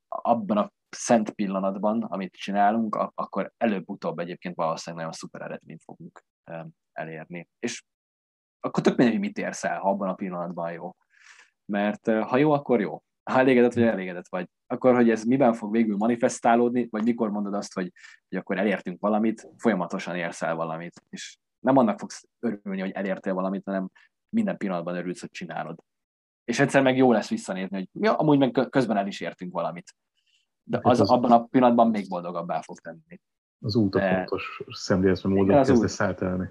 abban 0.09 0.57
a 0.57 0.73
szent 0.89 1.31
pillanatban, 1.31 2.03
amit 2.03 2.33
csinálunk, 2.33 2.95
akkor 3.15 3.53
előbb-utóbb 3.57 4.19
egyébként 4.19 4.55
valószínűleg 4.55 5.05
nagyon 5.05 5.19
szuper 5.19 5.43
eredményt 5.43 5.83
fogunk 5.83 6.25
elérni. 6.93 7.49
És 7.59 7.85
akkor 8.61 8.83
tök 8.83 8.97
mindegy, 8.97 9.19
mit 9.19 9.39
érsz 9.39 9.65
el, 9.65 9.79
ha 9.79 9.89
abban 9.89 10.09
a 10.09 10.15
pillanatban 10.15 10.73
jó. 10.73 10.97
Mert 11.73 12.07
ha 12.07 12.37
jó, 12.37 12.53
akkor 12.53 12.81
jó. 12.81 13.03
Ha 13.31 13.39
elégedett 13.39 13.75
vagy, 13.75 13.83
elégedett 13.83 14.29
vagy. 14.29 14.49
Akkor, 14.67 14.95
hogy 14.95 15.11
ez 15.11 15.25
miben 15.25 15.53
fog 15.53 15.71
végül 15.71 15.97
manifestálódni, 15.97 16.89
vagy 16.91 17.05
mikor 17.05 17.31
mondod 17.31 17.55
azt, 17.55 17.75
hogy, 17.75 17.93
hogy 18.29 18.39
akkor 18.39 18.59
elértünk 18.59 19.01
valamit, 19.01 19.49
folyamatosan 19.57 20.17
érsz 20.17 20.43
el 20.43 20.55
valamit. 20.55 21.03
És 21.11 21.39
nem 21.67 21.77
annak 21.77 21.99
fogsz 21.99 22.29
örülni, 22.39 22.81
hogy 22.81 22.91
elértél 22.91 23.35
valamit, 23.35 23.65
hanem 23.65 23.91
minden 24.29 24.57
pillanatban 24.57 24.97
örülsz, 24.97 25.21
hogy 25.21 25.31
csinálod. 25.31 25.79
És 26.45 26.59
egyszer 26.59 26.83
meg 26.83 26.97
jó 26.97 27.13
lesz 27.13 27.29
visszanézni, 27.29 27.77
hogy 27.77 27.89
ja, 27.93 28.15
amúgy 28.17 28.39
meg 28.39 28.67
közben 28.71 28.97
el 28.97 29.07
is 29.07 29.21
értünk 29.21 29.53
valamit. 29.53 29.95
De 30.63 30.79
az, 30.83 31.01
az 31.01 31.11
abban 31.11 31.33
a 31.33 31.45
pillanatban 31.45 31.91
még 31.91 32.09
boldogabbá 32.09 32.61
fog 32.61 32.79
tenni. 32.79 33.21
Az 33.61 33.77
út 33.77 33.95
a 33.95 34.01
fontos 34.01 34.63
szemléletben 34.71 35.33
módon 35.33 35.63
kezdesz 35.63 36.01
eltelni. 36.01 36.49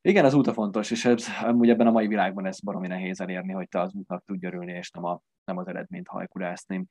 Igen, 0.00 0.24
az 0.24 0.34
út 0.34 0.46
a 0.46 0.52
fontos, 0.52 0.90
és 0.90 1.04
ez, 1.04 1.26
amúgy 1.42 1.68
ebben 1.68 1.86
a 1.86 1.90
mai 1.90 2.06
világban 2.06 2.46
ez 2.46 2.60
baromi 2.60 2.86
nehéz 2.86 3.20
elérni, 3.20 3.52
hogy 3.52 3.68
te 3.68 3.80
az 3.80 3.92
útnak 3.94 4.24
tudj 4.24 4.46
örülni, 4.46 4.72
és 4.72 4.90
nem, 4.90 5.04
a, 5.04 5.20
nem 5.44 5.56
az 5.56 5.68
eredményt 5.68 6.08
hajkurászni. 6.08 6.84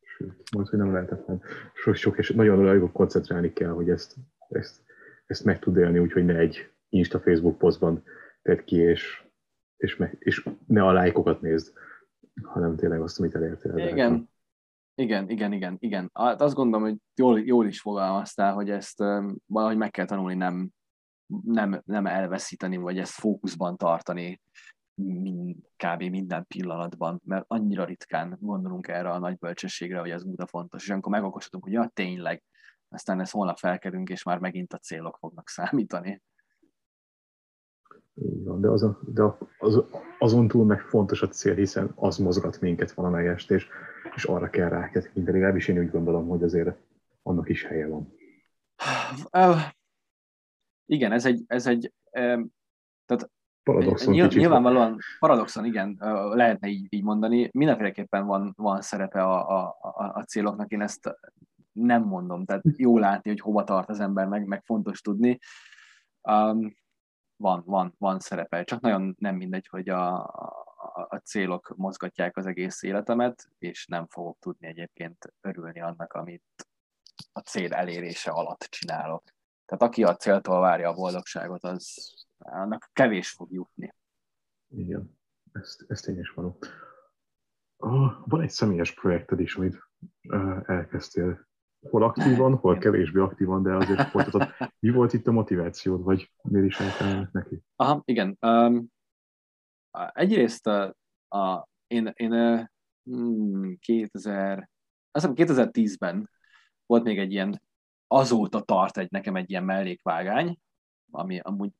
Sőt, 0.00 0.50
majd, 0.54 0.68
hogy 0.68 0.78
nem 0.78 0.92
lehetetlen. 0.92 1.42
Sok, 1.74 1.94
sok 1.94 2.18
és 2.18 2.30
nagyon 2.30 2.58
nagyon 2.58 2.92
koncentrálni 2.92 3.52
kell, 3.52 3.70
hogy 3.70 3.90
ezt, 3.90 4.16
ezt, 4.48 4.87
ezt 5.28 5.44
meg 5.44 5.58
tud 5.58 5.76
élni, 5.76 5.98
úgyhogy 5.98 6.24
ne 6.24 6.36
egy 6.36 6.70
Insta 6.88 7.20
Facebook 7.20 7.58
posztban 7.58 8.02
tedd 8.42 8.64
ki, 8.64 8.76
és, 8.76 9.24
és, 9.76 9.96
meg, 9.96 10.16
és 10.18 10.48
ne 10.66 10.82
a 10.82 10.92
lájkokat 10.92 11.40
nézd, 11.40 11.72
hanem 12.42 12.76
tényleg 12.76 13.00
azt, 13.00 13.18
amit 13.18 13.34
elértél. 13.34 13.76
Igen, 13.76 14.30
igen, 14.94 15.28
igen, 15.28 15.52
igen, 15.52 15.76
igen. 15.78 16.10
Hát 16.14 16.40
azt 16.40 16.54
gondolom, 16.54 16.86
hogy 16.88 16.96
jól, 17.14 17.40
jól 17.40 17.66
is 17.66 17.80
fogalmaztál, 17.80 18.54
hogy 18.54 18.70
ezt 18.70 18.98
valahogy 19.46 19.76
meg 19.76 19.90
kell 19.90 20.04
tanulni 20.04 20.34
nem, 20.34 20.70
nem, 21.44 21.82
nem 21.84 22.06
elveszíteni, 22.06 22.76
vagy 22.76 22.98
ezt 22.98 23.12
fókuszban 23.12 23.76
tartani 23.76 24.40
mind, 24.94 25.56
kb. 25.76 26.02
minden 26.02 26.46
pillanatban, 26.46 27.20
mert 27.24 27.44
annyira 27.48 27.84
ritkán 27.84 28.36
gondolunk 28.40 28.88
erre 28.88 29.10
a 29.10 29.18
nagy 29.18 29.38
bölcsességre, 29.38 29.98
hogy 29.98 30.10
ez 30.10 30.24
út 30.24 30.40
a 30.40 30.46
fontos, 30.46 30.82
és 30.82 30.90
amikor 30.90 31.12
megokosodunk, 31.12 31.64
hogy 31.64 31.72
ja, 31.72 31.90
tényleg, 31.94 32.42
aztán 32.88 33.20
ezt 33.20 33.32
holnap 33.32 33.58
felkerünk, 33.58 34.08
és 34.08 34.22
már 34.22 34.38
megint 34.38 34.72
a 34.72 34.78
célok 34.78 35.16
fognak 35.16 35.48
számítani. 35.48 36.22
Így 38.14 38.44
van, 38.44 38.60
de, 38.60 38.68
azon, 38.68 38.98
de 39.06 39.22
az, 39.58 39.84
azon 40.18 40.48
túl 40.48 40.64
meg 40.64 40.80
fontos 40.80 41.22
a 41.22 41.28
cél, 41.28 41.54
hiszen 41.54 41.92
az 41.94 42.16
mozgat 42.16 42.60
minket 42.60 42.92
valamelyest, 42.92 43.50
és, 43.50 43.68
és 44.14 44.24
arra 44.24 44.50
kell 44.50 44.68
rákezdeni. 44.68 45.30
Legalábbis 45.30 45.68
én 45.68 45.78
úgy 45.78 45.90
gondolom, 45.90 46.28
hogy 46.28 46.42
azért 46.42 46.76
annak 47.22 47.48
is 47.48 47.64
helye 47.64 47.86
van. 47.86 48.16
Igen, 50.86 51.12
ez 51.12 51.26
egy, 51.26 51.44
ez 51.46 51.66
egy 51.66 51.92
tehát 52.10 53.30
paradoxon 53.62 54.12
nyilv, 54.12 54.32
nyilvánvalóan 54.32 54.98
paradoxon, 55.18 55.64
igen, 55.64 55.96
lehetne 56.34 56.68
így, 56.68 56.86
így 56.88 57.02
mondani. 57.02 57.50
Mindenféleképpen 57.52 58.26
van, 58.26 58.52
van 58.56 58.80
szerepe 58.80 59.22
a, 59.22 59.50
a, 59.50 59.76
a, 59.80 60.12
a 60.14 60.22
céloknak, 60.22 60.70
én 60.70 60.80
ezt 60.80 61.18
nem 61.78 62.02
mondom, 62.02 62.44
tehát 62.44 62.62
jó 62.76 62.98
látni, 62.98 63.30
hogy 63.30 63.40
hova 63.40 63.64
tart 63.64 63.88
az 63.88 64.00
ember, 64.00 64.26
meg, 64.26 64.46
meg 64.46 64.64
fontos 64.64 65.00
tudni. 65.00 65.38
Um, 66.22 66.76
van, 67.36 67.62
van, 67.66 67.94
van 67.98 68.20
szerepe, 68.20 68.64
csak 68.64 68.80
nagyon 68.80 69.14
nem 69.18 69.36
mindegy, 69.36 69.66
hogy 69.66 69.88
a, 69.88 70.24
a, 70.24 71.06
a 71.08 71.16
célok 71.16 71.74
mozgatják 71.76 72.36
az 72.36 72.46
egész 72.46 72.82
életemet, 72.82 73.48
és 73.58 73.86
nem 73.86 74.06
fogok 74.06 74.38
tudni 74.38 74.66
egyébként 74.66 75.34
örülni 75.40 75.80
annak, 75.80 76.12
amit 76.12 76.44
a 77.32 77.40
cél 77.40 77.72
elérése 77.72 78.30
alatt 78.30 78.60
csinálok. 78.60 79.22
Tehát 79.64 79.82
aki 79.82 80.04
a 80.04 80.16
céltól 80.16 80.60
várja 80.60 80.88
a 80.88 80.94
boldogságot, 80.94 81.64
az 81.64 82.14
annak 82.38 82.90
kevés 82.92 83.30
fog 83.30 83.52
jutni. 83.52 83.94
Igen, 84.68 85.18
ezt, 85.52 85.84
ezt 85.88 86.08
én 86.08 86.18
is 86.18 86.30
való. 86.30 86.58
Van 88.24 88.40
egy 88.40 88.50
személyes 88.50 88.94
projekted 88.94 89.40
is, 89.40 89.56
amit 89.56 89.78
elkezdtél. 90.66 91.47
Hol 91.80 92.02
aktívan, 92.02 92.56
hol 92.56 92.78
kevésbé 92.78 93.20
aktívan, 93.20 93.62
de 93.62 93.74
azért 93.74 94.08
folytatod. 94.08 94.48
Mi 94.78 94.90
volt 94.90 95.12
itt 95.12 95.26
a 95.26 95.32
motivációd, 95.32 96.02
vagy 96.02 96.32
miért 96.42 96.66
is 96.66 96.80
elkezdett 96.80 97.32
neki? 97.32 97.58
Aha, 97.76 98.02
igen. 98.04 98.36
Um, 98.40 98.86
egyrészt 100.12 100.66
a, 100.66 100.96
a, 101.28 101.68
én, 101.86 102.12
én 102.14 102.32
hmm, 103.02 103.78
2000, 103.78 104.70
azt 105.10 105.26
hiszem 105.26 105.56
2010-ben 105.56 106.30
volt 106.86 107.02
még 107.04 107.18
egy 107.18 107.32
ilyen, 107.32 107.62
azóta 108.06 108.60
tart 108.60 108.98
egy 108.98 109.10
nekem 109.10 109.36
egy 109.36 109.50
ilyen 109.50 109.64
mellékvágány, 109.64 110.58
ami 111.10 111.40
amúgy 111.40 111.70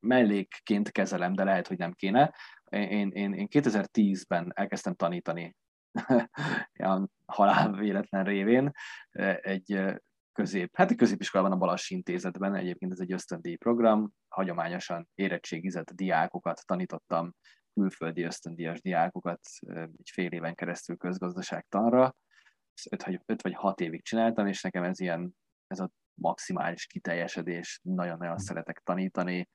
mellékként 0.00 0.90
kezelem, 0.90 1.32
de 1.34 1.44
lehet, 1.44 1.66
hogy 1.66 1.78
nem 1.78 1.92
kéne. 1.92 2.34
Én, 2.64 3.10
én, 3.10 3.32
én 3.32 3.46
2010-ben 3.50 4.52
elkezdtem 4.54 4.94
tanítani 4.94 5.56
ilyen 6.72 7.10
halál 7.26 7.72
véletlen 7.72 8.24
révén 8.24 8.70
egy 9.40 9.96
közép, 10.32 10.76
hát 10.76 10.90
egy 10.90 10.96
középiskolában 10.96 11.52
a 11.52 11.56
Balassi 11.56 11.94
Intézetben, 11.94 12.54
egyébként 12.54 12.92
ez 12.92 13.00
egy 13.00 13.12
ösztöndíj 13.12 13.56
program, 13.56 14.12
hagyományosan 14.28 15.08
érettségizett 15.14 15.90
diákokat 15.90 16.66
tanítottam, 16.66 17.34
külföldi 17.74 18.22
ösztöndíjas 18.22 18.80
diákokat 18.80 19.40
egy 19.74 20.10
fél 20.12 20.30
éven 20.30 20.54
keresztül 20.54 20.96
közgazdaságtanra, 20.96 22.16
öt, 22.90 23.22
öt 23.26 23.42
vagy 23.42 23.54
hat 23.54 23.80
évig 23.80 24.02
csináltam, 24.02 24.46
és 24.46 24.62
nekem 24.62 24.82
ez 24.82 25.00
ilyen, 25.00 25.34
ez 25.66 25.80
a 25.80 25.90
maximális 26.20 26.86
kiteljesedés, 26.86 27.80
nagyon-nagyon 27.82 28.34
mm. 28.34 28.44
szeretek 28.44 28.80
tanítani. 28.84 29.48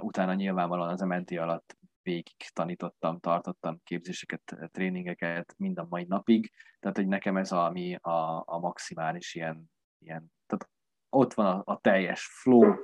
Utána 0.00 0.34
nyilvánvalóan 0.34 0.88
az 0.88 1.00
MNT 1.00 1.30
alatt 1.30 1.76
végig 2.04 2.50
tanítottam, 2.52 3.20
tartottam 3.20 3.80
képzéseket, 3.84 4.56
tréningeket 4.72 5.54
mind 5.56 5.78
a 5.78 5.86
mai 5.88 6.04
napig, 6.04 6.52
tehát 6.80 6.96
hogy 6.96 7.06
nekem 7.06 7.36
ez 7.36 7.52
a, 7.52 7.64
ami 7.64 7.94
a, 7.94 8.42
a 8.46 8.58
maximális 8.58 9.34
ilyen, 9.34 9.70
ilyen, 9.98 10.32
tehát 10.46 10.68
ott 11.08 11.34
van 11.34 11.46
a, 11.46 11.62
a 11.64 11.78
teljes 11.80 12.26
flow, 12.26 12.74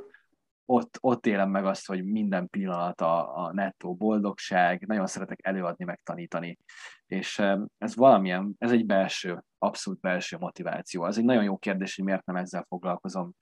ott, 0.64 0.98
ott 1.00 1.26
élem 1.26 1.50
meg 1.50 1.64
azt, 1.64 1.86
hogy 1.86 2.04
minden 2.04 2.48
pillanat 2.48 3.00
a, 3.00 3.44
a 3.44 3.52
nettó 3.52 3.94
boldogság, 3.94 4.86
nagyon 4.86 5.06
szeretek 5.06 5.38
előadni, 5.42 5.84
megtanítani, 5.84 6.58
és 7.06 7.42
ez 7.78 7.96
valamilyen, 7.96 8.54
ez 8.58 8.72
egy 8.72 8.86
belső, 8.86 9.44
abszolút 9.58 10.00
belső 10.00 10.36
motiváció. 10.36 11.06
Ez 11.06 11.18
egy 11.18 11.24
nagyon 11.24 11.44
jó 11.44 11.56
kérdés, 11.56 11.96
hogy 11.96 12.04
miért 12.04 12.24
nem 12.24 12.36
ezzel 12.36 12.64
foglalkozom 12.68 13.34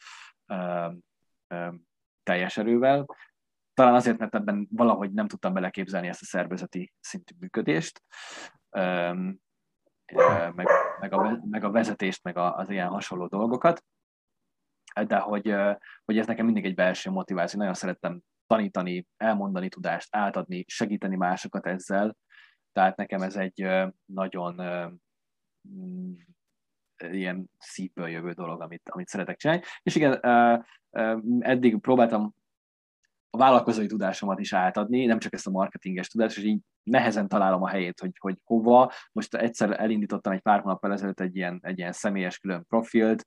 ö, 0.47 0.89
ö, 1.47 1.69
teljes 2.23 2.57
erővel. 2.57 3.07
Talán 3.79 3.95
azért, 3.95 4.19
mert 4.19 4.35
ebben 4.35 4.69
valahogy 4.71 5.13
nem 5.13 5.29
tudtam 5.29 5.53
beleképzelni 5.53 6.09
ezt 6.09 6.23
a 6.23 6.25
szervezeti 6.25 6.93
szintű 7.01 7.35
működést, 7.39 8.03
meg, 10.55 10.69
meg, 11.01 11.13
a, 11.13 11.41
meg 11.51 11.65
a 11.65 11.71
vezetést, 11.71 12.23
meg 12.23 12.37
az 12.37 12.71
ilyen 12.71 12.89
hasonló 12.89 13.27
dolgokat 13.27 13.85
de 15.07 15.19
hogy, 15.19 15.55
hogy 16.05 16.19
ez 16.19 16.27
nekem 16.27 16.45
mindig 16.45 16.65
egy 16.65 16.75
belső 16.75 17.11
motiváció. 17.11 17.59
Nagyon 17.59 17.75
szerettem 17.75 18.21
tanítani, 18.47 19.07
elmondani 19.17 19.69
tudást, 19.69 20.17
átadni, 20.17 20.65
segíteni 20.67 21.17
másokat 21.17 21.67
ezzel. 21.67 22.17
Tehát 22.73 22.97
nekem 22.97 23.23
ez 23.23 23.37
egy 23.37 23.69
nagyon 24.05 24.55
mm, 25.69 26.13
ilyen 26.97 27.51
szívből 27.59 28.09
jövő 28.09 28.33
dolog, 28.33 28.61
amit, 28.61 28.89
amit 28.89 29.09
szeretek 29.09 29.37
csinálni. 29.37 29.63
És 29.83 29.95
igen, 29.95 30.21
eddig 31.41 31.81
próbáltam 31.81 32.35
a 33.31 33.37
vállalkozói 33.37 33.87
tudásomat 33.87 34.41
is 34.41 34.53
átadni, 34.53 35.05
nem 35.05 35.19
csak 35.19 35.33
ezt 35.33 35.47
a 35.47 35.51
marketinges 35.51 36.09
tudást, 36.09 36.37
és 36.37 36.45
így 36.45 36.61
nehezen 36.83 37.29
találom 37.29 37.63
a 37.63 37.69
helyét, 37.69 38.01
hogy, 38.01 38.13
hogy 38.19 38.37
hova. 38.45 38.93
Most 39.13 39.35
egyszer 39.35 39.81
elindítottam 39.81 40.33
egy 40.33 40.41
pár 40.41 40.61
hónappal 40.61 40.93
ezelőtt 40.93 41.21
egy 41.21 41.37
ilyen, 41.37 41.59
egy 41.63 41.79
ilyen 41.79 41.93
személyes 41.93 42.39
külön 42.39 42.65
profilt, 42.69 43.27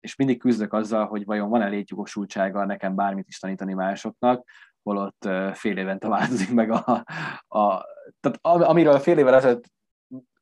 és 0.00 0.16
mindig 0.16 0.38
küzdök 0.38 0.72
azzal, 0.72 1.06
hogy 1.06 1.24
vajon 1.24 1.48
van-e 1.48 1.68
létjogosultsága 1.68 2.64
nekem 2.64 2.94
bármit 2.94 3.28
is 3.28 3.38
tanítani 3.38 3.74
másoknak, 3.74 4.48
holott 4.82 5.28
fél 5.52 5.76
évente 5.76 6.08
változik 6.08 6.50
meg 6.50 6.70
a, 6.70 7.04
a 7.48 7.84
tehát 8.20 8.38
amiről 8.42 8.98
fél 8.98 9.18
évvel 9.18 9.34
ezelőtt 9.34 9.64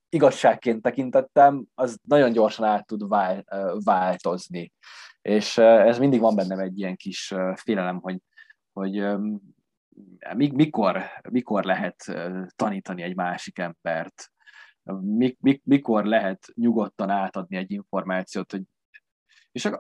igazságként 0.09 0.83
tekintettem, 0.83 1.65
az 1.75 1.99
nagyon 2.03 2.33
gyorsan 2.33 2.67
át 2.67 2.87
tud 2.87 3.09
változni. 3.85 4.73
És 5.27 5.59
ez 5.59 5.99
mindig 5.99 6.21
van 6.21 6.35
bennem 6.35 6.59
egy 6.59 6.79
ilyen 6.79 6.97
kis 6.97 7.35
félelem, 7.55 8.01
hogy, 8.01 8.19
hogy 8.73 9.05
mikor, 10.35 11.03
mikor 11.31 11.65
lehet 11.65 11.97
tanítani 12.57 13.03
egy 13.03 13.17
másik 13.17 13.59
embert, 13.59 14.31
mikor 15.63 16.05
lehet 16.05 16.47
nyugodtan 16.55 17.11
átadni 17.11 17.57
egy 17.57 17.71
információt, 17.71 18.51
hogy 18.51 18.63
és 19.53 19.71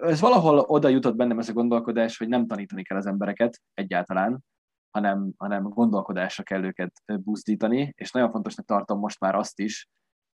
ez 0.00 0.20
valahol 0.20 0.58
oda 0.58 0.88
jutott 0.88 1.16
bennem 1.16 1.38
ez 1.38 1.48
a 1.48 1.52
gondolkodás, 1.52 2.18
hogy 2.18 2.28
nem 2.28 2.46
tanítani 2.46 2.82
kell 2.82 2.96
az 2.98 3.06
embereket 3.06 3.60
egyáltalán, 3.74 4.44
hanem, 4.90 5.32
hanem 5.36 5.62
gondolkodásra 5.62 6.42
kell 6.42 6.64
őket 6.64 6.92
buzdítani, 7.06 7.92
és 7.96 8.10
nagyon 8.10 8.30
fontosnak 8.30 8.66
tartom 8.66 8.98
most 8.98 9.20
már 9.20 9.34
azt 9.34 9.60
is, 9.60 9.88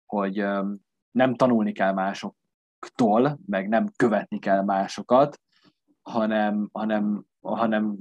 hogy 0.07 0.45
nem 1.11 1.35
tanulni 1.35 1.73
kell 1.73 1.93
másoktól, 2.81 3.39
meg 3.47 3.68
nem 3.68 3.91
követni 3.97 4.39
kell 4.39 4.62
másokat, 4.62 5.41
hanem, 6.03 6.68
hanem, 6.72 7.24
hanem 7.41 7.97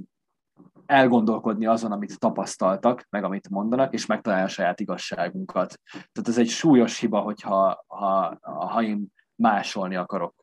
elgondolkodni 0.86 1.66
azon, 1.66 1.92
amit 1.92 2.18
tapasztaltak, 2.18 3.06
meg 3.10 3.24
amit 3.24 3.48
mondanak, 3.48 3.92
és 3.92 4.06
megtalálni 4.06 4.44
a 4.44 4.48
saját 4.48 4.80
igazságunkat. 4.80 5.80
Tehát 5.90 6.28
ez 6.28 6.38
egy 6.38 6.48
súlyos 6.48 6.98
hiba, 6.98 7.20
hogyha 7.20 7.84
ha, 7.86 8.38
ha 8.42 8.82
én 8.82 9.06
másolni 9.34 9.96
akarok 9.96 10.34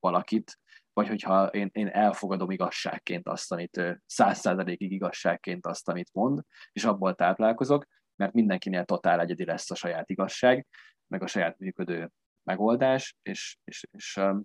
valakit, 0.00 0.58
vagy 0.92 1.08
hogyha 1.08 1.46
én, 1.46 1.68
én 1.72 1.88
elfogadom 1.88 2.50
igazságként 2.50 3.28
azt, 3.28 3.52
amit 3.52 4.00
száz 4.06 4.38
százalékig 4.38 4.92
igazságként 4.92 5.66
azt, 5.66 5.88
amit 5.88 6.10
mond, 6.12 6.40
és 6.72 6.84
abból 6.84 7.14
táplálkozok, 7.14 7.86
mert 8.16 8.32
mindenkinél 8.32 8.84
totál 8.84 9.20
egyedi 9.20 9.44
lesz 9.44 9.70
a 9.70 9.74
saját 9.74 10.10
igazság, 10.10 10.66
meg 11.06 11.22
a 11.22 11.26
saját 11.26 11.58
működő 11.58 12.10
megoldás, 12.46 13.16
és, 13.22 13.56
és, 13.64 13.84
és 13.90 14.16
um, 14.16 14.44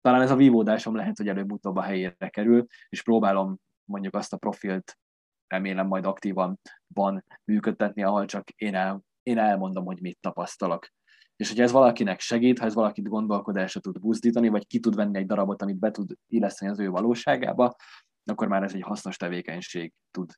talán 0.00 0.22
ez 0.22 0.30
a 0.30 0.36
vívódásom 0.36 0.94
lehet, 0.94 1.16
hogy 1.16 1.28
előbb-utóbb 1.28 1.76
a 1.76 1.82
helyére 1.82 2.28
kerül, 2.28 2.66
és 2.88 3.02
próbálom 3.02 3.56
mondjuk 3.84 4.14
azt 4.14 4.32
a 4.32 4.36
profilt 4.36 4.98
remélem 5.46 5.86
majd 5.86 6.06
aktívan 6.06 6.60
van 6.86 7.24
működtetni, 7.44 8.02
ahol 8.02 8.24
csak 8.24 8.50
én, 8.50 8.74
el, 8.74 9.02
én 9.22 9.38
elmondom, 9.38 9.84
hogy 9.84 10.00
mit 10.00 10.18
tapasztalok. 10.20 10.88
És 11.36 11.48
hogyha 11.48 11.62
ez 11.64 11.72
valakinek 11.72 12.20
segít, 12.20 12.58
ha 12.58 12.64
ez 12.64 12.74
valakit 12.74 13.08
gondolkodásra 13.08 13.80
tud 13.80 14.00
buzdítani, 14.00 14.48
vagy 14.48 14.66
ki 14.66 14.80
tud 14.80 14.94
venni 14.94 15.18
egy 15.18 15.26
darabot, 15.26 15.62
amit 15.62 15.78
be 15.78 15.90
tud 15.90 16.12
illeszteni 16.26 16.70
az 16.70 16.78
ő 16.78 16.90
valóságába, 16.90 17.76
akkor 18.24 18.48
már 18.48 18.62
ez 18.62 18.74
egy 18.74 18.82
hasznos 18.82 19.16
tevékenység 19.16 19.92
tud 20.10 20.32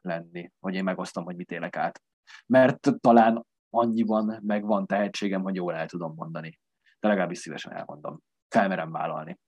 lenni, 0.00 0.50
hogy 0.58 0.74
én 0.74 0.84
megosztom, 0.84 1.24
hogy 1.24 1.36
mit 1.36 1.50
élek 1.50 1.76
át. 1.76 2.02
Mert 2.46 2.88
talán 3.00 3.46
annyiban 3.76 4.38
meg 4.42 4.64
van 4.64 4.86
tehetségem, 4.86 5.42
hogy 5.42 5.54
jól 5.54 5.74
el 5.74 5.86
tudom 5.86 6.14
mondani. 6.16 6.58
De 7.00 7.08
legalábbis 7.08 7.38
szívesen 7.38 7.72
elmondom. 7.72 8.20
Felmerem 8.48 8.90
vállalni. 8.90 9.38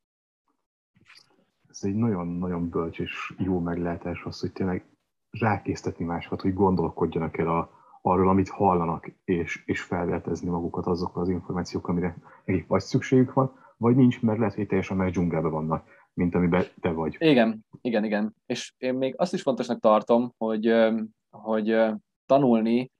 Ez 1.68 1.78
egy 1.82 1.94
nagyon-nagyon 1.94 2.68
bölcs 2.68 2.98
és 2.98 3.34
jó 3.38 3.60
meglátás 3.60 4.22
az, 4.24 4.40
hogy 4.40 4.52
tényleg 4.52 4.84
rákésztetni 5.30 6.04
másokat, 6.04 6.40
hogy 6.40 6.54
gondolkodjanak 6.54 7.38
el 7.38 7.48
a, 7.48 7.70
arról, 8.02 8.28
amit 8.28 8.48
hallanak, 8.48 9.10
és, 9.24 9.62
és 9.66 9.82
felvértezni 9.82 10.50
magukat 10.50 10.86
azokkal 10.86 11.22
az 11.22 11.28
információkkal, 11.28 11.90
amire 11.90 12.16
nekik 12.44 12.66
vagy 12.66 12.80
szükségük 12.80 13.32
van, 13.32 13.52
vagy 13.76 13.96
nincs, 13.96 14.22
mert 14.22 14.38
lehet, 14.38 14.54
hogy 14.54 14.66
teljesen 14.66 14.96
meg 14.96 15.10
dzsungelbe 15.10 15.48
vannak, 15.48 15.86
mint 16.12 16.34
amiben 16.34 16.64
te 16.80 16.90
vagy. 16.90 17.16
Igen, 17.18 17.64
igen, 17.80 18.04
igen. 18.04 18.34
És 18.46 18.74
én 18.78 18.94
még 18.94 19.14
azt 19.16 19.32
is 19.32 19.42
fontosnak 19.42 19.80
tartom, 19.80 20.32
hogy, 20.36 20.72
hogy 21.30 21.76
tanulni 22.26 22.90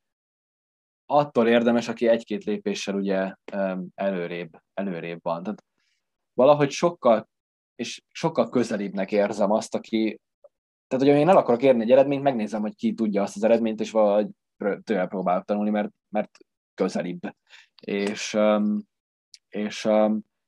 attól 1.11 1.49
érdemes, 1.49 1.89
aki 1.89 2.07
egy-két 2.09 2.45
lépéssel 2.45 2.95
ugye 2.95 3.35
előrébb, 3.95 4.63
előrébb 4.75 5.19
van. 5.23 5.43
Tehát 5.43 5.65
valahogy 6.33 6.71
sokkal, 6.71 7.29
és 7.75 8.03
sokkal 8.13 8.49
közelébbnek 8.49 9.13
érzem 9.13 9.51
azt, 9.51 9.75
aki, 9.75 10.21
tehát 10.89 11.07
hogy 11.07 11.15
én 11.15 11.29
el 11.29 11.37
akarok 11.37 11.63
érni 11.63 11.83
egy 11.83 11.91
eredményt, 11.91 12.23
megnézem, 12.23 12.61
hogy 12.61 12.75
ki 12.75 12.95
tudja 12.95 13.23
azt 13.23 13.37
az 13.37 13.45
eredményt, 13.45 13.81
és 13.81 13.91
valahogy 13.91 14.29
tőle 14.85 15.07
próbálok 15.07 15.45
tanulni, 15.45 15.71
mert, 15.71 15.91
mert 16.09 16.31
közelibb. 16.75 17.21
És, 17.83 18.39
és 19.49 19.89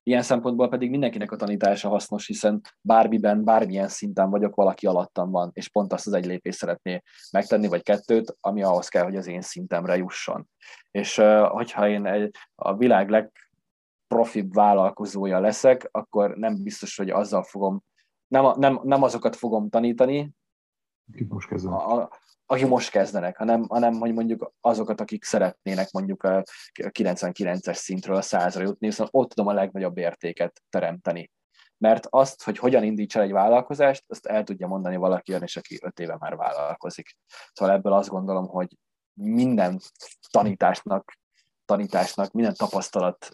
ilyen 0.02 0.22
szempontból 0.22 0.68
pedig 0.68 0.90
mindenkinek 0.90 1.32
a 1.32 1.36
tanítása 1.36 1.88
hasznos, 1.88 2.26
hiszen 2.26 2.60
bármiben, 2.80 3.44
bármilyen 3.44 3.88
szinten 3.88 4.30
vagyok, 4.30 4.54
valaki 4.54 4.86
alattam 4.86 5.30
van, 5.30 5.50
és 5.52 5.68
pont 5.68 5.92
azt 5.92 6.06
az 6.06 6.12
egy 6.12 6.26
lépést 6.26 6.58
szeretné 6.58 7.02
megtenni, 7.32 7.68
vagy 7.68 7.82
kettőt, 7.82 8.36
ami 8.40 8.62
ahhoz 8.62 8.88
kell, 8.88 9.04
hogy 9.04 9.16
az 9.16 9.26
én 9.26 9.40
szintemre 9.40 9.96
jusson. 9.96 10.48
És 10.90 11.22
hogyha 11.48 11.88
én 11.88 12.06
egy, 12.06 12.34
a 12.54 12.76
világ 12.76 13.08
legprofibb 13.08 14.54
vállalkozója 14.54 15.40
leszek, 15.40 15.88
akkor 15.90 16.36
nem 16.36 16.62
biztos, 16.62 16.96
hogy 16.96 17.10
azzal 17.10 17.42
fogom, 17.42 17.82
nem, 18.26 18.52
nem, 18.56 18.80
nem 18.82 19.02
azokat 19.02 19.36
fogom 19.36 19.68
tanítani, 19.68 20.30
most 21.28 21.52
a, 21.52 22.10
akik 22.46 22.66
most 22.66 22.90
kezdenek, 22.90 23.36
hanem, 23.36 23.66
hanem 23.68 23.94
hogy 23.94 24.12
mondjuk 24.12 24.52
azokat, 24.60 25.00
akik 25.00 25.24
szeretnének 25.24 25.90
mondjuk 25.90 26.22
a 26.22 26.42
99-es 26.72 27.74
szintről 27.74 28.16
a 28.16 28.22
100-ra 28.22 28.62
jutni, 28.62 28.86
hiszen 28.86 29.08
ott 29.10 29.28
tudom 29.28 29.50
a 29.50 29.52
legnagyobb 29.52 29.98
értéket 29.98 30.62
teremteni. 30.68 31.30
Mert 31.78 32.06
azt, 32.10 32.42
hogy 32.42 32.58
hogyan 32.58 32.82
indíts 32.82 33.16
el 33.16 33.22
egy 33.22 33.32
vállalkozást, 33.32 34.04
azt 34.08 34.26
el 34.26 34.44
tudja 34.44 34.66
mondani 34.66 34.96
valaki 34.96 35.30
olyan 35.30 35.42
is, 35.42 35.56
aki 35.56 35.78
öt 35.82 36.00
éve 36.00 36.16
már 36.18 36.36
vállalkozik. 36.36 37.16
Szóval 37.52 37.74
ebből 37.74 37.92
azt 37.92 38.08
gondolom, 38.08 38.46
hogy 38.46 38.76
minden 39.12 39.80
tanításnak, 40.30 41.18
tanításnak, 41.64 42.32
minden 42.32 42.54
tapasztalat 42.54 43.30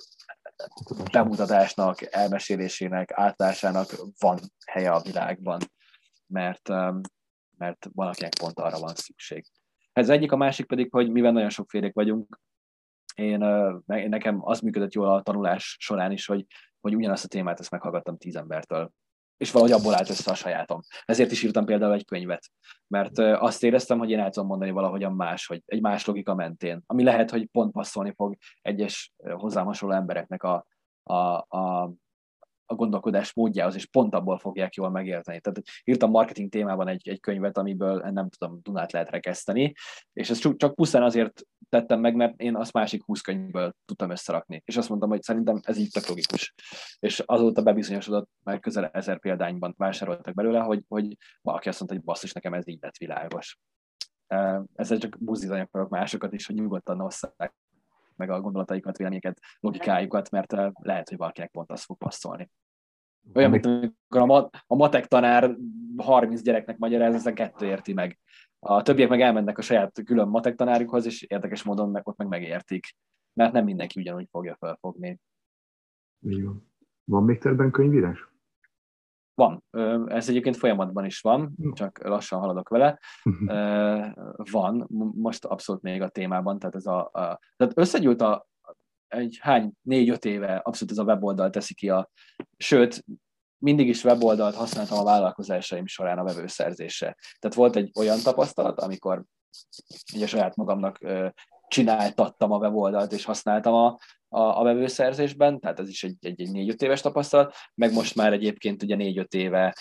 bemutatásnak, 1.12 2.14
elmesélésének, 2.14 3.12
átlásának 3.12 3.94
van 4.18 4.38
helye 4.66 4.90
a 4.90 5.00
világban. 5.00 5.60
Mert 6.26 6.68
mert 7.58 7.88
valakinek 7.94 8.38
pont 8.38 8.58
arra 8.58 8.78
van 8.78 8.94
szükség. 8.94 9.44
Ez 9.92 10.08
egyik, 10.08 10.32
a 10.32 10.36
másik 10.36 10.66
pedig, 10.66 10.88
hogy 10.90 11.10
mivel 11.10 11.32
nagyon 11.32 11.50
sokfélek 11.50 11.94
vagyunk, 11.94 12.40
én, 13.14 13.42
én, 13.86 14.08
nekem 14.08 14.38
az 14.40 14.60
működött 14.60 14.92
jól 14.92 15.08
a 15.08 15.22
tanulás 15.22 15.76
során 15.80 16.12
is, 16.12 16.26
hogy, 16.26 16.46
hogy 16.80 16.94
ugyanazt 16.94 17.24
a 17.24 17.28
témát 17.28 17.60
ezt 17.60 17.70
meghallgattam 17.70 18.16
tíz 18.16 18.36
embertől, 18.36 18.90
és 19.36 19.50
valahogy 19.50 19.74
abból 19.74 19.94
állt 19.94 20.08
össze 20.08 20.30
a 20.30 20.34
sajátom. 20.34 20.80
Ezért 21.04 21.30
is 21.30 21.42
írtam 21.42 21.64
például 21.64 21.92
egy 21.92 22.04
könyvet, 22.04 22.50
mert 22.86 23.18
azt 23.18 23.62
éreztem, 23.62 23.98
hogy 23.98 24.10
én 24.10 24.18
el 24.18 24.30
tudom 24.30 24.48
mondani 24.48 24.70
valahogyan 24.70 25.12
más, 25.12 25.46
hogy 25.46 25.62
egy 25.66 25.80
más 25.80 26.06
logika 26.06 26.34
mentén, 26.34 26.82
ami 26.86 27.02
lehet, 27.02 27.30
hogy 27.30 27.46
pont 27.46 27.72
passzolni 27.72 28.12
fog 28.14 28.36
egyes 28.62 29.12
hozzám 29.16 29.66
hasonló 29.66 29.94
embereknek 29.94 30.42
a, 30.42 30.66
a, 31.02 31.14
a, 31.48 31.92
a 32.66 32.74
gondolkodás 32.74 33.34
módjához, 33.34 33.74
és 33.74 33.86
pont 33.86 34.14
abból 34.14 34.38
fogják 34.38 34.74
jól 34.74 34.90
megérteni. 34.90 35.40
Tehát 35.40 35.62
írtam 35.84 36.10
marketing 36.10 36.50
témában 36.50 36.88
egy, 36.88 37.08
egy 37.08 37.20
könyvet, 37.20 37.58
amiből 37.58 37.98
nem 37.98 38.28
tudom, 38.28 38.58
Dunát 38.62 38.92
lehet 38.92 39.10
rekeszteni, 39.10 39.72
és 40.12 40.30
ezt 40.30 40.56
csak 40.56 40.74
pusztán 40.74 41.02
azért 41.02 41.42
tettem 41.68 42.00
meg, 42.00 42.14
mert 42.14 42.40
én 42.40 42.56
azt 42.56 42.72
másik 42.72 43.04
20 43.04 43.20
könyvből 43.20 43.74
tudtam 43.84 44.10
összerakni. 44.10 44.62
És 44.64 44.76
azt 44.76 44.88
mondtam, 44.88 45.10
hogy 45.10 45.22
szerintem 45.22 45.60
ez 45.62 45.78
így 45.78 45.90
tök 45.90 46.06
logikus. 46.06 46.54
És 46.98 47.22
azóta 47.26 47.62
bebizonyosodott, 47.62 48.30
mert 48.42 48.60
közel 48.60 48.86
ezer 48.86 49.18
példányban 49.18 49.74
vásároltak 49.76 50.34
belőle, 50.34 50.60
hogy, 50.60 50.84
hogy 50.88 51.16
valaki 51.40 51.68
azt 51.68 51.78
mondta, 51.78 51.96
hogy 51.96 52.06
basszus, 52.06 52.32
nekem 52.32 52.54
ez 52.54 52.68
így 52.68 52.78
lett 52.80 52.96
világos. 52.96 53.58
Ezzel 54.74 54.98
csak 54.98 55.16
buzdítani 55.18 55.60
akarok 55.60 55.88
másokat 55.88 56.32
is, 56.32 56.46
hogy 56.46 56.54
nyugodtan 56.54 57.00
osszák 57.00 57.54
meg 58.16 58.30
a 58.30 58.40
gondolataikat, 58.40 58.96
véleményeket, 58.96 59.40
logikájukat, 59.60 60.30
mert 60.30 60.52
lehet, 60.72 61.08
hogy 61.08 61.18
valakinek 61.18 61.50
pont 61.50 61.70
az 61.70 61.84
fog 61.84 61.98
passzolni. 61.98 62.50
Olyan, 63.34 63.50
mint 63.50 63.66
amikor 63.66 64.20
a, 64.20 64.26
mat, 64.26 64.56
a 64.66 64.74
matek 64.74 65.06
tanár 65.06 65.56
30 65.96 66.42
gyereknek 66.42 66.78
magyaráz, 66.78 67.14
ezen 67.14 67.34
kettő 67.34 67.66
érti 67.66 67.92
meg. 67.92 68.18
A 68.58 68.82
többiek 68.82 69.08
meg 69.08 69.20
elmennek 69.20 69.58
a 69.58 69.62
saját 69.62 70.02
külön 70.04 70.28
matek 70.28 70.54
tanárukhoz, 70.54 71.06
és 71.06 71.22
érdekes 71.22 71.62
módon 71.62 71.90
meg 71.90 72.08
ott 72.08 72.16
meg 72.16 72.28
megértik. 72.28 72.86
Mert 73.32 73.52
nem 73.52 73.64
mindenki 73.64 74.00
ugyanúgy 74.00 74.28
fogja 74.30 74.56
felfogni. 74.60 75.20
Így 76.26 76.44
van. 76.44 76.70
Van 77.04 77.24
még 77.24 77.38
többen 77.38 77.70
könyvírás? 77.70 78.28
Van. 79.36 79.64
Ez 80.06 80.28
egyébként 80.28 80.56
folyamatban 80.56 81.04
is 81.04 81.20
van, 81.20 81.56
csak 81.72 81.98
lassan 82.04 82.40
haladok 82.40 82.68
vele. 82.68 82.98
Van, 84.50 84.86
most 85.14 85.44
abszolút 85.44 85.82
még 85.82 86.02
a 86.02 86.08
témában, 86.08 86.58
tehát 86.58 86.74
ez 86.74 86.86
a, 86.86 86.98
a 86.98 87.40
tehát 87.56 87.72
összegyűlt 87.78 88.20
a, 88.20 88.46
egy 89.08 89.38
hány, 89.40 89.72
négy-öt 89.82 90.24
éve 90.24 90.56
abszolút 90.56 90.92
ez 90.92 90.98
a 90.98 91.04
weboldal 91.04 91.50
teszi 91.50 91.74
ki 91.74 91.88
a, 91.88 92.10
sőt, 92.56 93.04
mindig 93.58 93.88
is 93.88 94.04
weboldalt 94.04 94.54
használtam 94.54 94.98
a 94.98 95.04
vállalkozásaim 95.04 95.86
során 95.86 96.18
a 96.18 96.24
vevőszerzésre. 96.24 97.16
Tehát 97.38 97.56
volt 97.56 97.76
egy 97.76 97.90
olyan 97.98 98.18
tapasztalat, 98.22 98.80
amikor 98.80 99.24
ugye 100.14 100.26
saját 100.26 100.56
magamnak 100.56 100.98
csináltattam 101.68 102.52
a 102.52 102.58
weboldalt, 102.58 103.12
és 103.12 103.24
használtam 103.24 103.74
a, 103.74 103.98
a, 104.28 104.60
a 104.60 104.62
vevőszerzésben, 104.62 105.60
tehát 105.60 105.80
ez 105.80 105.88
is 105.88 106.04
egy, 106.04 106.16
egy, 106.20 106.40
egy 106.40 106.50
négy-öt 106.50 106.82
éves 106.82 107.00
tapasztalat, 107.00 107.54
meg 107.74 107.92
most 107.92 108.14
már 108.14 108.32
egyébként 108.32 108.82
ugye 108.82 108.96
négy-öt 108.96 109.34
éve 109.34 109.74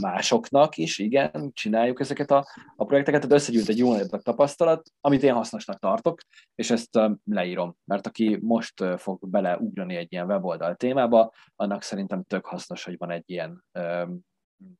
másoknak 0.00 0.76
is, 0.76 0.98
igen, 0.98 1.50
csináljuk 1.52 2.00
ezeket 2.00 2.30
a, 2.30 2.46
a 2.76 2.84
projekteket, 2.84 3.20
tehát 3.20 3.36
összegyűlt 3.36 3.68
egy 3.68 3.78
jó 3.78 3.92
nagy 3.92 4.22
tapasztalat, 4.22 4.90
amit 5.00 5.22
én 5.22 5.34
hasznosnak 5.34 5.78
tartok, 5.78 6.20
és 6.54 6.70
ezt 6.70 7.00
leírom, 7.24 7.76
mert 7.84 8.06
aki 8.06 8.38
most 8.42 8.84
fog 8.96 9.28
beleugrani 9.28 9.96
egy 9.96 10.12
ilyen 10.12 10.26
weboldal 10.26 10.74
témába, 10.74 11.32
annak 11.56 11.82
szerintem 11.82 12.22
tök 12.22 12.46
hasznos, 12.46 12.84
hogy 12.84 12.98
van 12.98 13.10
egy 13.10 13.24
ilyen, 13.26 13.64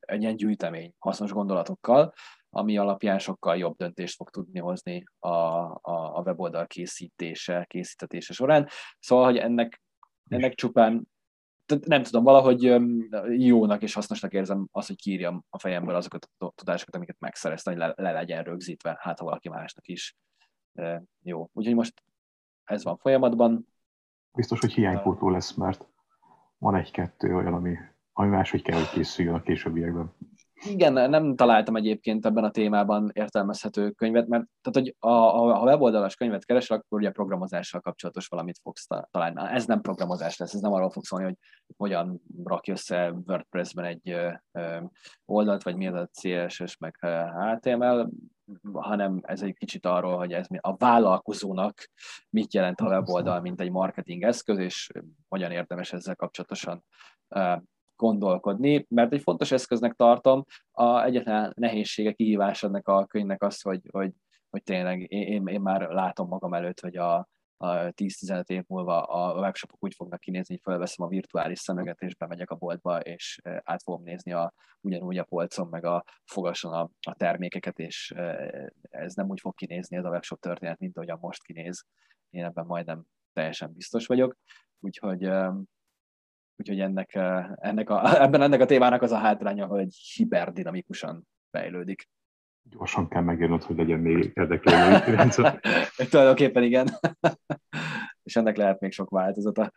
egy 0.01 0.23
ilyen 0.23 0.37
gyűjtemény 0.37 0.95
hasznos 0.99 1.33
gondolatokkal, 1.33 2.13
ami 2.51 2.79
alapján 2.79 3.19
sokkal 3.19 3.57
jobb 3.57 3.77
döntést 3.77 4.15
fog 4.15 4.31
tudni 4.31 4.59
hozni 4.59 5.05
a, 5.19 5.29
a, 5.29 6.17
a 6.17 6.23
weboldal 6.25 6.67
készítése, 6.67 7.65
készítetése 7.69 8.33
során. 8.33 8.69
Szóval, 8.99 9.25
hogy 9.25 9.37
ennek, 9.37 9.83
ennek 10.29 10.55
csupán 10.55 11.09
nem 11.85 12.03
tudom, 12.03 12.25
valahogy 12.25 12.63
jónak 13.39 13.83
és 13.83 13.95
hasznosnak 13.95 14.33
érzem 14.33 14.69
azt, 14.73 14.87
hogy 14.87 14.97
kiírjam 14.97 15.45
a 15.51 15.59
fejemből 15.59 15.95
azokat 15.95 16.29
a 16.39 16.51
tudásokat, 16.55 16.95
amiket 16.95 17.17
megszereztem, 17.19 17.73
hogy 17.73 17.83
le, 17.83 17.93
le 17.97 18.13
legyen 18.13 18.43
rögzítve, 18.43 18.97
hát 19.01 19.19
ha 19.19 19.25
valaki 19.25 19.49
másnak 19.49 19.87
is 19.89 20.17
jó. 21.23 21.49
Úgyhogy 21.53 21.75
most 21.75 22.03
ez 22.65 22.85
van 22.85 22.97
folyamatban. 22.97 23.67
Biztos, 24.33 24.61
hogy 24.61 24.73
hiánypótló 24.73 25.31
lesz, 25.31 25.55
mert 25.55 25.89
van 26.59 26.75
egy-kettő 26.75 27.35
olyan, 27.35 27.55
ami, 27.55 27.77
ami 28.19 28.29
máshogy 28.29 28.63
kell, 28.63 28.77
hogy 28.77 28.91
készüljön 28.91 29.35
a 29.35 29.43
későbbiekben. 29.43 30.13
Igen, 30.65 31.11
nem 31.11 31.35
találtam 31.35 31.77
egyébként 31.77 32.27
ebben 32.27 32.45
a 32.45 32.51
témában 32.51 33.11
értelmezhető 33.13 33.91
könyvet, 33.91 34.27
mert 34.27 34.45
tehát, 34.63 34.89
hogy 34.89 34.97
a, 34.99 35.09
a, 35.09 35.61
a 35.61 35.65
weboldalas 35.65 36.17
könyvet 36.17 36.45
keresel, 36.45 36.77
akkor 36.77 36.99
ugye 36.99 37.11
programozással 37.11 37.81
kapcsolatos 37.81 38.27
valamit 38.27 38.59
fogsz 38.63 38.87
találni. 39.11 39.41
Ez 39.55 39.67
nem 39.67 39.81
programozás 39.81 40.37
lesz, 40.37 40.55
ez 40.55 40.61
nem 40.61 40.73
arról 40.73 40.91
fog 40.91 41.05
szólni, 41.05 41.25
hogy 41.25 41.37
hogyan 41.77 42.21
rakj 42.45 42.71
össze 42.71 43.13
WordPress-ben 43.27 43.85
egy 43.85 44.17
oldalt, 45.25 45.63
vagy 45.63 45.77
mi 45.77 45.87
az 45.87 45.95
a 45.95 46.11
CSS, 46.13 46.77
meg 46.77 46.99
HTML, 47.35 48.11
hanem 48.73 49.21
ez 49.23 49.43
egy 49.43 49.55
kicsit 49.57 49.87
arról, 49.87 50.17
hogy 50.17 50.33
ez 50.33 50.47
a 50.61 50.77
vállalkozónak 50.77 51.91
mit 52.31 52.55
jelent 52.55 52.81
a 52.81 52.89
weboldal, 52.89 53.41
mint 53.41 53.61
egy 53.61 53.71
marketing 53.71 54.23
eszköz, 54.23 54.59
és 54.59 54.91
hogyan 55.29 55.51
érdemes 55.51 55.93
ezzel 55.93 56.17
kapcsolatosan 56.17 56.85
gondolkodni, 57.97 58.87
mert 58.89 59.13
egy 59.13 59.23
fontos 59.23 59.53
eszköznek 59.53 59.93
tartom. 59.93 60.45
A 60.71 61.03
egyetlen 61.03 61.53
nehézsége, 61.57 62.13
kihívás 62.13 62.63
ennek 62.63 62.89
a 62.89 63.07
könyvnek 63.07 63.43
az, 63.43 63.61
hogy, 63.61 63.81
hogy, 63.93 64.13
hogy 64.51 64.63
tényleg 64.63 65.13
én, 65.13 65.47
én 65.47 65.61
már 65.61 65.81
látom 65.81 66.29
magam 66.29 66.55
előtt, 66.55 66.81
hogy 66.81 66.97
a, 66.97 67.29
a 67.57 67.69
10-15 67.69 68.49
év 68.49 68.63
múlva 68.67 69.03
a 69.03 69.41
webshopok 69.41 69.85
úgy 69.85 69.95
fognak 69.95 70.21
kinézni, 70.21 70.55
hogy 70.55 70.73
felveszem 70.73 71.07
a 71.07 71.09
virtuális 71.09 71.59
szemüget, 71.59 72.01
és 72.01 72.15
bemegyek 72.15 72.51
a 72.51 72.55
boltba, 72.55 73.01
és 73.01 73.41
át 73.43 73.83
fogom 73.83 74.03
nézni 74.03 74.33
a, 74.33 74.53
ugyanúgy 74.81 75.19
a 75.19 75.25
polcon, 75.25 75.69
meg 75.69 75.85
a 75.85 76.05
fogason 76.25 76.73
a, 76.73 76.91
a 77.01 77.15
termékeket, 77.15 77.79
és 77.79 78.15
ez 78.91 79.15
nem 79.15 79.29
úgy 79.29 79.41
fog 79.41 79.55
kinézni 79.55 79.97
ez 79.97 80.05
a 80.05 80.11
webshop 80.11 80.41
történet, 80.41 80.79
mint 80.79 80.97
ahogyan 80.97 81.19
most 81.21 81.43
kinéz. 81.43 81.85
Én 82.31 82.45
ebben 82.45 82.67
majdnem 82.67 83.05
teljesen 83.33 83.73
biztos 83.73 84.07
vagyok. 84.07 84.37
Úgyhogy 84.81 85.31
Úgyhogy 86.57 86.81
ennek, 86.81 87.15
eh, 87.15 87.47
ennek 87.57 87.91
a, 87.91 88.03
ebben 88.25 88.43
ennek 88.43 88.61
a 88.61 88.67
témának 88.67 89.03
az 89.03 89.13
a 89.13 89.19
hátránya, 89.19 89.67
hogy 89.67 89.95
hiperdinamikusan 90.15 91.29
fejlődik. 91.51 92.09
Gyorsan 92.63 93.09
kell 93.09 93.23
megírnod, 93.23 93.63
hogy 93.63 93.77
legyen 93.77 94.01
még 94.01 94.31
érdeklődő. 94.35 95.31
Tulajdonképpen 96.11 96.63
igen. 96.63 96.89
És 98.23 98.37
ennek 98.37 98.57
lehet 98.57 98.81
még 98.81 98.93
sok 98.93 99.11
változata. 99.11 99.73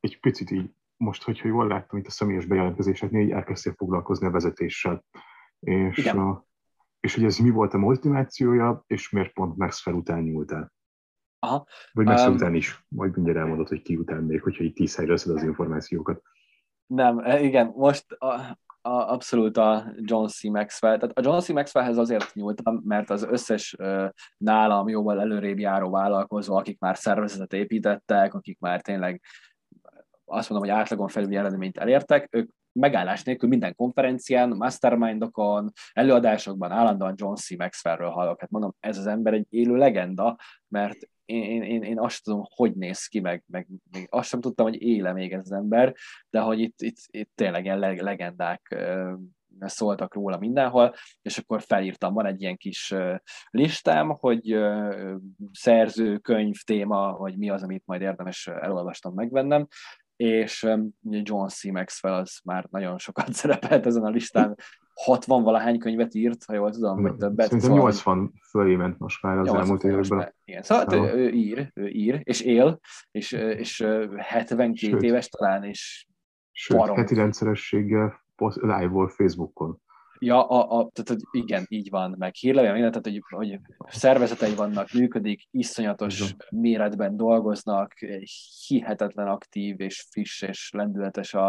Egy 0.00 0.20
picit 0.20 0.50
így, 0.50 0.70
most, 0.96 1.22
hogyha 1.22 1.48
jól 1.48 1.66
láttam 1.66 1.98
itt 1.98 2.06
a 2.06 2.10
személyes 2.10 2.46
bejelentkezéseknél, 2.46 3.22
így 3.22 3.30
elkezdtél 3.30 3.74
foglalkozni 3.76 4.26
a 4.26 4.30
vezetéssel. 4.30 5.04
És, 5.60 5.96
igen. 5.96 6.18
A, 6.18 6.44
és 7.00 7.14
hogy 7.14 7.24
ez 7.24 7.38
mi 7.38 7.50
volt 7.50 7.74
a 7.74 7.78
motivációja, 7.78 8.84
és 8.86 9.10
miért 9.10 9.32
pont 9.32 9.56
Maxwell 9.56 9.94
után 9.94 10.22
nyúltál? 10.22 10.72
Aha. 11.38 11.66
Vagy 11.92 12.06
messze 12.06 12.28
um, 12.28 12.34
után 12.34 12.54
is, 12.54 12.84
majd 12.88 13.14
mindjárt 13.14 13.38
elmondod, 13.38 13.68
hogy 13.68 13.82
ki 13.82 13.96
után 13.96 14.22
még, 14.22 14.42
hogyha 14.42 14.64
így 14.64 14.72
tíz 14.72 14.96
helyre 14.96 15.12
az 15.12 15.42
információkat. 15.42 16.22
Nem, 16.86 17.18
e, 17.18 17.40
igen, 17.40 17.72
most 17.74 18.12
a, 18.12 18.58
a, 18.80 19.12
abszolút 19.12 19.56
a 19.56 19.94
John 19.96 20.26
C. 20.26 20.42
Maxwell. 20.42 20.98
Tehát 20.98 21.18
a 21.18 21.22
John 21.22 21.38
C. 21.38 21.48
Maxwellhez 21.48 21.98
azért 21.98 22.34
nyúltam, 22.34 22.82
mert 22.84 23.10
az 23.10 23.22
összes 23.22 23.76
nálam 24.36 24.88
jóval 24.88 25.20
előrébb 25.20 25.58
járó 25.58 25.90
vállalkozó, 25.90 26.56
akik 26.56 26.78
már 26.78 26.96
szervezetet 26.96 27.52
építettek, 27.52 28.34
akik 28.34 28.58
már 28.58 28.80
tényleg 28.80 29.22
azt 30.24 30.50
mondom, 30.50 30.68
hogy 30.68 30.78
átlagon 30.78 31.08
felüli 31.08 31.36
eredményt 31.36 31.78
elértek, 31.78 32.28
ők 32.30 32.50
megállás 32.76 33.22
nélkül 33.22 33.48
minden 33.48 33.74
konferencián, 33.74 34.48
mastermindokon, 34.48 35.72
előadásokban 35.92 36.70
állandóan 36.70 37.14
John 37.16 37.34
C. 37.34 37.56
Maxwellről 37.56 38.10
hallok. 38.10 38.40
Hát 38.40 38.50
mondom, 38.50 38.74
ez 38.80 38.98
az 38.98 39.06
ember 39.06 39.32
egy 39.32 39.46
élő 39.48 39.76
legenda, 39.76 40.38
mert 40.68 40.98
én, 41.24 41.62
én, 41.62 41.82
én 41.82 41.98
azt 41.98 42.24
tudom, 42.24 42.42
hogy 42.54 42.74
néz 42.74 43.06
ki, 43.06 43.20
meg, 43.20 43.44
meg 43.46 43.66
még 43.90 44.06
azt 44.10 44.28
sem 44.28 44.40
tudtam, 44.40 44.66
hogy 44.66 44.82
éle 44.82 45.12
még 45.12 45.32
ez 45.32 45.40
az 45.40 45.52
ember, 45.52 45.94
de 46.30 46.40
hogy 46.40 46.60
itt, 46.60 46.80
itt, 46.80 46.96
itt 47.06 47.30
tényleg 47.34 47.64
ilyen 47.64 47.78
legendák 47.78 48.76
szóltak 49.58 50.14
róla 50.14 50.38
mindenhol, 50.38 50.94
és 51.22 51.38
akkor 51.38 51.62
felírtam, 51.62 52.14
van 52.14 52.26
egy 52.26 52.40
ilyen 52.40 52.56
kis 52.56 52.94
listám, 53.50 54.08
hogy 54.08 54.56
szerző, 55.52 56.18
könyv, 56.18 56.56
téma, 56.64 57.16
vagy 57.16 57.36
mi 57.36 57.50
az, 57.50 57.62
amit 57.62 57.86
majd 57.86 58.00
érdemes 58.00 58.46
elolvastam, 58.46 59.14
megvennem, 59.14 59.66
és 60.16 60.66
John 61.02 61.46
C. 61.46 61.64
Maxwell 61.64 62.14
az 62.14 62.40
már 62.44 62.66
nagyon 62.70 62.98
sokat 62.98 63.32
szerepelt 63.38 63.86
ezen 63.86 64.02
a 64.02 64.10
listán, 64.10 64.56
60 64.94 65.42
valahány 65.42 65.78
könyvet 65.78 66.14
írt, 66.14 66.44
ha 66.44 66.54
jól 66.54 66.70
tudom, 66.70 67.02
vagy 67.02 67.16
többet. 67.16 67.46
Szerintem 67.46 67.70
szóval... 67.70 67.84
80 67.84 68.32
fölé 68.50 68.76
ment 68.76 68.98
most 68.98 69.22
már 69.22 69.38
az 69.38 69.54
elmúlt 69.54 69.84
években. 69.84 70.34
Igen, 70.44 70.62
szóval 70.62 70.84
hát, 70.84 70.94
ő, 70.94 71.18
ő, 71.18 71.28
ír, 71.30 71.70
ő 71.74 71.88
ír, 71.88 72.20
és 72.22 72.40
él, 72.40 72.80
és, 73.10 73.32
és 73.32 73.86
72 74.16 74.74
Sőt. 74.74 75.02
éves 75.02 75.28
talán, 75.28 75.64
és 75.64 76.06
Sőt, 76.52 76.78
barom. 76.78 76.96
heti 76.96 77.14
rendszerességgel 77.14 78.24
live-vol 78.54 79.08
Facebookon. 79.08 79.80
Ja, 80.18 80.48
a, 80.48 80.78
a, 80.78 80.90
tehát, 80.92 81.08
hogy 81.08 81.40
igen, 81.42 81.64
így 81.68 81.90
van, 81.90 82.14
meg 82.18 82.34
hírlevél, 82.34 82.72
minden, 82.72 82.90
tehát, 82.90 83.06
hogy, 83.06 83.38
hogy 83.38 83.60
szervezetei 83.86 84.54
vannak, 84.54 84.92
működik, 84.92 85.42
iszonyatos 85.50 86.20
igen. 86.20 86.36
méretben 86.50 87.16
dolgoznak, 87.16 87.92
hihetetlen 88.66 89.28
aktív 89.28 89.80
és 89.80 90.06
friss 90.10 90.42
és 90.42 90.70
lendületes 90.72 91.34
a, 91.34 91.48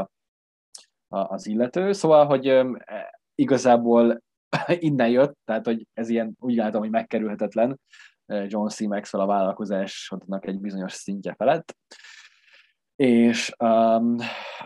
a, 1.07 1.17
az 1.17 1.47
illető. 1.47 1.91
Szóval, 1.91 2.25
hogy 2.25 2.65
igazából 3.35 4.21
innen 4.89 5.09
jött, 5.09 5.37
tehát 5.45 5.65
hogy 5.65 5.87
ez 5.93 6.09
ilyen, 6.09 6.35
úgy 6.39 6.55
látom, 6.55 6.81
hogy 6.81 6.89
megkerülhetetlen 6.89 7.79
John 8.25 8.67
C. 8.67 8.79
Maxwell 8.79 9.21
a 9.21 9.25
vállalkozásodnak 9.25 10.47
egy 10.47 10.59
bizonyos 10.59 10.93
szintje 10.93 11.33
felett. 11.33 11.77
És 12.95 13.51
um, 13.59 14.15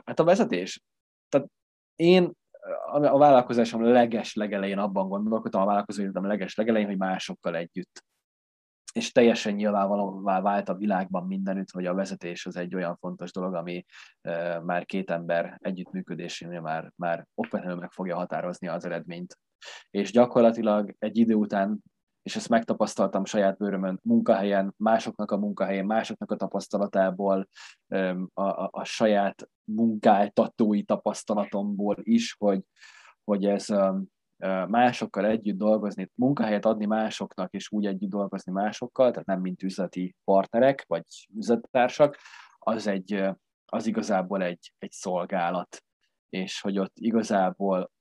hát 0.05 0.19
a 0.19 0.23
vezetés. 0.23 0.81
Tehát 1.29 1.47
én 1.95 2.31
a 2.91 3.17
vállalkozásom 3.17 3.83
leges 3.83 4.33
legelején 4.33 4.77
abban 4.77 5.07
gondolkodtam, 5.07 5.61
a 5.61 5.65
vállalkozó 5.65 6.01
életem 6.01 6.25
leges 6.25 6.55
legelején, 6.55 6.87
hogy 6.87 6.97
másokkal 6.97 7.55
együtt. 7.55 8.03
És 8.93 9.11
teljesen 9.11 9.53
nyilvánvalóvá 9.53 10.41
vált 10.41 10.69
a 10.69 10.75
világban 10.75 11.27
mindenütt, 11.27 11.69
hogy 11.69 11.85
a 11.85 11.93
vezetés 11.93 12.45
az 12.45 12.55
egy 12.55 12.75
olyan 12.75 12.95
fontos 12.95 13.31
dolog, 13.31 13.53
ami 13.53 13.85
már 14.63 14.85
két 14.85 15.09
ember 15.09 15.57
együttműködésénél 15.61 16.61
már, 16.61 16.91
már 16.95 17.25
okvetlenül 17.35 17.79
meg 17.79 17.91
fogja 17.91 18.15
határozni 18.15 18.67
az 18.67 18.85
eredményt. 18.85 19.37
És 19.89 20.11
gyakorlatilag 20.11 20.95
egy 20.99 21.17
idő 21.17 21.33
után 21.33 21.79
és 22.23 22.35
ezt 22.35 22.49
megtapasztaltam 22.49 23.25
saját 23.25 23.57
bőrömön 23.57 23.99
munkahelyen, 24.03 24.73
másoknak 24.77 25.31
a 25.31 25.37
munkahelyén, 25.37 25.85
másoknak 25.85 26.31
a 26.31 26.35
tapasztalatából, 26.35 27.47
a, 28.33 28.41
a, 28.41 28.69
a 28.71 28.83
saját 28.83 29.49
munkáltatói 29.63 30.83
tapasztalatomból 30.83 31.97
is, 32.01 32.35
hogy, 32.39 32.61
hogy 33.23 33.45
ez 33.45 33.67
másokkal 34.67 35.25
együtt 35.25 35.57
dolgozni, 35.57 36.11
munkahelyet 36.15 36.65
adni 36.65 36.85
másoknak, 36.85 37.53
és 37.53 37.71
úgy 37.71 37.85
együtt 37.85 38.09
dolgozni 38.09 38.51
másokkal, 38.51 39.11
tehát 39.11 39.27
nem 39.27 39.39
mint 39.41 39.63
üzleti 39.63 40.15
partnerek, 40.23 40.83
vagy 40.87 41.03
üzlettársak, 41.35 42.17
az, 42.59 42.87
egy, 42.87 43.23
az 43.65 43.87
igazából 43.87 44.43
egy, 44.43 44.73
egy 44.79 44.91
szolgálat, 44.91 45.83
és 46.29 46.61
hogy 46.61 46.79
ott 46.79 46.93
igazából 46.99 47.91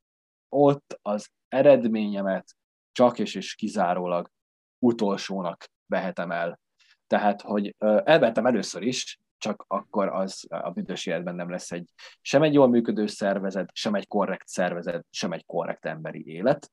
ott 0.49 0.99
az 1.03 1.29
eredményemet 1.49 2.55
csak 3.01 3.19
és, 3.19 3.35
és 3.35 3.55
kizárólag 3.55 4.31
utolsónak 4.79 5.65
vehetem 5.87 6.31
el. 6.31 6.61
Tehát, 7.07 7.41
hogy 7.41 7.75
elvettem 8.05 8.47
először 8.47 8.83
is, 8.83 9.19
csak 9.39 9.65
akkor 9.69 10.09
az 10.09 10.47
a 10.49 10.71
büdös 10.71 11.07
életben 11.07 11.35
nem 11.35 11.51
lesz 11.51 11.73
egy 11.73 11.91
sem 12.21 12.43
egy 12.43 12.55
jól 12.55 12.69
működő 12.69 13.07
szervezet, 13.07 13.71
sem 13.73 13.95
egy 13.95 14.09
korrekt 14.09 14.49
szervezet, 14.49 15.07
sem 15.11 15.33
egy 15.33 15.47
korrekt 15.47 15.87
emberi 15.87 16.27
élet. 16.27 16.71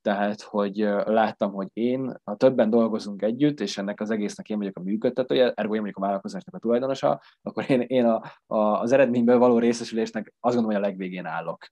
tehát 0.00 0.40
hogy 0.40 0.76
láttam, 1.04 1.52
hogy 1.52 1.68
én, 1.72 2.20
ha 2.24 2.36
többen 2.36 2.70
dolgozunk 2.70 3.22
együtt, 3.22 3.60
és 3.60 3.78
ennek 3.78 4.00
az 4.00 4.10
egésznek 4.10 4.48
én 4.48 4.58
vagyok 4.58 4.76
a 4.76 4.82
működtetője, 4.82 5.52
ergo 5.52 5.74
én 5.74 5.80
vagyok 5.80 5.96
a 5.96 6.00
vállalkozásnak 6.00 6.54
a 6.54 6.58
tulajdonosa, 6.58 7.20
akkor 7.42 7.70
én, 7.70 7.80
én 7.80 8.04
a, 8.04 8.22
a, 8.46 8.56
az 8.56 8.92
eredményből 8.92 9.38
való 9.38 9.58
részesülésnek 9.58 10.34
azt 10.40 10.54
gondolom, 10.54 10.76
hogy 10.76 10.84
a 10.84 10.88
legvégén 10.88 11.26
állok. 11.26 11.66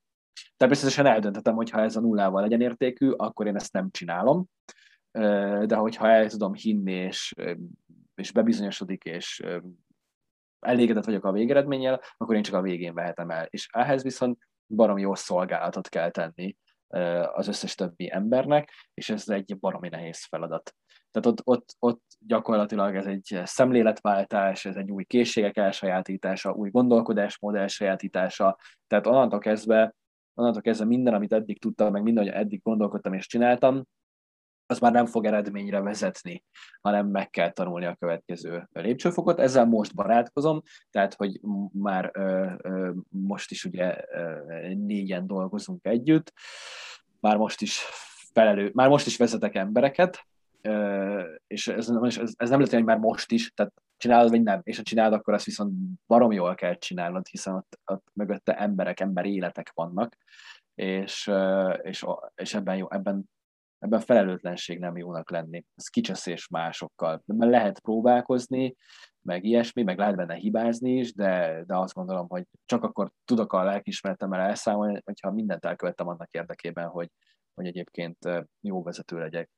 Természetesen 0.57 1.05
eldönthetem, 1.05 1.55
hogy 1.55 1.69
ha 1.69 1.81
ez 1.81 1.95
a 1.95 2.01
nullával 2.01 2.41
legyen 2.41 2.61
értékű, 2.61 3.09
akkor 3.09 3.47
én 3.47 3.55
ezt 3.55 3.73
nem 3.73 3.91
csinálom, 3.91 4.45
de 5.65 5.75
hogyha 5.75 6.07
el 6.07 6.29
tudom 6.29 6.53
hinni, 6.53 6.93
és, 6.93 7.33
és 8.15 8.31
bebizonyosodik, 8.31 9.03
és 9.03 9.43
elégedett 10.59 11.05
vagyok 11.05 11.25
a 11.25 11.31
végeredménnyel, 11.31 12.01
akkor 12.17 12.35
én 12.35 12.43
csak 12.43 12.55
a 12.55 12.61
végén 12.61 12.93
vehetem 12.93 13.29
el. 13.29 13.47
És 13.49 13.67
ehhez 13.71 14.03
viszont 14.03 14.37
barom 14.67 14.97
jó 14.97 15.15
szolgálatot 15.15 15.89
kell 15.89 16.11
tenni 16.11 16.55
az 17.33 17.47
összes 17.47 17.75
többi 17.75 18.11
embernek, 18.13 18.71
és 18.93 19.09
ez 19.09 19.29
egy 19.29 19.59
baromi 19.59 19.89
nehéz 19.89 20.25
feladat. 20.25 20.75
Tehát 21.11 21.27
ott, 21.27 21.41
ott, 21.43 21.75
ott 21.79 22.03
gyakorlatilag 22.19 22.95
ez 22.95 23.05
egy 23.05 23.41
szemléletváltás, 23.43 24.65
ez 24.65 24.75
egy 24.75 24.91
új 24.91 25.03
készségek 25.03 25.57
elsajátítása, 25.57 26.51
új 26.51 26.69
gondolkodásmód 26.69 27.55
elsajátítása, 27.55 28.57
tehát 28.87 29.07
onnantól 29.07 29.39
kezdve, 29.39 29.95
onnantól 30.33 30.61
kezdve 30.61 30.85
minden, 30.85 31.13
amit 31.13 31.33
eddig 31.33 31.59
tudtam, 31.59 31.91
meg 31.91 32.03
minden, 32.03 32.23
hogy 32.23 32.33
eddig 32.33 32.61
gondolkodtam 32.63 33.13
és 33.13 33.27
csináltam, 33.27 33.83
az 34.65 34.79
már 34.79 34.91
nem 34.91 35.05
fog 35.05 35.25
eredményre 35.25 35.81
vezetni, 35.81 36.43
hanem 36.81 37.07
meg 37.07 37.29
kell 37.29 37.51
tanulni 37.51 37.85
a 37.85 37.95
következő 37.99 38.69
lépcsőfokot. 38.71 39.39
Ezzel 39.39 39.65
most 39.65 39.95
barátkozom, 39.95 40.61
tehát, 40.89 41.13
hogy 41.13 41.39
már 41.71 42.11
ö, 42.13 42.51
ö, 42.61 42.91
most 43.09 43.51
is 43.51 43.65
ugye 43.65 43.97
ö, 44.11 44.37
négyen 44.73 45.27
dolgozunk 45.27 45.85
együtt, 45.85 46.33
már 47.19 47.37
most 47.37 47.61
is 47.61 47.79
felelő, 48.33 48.71
már 48.73 48.89
most 48.89 49.05
is 49.05 49.17
vezetek 49.17 49.55
embereket, 49.55 50.25
és 51.47 51.67
ez, 51.67 51.89
ez, 52.01 52.17
ez 52.37 52.49
nem 52.49 52.59
lehet, 52.59 52.73
hogy 52.73 52.83
már 52.83 52.97
most 52.97 53.31
is, 53.31 53.51
tehát 53.51 53.73
csinálod, 54.01 54.29
vagy 54.29 54.43
nem, 54.43 54.61
és 54.63 54.77
ha 54.77 54.83
csinálod, 54.83 55.13
akkor 55.13 55.33
azt 55.33 55.45
viszont 55.45 55.73
barom 56.07 56.31
jól 56.31 56.55
kell 56.55 56.75
csinálnod, 56.75 57.27
hiszen 57.27 57.55
ott, 57.55 57.79
ott 57.85 58.05
mögötte 58.13 58.57
emberek, 58.57 58.99
ember 58.99 59.25
életek 59.25 59.71
vannak, 59.73 60.17
és, 60.75 61.31
és, 61.81 62.05
és 62.35 62.53
ebben, 62.53 62.75
jó, 62.75 62.91
ebben 62.91 63.29
ebben 63.81 63.99
felelőtlenség 63.99 64.79
nem 64.79 64.97
jónak 64.97 65.31
lenni. 65.31 65.65
Ez 65.75 65.87
kicseszés 65.87 66.47
másokkal. 66.47 67.23
Mert 67.25 67.51
lehet 67.51 67.79
próbálkozni, 67.79 68.75
meg 69.21 69.43
ilyesmi, 69.43 69.83
meg 69.83 69.97
lehet 69.97 70.15
benne 70.15 70.35
hibázni 70.35 70.91
is, 70.91 71.13
de, 71.13 71.63
de 71.67 71.77
azt 71.77 71.93
gondolom, 71.93 72.27
hogy 72.27 72.43
csak 72.65 72.83
akkor 72.83 73.11
tudok 73.25 73.53
a 73.53 73.63
lelkismeretemmel 73.63 74.39
elszámolni, 74.39 75.01
hogyha 75.05 75.31
mindent 75.31 75.65
elkövettem 75.65 76.07
annak 76.07 76.31
érdekében, 76.31 76.87
hogy, 76.87 77.09
hogy 77.53 77.65
egyébként 77.65 78.17
jó 78.61 78.83
vezető 78.83 79.17
legyek. 79.17 79.49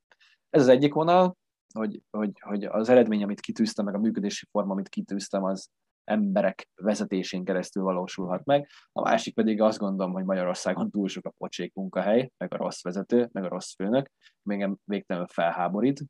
Ez 0.50 0.62
az 0.62 0.68
egyik 0.68 0.94
vonal, 0.94 1.36
hogy, 1.74 2.02
hogy, 2.10 2.32
hogy 2.40 2.64
az 2.64 2.90
eredmény, 2.90 3.24
amit 3.24 3.40
kitűztem, 3.40 3.86
meg 3.86 3.96
a 3.96 4.00
működési 4.00 4.46
forma, 4.52 4.72
amit 4.72 4.90
kitűztem, 4.90 5.44
az, 5.44 5.70
emberek 6.04 6.70
vezetésén 6.76 7.44
keresztül 7.44 7.84
valósulhat 7.84 8.46
meg. 8.46 8.70
A 8.92 9.02
másik 9.02 9.34
pedig 9.34 9.62
azt 9.62 9.78
gondolom, 9.78 10.14
hogy 10.14 10.24
Magyarországon 10.24 10.90
túl 10.90 11.08
sok 11.08 11.26
a 11.26 11.34
pocsék 11.38 11.74
munkahely, 11.74 12.32
meg 12.38 12.54
a 12.54 12.58
rossz 12.58 12.84
vezető, 12.84 13.30
meg 13.32 13.44
a 13.44 13.48
rossz 13.48 13.76
főnök, 13.76 14.12
még 14.42 14.62
engem 14.62 14.78
végtelenül 14.84 15.28
felháborít. 15.28 16.04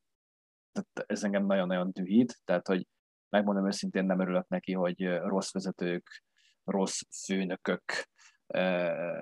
Tehát 0.72 1.10
ez 1.12 1.24
engem 1.24 1.46
nagyon-nagyon 1.46 1.90
dühít, 1.92 2.40
tehát 2.44 2.68
hogy 2.68 2.88
megmondom 3.30 3.68
őszintén 3.68 4.06
nem 4.06 4.20
örülök 4.20 4.48
neki, 4.48 4.74
hogy 4.74 5.18
rossz 5.18 5.52
vezetők, 5.52 6.24
rossz 6.64 7.00
főnökök 7.26 7.84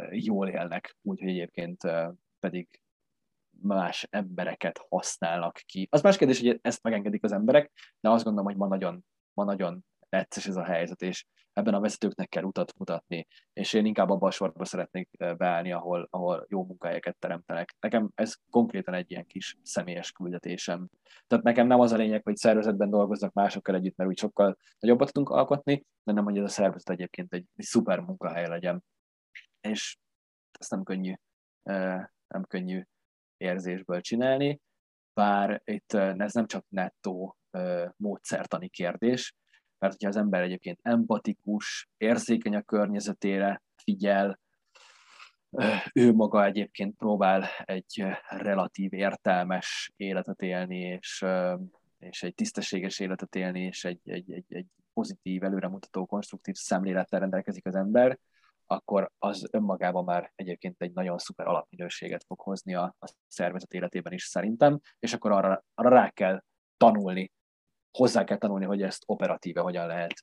jól 0.09 0.47
élnek, 0.47 0.97
úgyhogy 1.01 1.29
egyébként 1.29 1.81
pedig 2.39 2.81
más 3.61 4.07
embereket 4.09 4.85
használnak 4.89 5.53
ki. 5.65 5.87
Az 5.91 6.01
más 6.01 6.17
kérdés, 6.17 6.39
hogy 6.39 6.59
ezt 6.61 6.83
megengedik 6.83 7.23
az 7.23 7.31
emberek, 7.31 7.71
de 7.99 8.09
azt 8.09 8.23
gondolom, 8.23 8.49
hogy 8.49 8.57
ma 8.57 8.67
nagyon, 8.67 9.05
ma 9.33 9.43
nagyon 9.43 9.85
necces 10.09 10.47
ez 10.47 10.55
a 10.55 10.63
helyzet, 10.63 11.01
és 11.01 11.25
ebben 11.53 11.73
a 11.73 11.79
vezetőknek 11.79 12.29
kell 12.29 12.43
utat 12.43 12.73
mutatni, 12.77 13.27
és 13.53 13.73
én 13.73 13.85
inkább 13.85 14.09
abban 14.09 14.27
a 14.27 14.31
sorba 14.31 14.65
szeretnék 14.65 15.09
beállni, 15.37 15.71
ahol, 15.71 16.07
ahol 16.09 16.45
jó 16.49 16.65
munkahelyeket 16.65 17.17
teremtenek. 17.17 17.75
Nekem 17.79 18.09
ez 18.15 18.35
konkrétan 18.49 18.93
egy 18.93 19.11
ilyen 19.11 19.25
kis 19.25 19.57
személyes 19.63 20.11
küldetésem. 20.11 20.87
Tehát 21.27 21.43
nekem 21.43 21.67
nem 21.67 21.79
az 21.79 21.91
a 21.91 21.97
lényeg, 21.97 22.23
hogy 22.23 22.35
szervezetben 22.35 22.89
dolgoznak 22.89 23.33
másokkal 23.33 23.75
együtt, 23.75 23.95
mert 23.95 24.09
úgy 24.09 24.17
sokkal 24.17 24.57
nagyobbat 24.79 25.11
tudunk 25.11 25.29
alkotni, 25.29 25.85
de 26.03 26.11
nem, 26.11 26.23
hogy 26.23 26.37
ez 26.37 26.43
a 26.43 26.47
szervezet 26.47 26.89
egyébként 26.89 27.33
egy, 27.33 27.45
egy 27.55 27.65
szuper 27.65 27.99
munkahely 27.99 28.47
legyen. 28.47 28.83
És 29.61 29.97
ezt 30.59 30.71
nem 30.71 30.83
könnyű, 30.83 31.13
nem 32.27 32.43
könnyű 32.47 32.83
érzésből 33.41 34.01
csinálni, 34.01 34.59
bár 35.13 35.61
itt 35.65 35.93
ez 35.93 36.33
nem 36.33 36.45
csak 36.45 36.65
nettó 36.69 37.37
módszertani 37.95 38.69
kérdés, 38.69 39.35
mert 39.79 39.93
hogyha 39.93 40.07
az 40.09 40.15
ember 40.15 40.41
egyébként 40.41 40.79
empatikus, 40.81 41.89
érzékeny 41.97 42.55
a 42.55 42.61
környezetére, 42.61 43.61
figyel, 43.75 44.39
ő 45.93 46.13
maga 46.13 46.45
egyébként 46.45 46.95
próbál 46.95 47.45
egy 47.65 48.03
relatív 48.27 48.93
értelmes 48.93 49.91
életet 49.95 50.41
élni, 50.41 50.79
és, 50.79 51.25
és 51.99 52.23
egy 52.23 52.35
tisztességes 52.35 52.99
életet 52.99 53.35
élni, 53.35 53.61
és 53.61 53.85
egy, 53.85 53.99
egy, 54.03 54.31
egy, 54.31 54.45
egy 54.47 54.65
pozitív, 54.93 55.43
előremutató, 55.43 56.05
konstruktív 56.05 56.55
szemlélettel 56.55 57.19
rendelkezik 57.19 57.65
az 57.65 57.75
ember, 57.75 58.19
akkor 58.71 59.11
az 59.19 59.47
önmagában 59.51 60.03
már 60.03 60.31
egyébként 60.35 60.81
egy 60.81 60.93
nagyon 60.93 61.17
szuper 61.17 61.47
alapminőséget 61.47 62.23
fog 62.23 62.39
hozni 62.39 62.75
a, 62.75 62.95
a 62.99 63.13
szervezet 63.27 63.73
életében 63.73 64.13
is 64.13 64.23
szerintem, 64.23 64.79
és 64.99 65.13
akkor 65.13 65.31
arra, 65.31 65.63
arra 65.73 65.89
rá 65.89 66.09
kell 66.09 66.43
tanulni, 66.77 67.31
hozzá 67.91 68.23
kell 68.23 68.37
tanulni, 68.37 68.65
hogy 68.65 68.81
ezt 68.81 69.03
operatíve 69.05 69.61
hogyan 69.61 69.87
lehet 69.87 70.13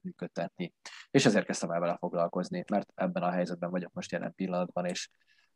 működtetni. 0.00 0.72
És 1.10 1.24
ezért 1.24 1.46
kezdtem 1.46 1.70
el 1.70 1.80
vele 1.80 1.96
foglalkozni, 1.96 2.64
mert 2.70 2.92
ebben 2.94 3.22
a 3.22 3.30
helyzetben 3.30 3.70
vagyok 3.70 3.92
most 3.92 4.12
jelen 4.12 4.34
pillanatban, 4.34 4.86
és 4.86 5.10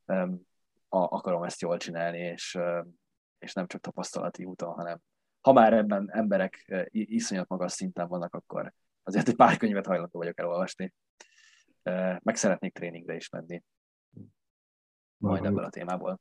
um, 0.07 0.41
a, 0.89 0.99
akarom 0.99 1.43
ezt 1.43 1.61
jól 1.61 1.77
csinálni, 1.77 2.19
és, 2.19 2.55
um, 2.55 2.95
és 3.39 3.53
nem 3.53 3.67
csak 3.67 3.81
tapasztalati 3.81 4.45
úton, 4.45 4.73
hanem 4.73 5.01
ha 5.41 5.53
már 5.53 5.73
ebben 5.73 6.09
emberek 6.13 6.73
iszonyat 6.91 7.49
magas 7.49 7.73
szinten 7.73 8.09
vannak, 8.09 8.35
akkor 8.35 8.73
azért 9.03 9.29
egy 9.29 9.37
pár 9.37 9.57
könyvet 9.57 9.87
hajlandó 9.87 10.19
vagyok 10.19 10.39
elolvasni. 10.39 10.95
Meg 12.23 12.37
szeretnék 12.37 12.73
tréningre 12.73 13.17
is 13.17 13.29
menni. 13.29 13.63
Majd 15.17 15.45
ebből 15.45 15.65
a 15.65 15.71
témából. 15.71 16.21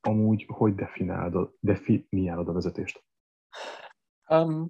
Amúgy 0.00 0.44
hogy 0.48 0.74
definiálod, 0.74 1.54
definiálod 1.60 2.48
a 2.48 2.52
vezetést? 2.52 3.04
Um, 4.28 4.68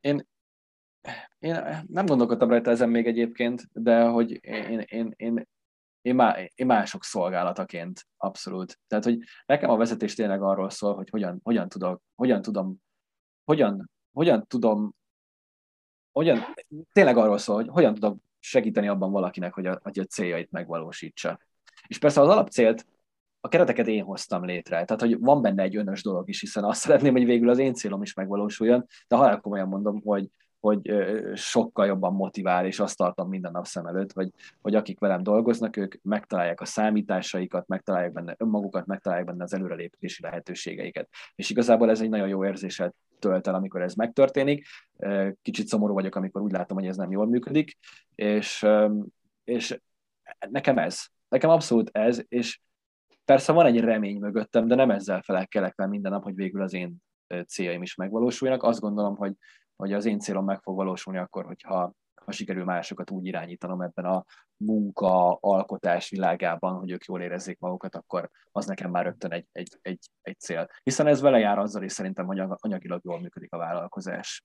én, 0.00 0.26
én 1.38 1.84
nem 1.86 2.06
gondolkodtam 2.06 2.48
rajta 2.48 2.70
ezen 2.70 2.88
még 2.88 3.06
egyébként, 3.06 3.68
de 3.72 4.04
hogy 4.04 4.44
én, 4.44 4.78
én, 4.78 5.12
én, 5.16 5.46
én, 6.00 6.14
má, 6.14 6.36
én 6.54 6.66
mások 6.66 7.04
szolgálataként 7.04 8.06
abszolút. 8.16 8.80
Tehát, 8.86 9.04
hogy 9.04 9.18
nekem 9.46 9.70
a 9.70 9.76
vezetés 9.76 10.14
tényleg 10.14 10.42
arról 10.42 10.70
szól, 10.70 10.94
hogy 10.94 11.10
hogyan, 11.10 11.40
hogyan 11.42 11.68
tudok, 11.68 12.02
hogyan 12.14 12.42
tudom, 12.42 12.76
hogyan, 13.44 13.90
hogyan 14.12 14.46
tudom, 14.46 14.94
hogyan, 16.12 16.38
tényleg 16.92 17.16
arról 17.16 17.38
szól, 17.38 17.56
hogy 17.56 17.68
hogyan 17.68 17.94
tudok 17.94 18.22
segíteni 18.44 18.88
abban 18.88 19.10
valakinek, 19.10 19.54
hogy 19.54 19.66
a, 19.66 19.78
hogy 19.82 19.98
a 19.98 20.04
céljait 20.04 20.50
megvalósítsa. 20.50 21.38
És 21.86 21.98
persze 21.98 22.20
az 22.20 22.28
alapcélt 22.28 22.86
a 23.40 23.48
kereteket 23.48 23.86
én 23.86 24.04
hoztam 24.04 24.44
létre. 24.44 24.84
Tehát, 24.84 25.00
hogy 25.00 25.18
van 25.20 25.42
benne 25.42 25.62
egy 25.62 25.76
önös 25.76 26.02
dolog 26.02 26.28
is, 26.28 26.40
hiszen 26.40 26.64
azt 26.64 26.80
szeretném, 26.80 27.12
hogy 27.12 27.24
végül 27.24 27.48
az 27.48 27.58
én 27.58 27.74
célom 27.74 28.02
is 28.02 28.14
megvalósuljon, 28.14 28.86
de 29.08 29.16
ha 29.16 29.40
komolyan 29.40 29.68
mondom, 29.68 30.00
hogy, 30.04 30.28
hogy 30.60 30.92
sokkal 31.34 31.86
jobban 31.86 32.14
motivál, 32.14 32.66
és 32.66 32.80
azt 32.80 32.96
tartom 32.96 33.28
minden 33.28 33.52
nap 33.52 33.66
szem 33.66 33.86
előtt, 33.86 34.12
hogy, 34.12 34.30
hogy 34.62 34.74
akik 34.74 34.98
velem 34.98 35.22
dolgoznak, 35.22 35.76
ők 35.76 35.94
megtalálják 36.02 36.60
a 36.60 36.64
számításaikat, 36.64 37.66
megtalálják 37.66 38.12
benne 38.12 38.34
önmagukat, 38.38 38.86
megtalálják 38.86 39.26
benne 39.26 39.42
az 39.42 39.54
előrelépési 39.54 40.22
lehetőségeiket. 40.22 41.08
És 41.34 41.50
igazából 41.50 41.90
ez 41.90 42.00
egy 42.00 42.08
nagyon 42.08 42.28
jó 42.28 42.44
érzéssel 42.44 42.94
tölt 43.28 43.46
el, 43.46 43.54
amikor 43.54 43.82
ez 43.82 43.94
megtörténik. 43.94 44.66
Kicsit 45.42 45.66
szomorú 45.66 45.94
vagyok, 45.94 46.14
amikor 46.14 46.42
úgy 46.42 46.52
látom, 46.52 46.78
hogy 46.78 46.86
ez 46.86 46.96
nem 46.96 47.10
jól 47.10 47.26
működik, 47.26 47.78
és, 48.14 48.66
és 49.44 49.80
nekem 50.50 50.78
ez. 50.78 51.04
Nekem 51.28 51.50
abszolút 51.50 51.90
ez, 51.92 52.22
és 52.28 52.58
Persze 53.24 53.52
van 53.52 53.66
egy 53.66 53.80
remény 53.80 54.18
mögöttem, 54.18 54.66
de 54.66 54.74
nem 54.74 54.90
ezzel 54.90 55.22
felelkelek 55.22 55.74
fel 55.74 55.88
minden 55.88 56.12
nap, 56.12 56.22
hogy 56.22 56.34
végül 56.34 56.62
az 56.62 56.74
én 56.74 56.96
céljaim 57.46 57.82
is 57.82 57.94
megvalósuljanak. 57.94 58.62
Azt 58.62 58.80
gondolom, 58.80 59.16
hogy, 59.16 59.32
hogy 59.76 59.92
az 59.92 60.04
én 60.04 60.18
célom 60.18 60.44
meg 60.44 60.60
fog 60.62 60.76
valósulni 60.76 61.18
akkor, 61.18 61.44
hogyha 61.44 61.92
ha 62.24 62.32
sikerül 62.32 62.64
másokat 62.64 63.10
úgy 63.10 63.26
irányítanom 63.26 63.80
ebben 63.80 64.04
a 64.04 64.24
munka, 64.56 65.38
alkotás 65.40 66.10
világában, 66.10 66.78
hogy 66.78 66.90
ők 66.90 67.04
jól 67.04 67.20
érezzék 67.20 67.58
magukat, 67.58 67.94
akkor 67.94 68.30
az 68.52 68.66
nekem 68.66 68.90
már 68.90 69.04
rögtön 69.04 69.32
egy, 69.32 69.46
egy, 69.52 69.78
egy, 69.82 69.98
egy 70.22 70.38
cél. 70.38 70.68
Hiszen 70.82 71.06
ez 71.06 71.20
vele 71.20 71.38
jár 71.38 71.58
azzal 71.58 71.82
is 71.82 71.92
szerintem, 71.92 72.26
hogy 72.26 72.42
anyagilag 72.48 73.00
jól 73.04 73.20
működik 73.20 73.52
a 73.52 73.58
vállalkozás 73.58 74.44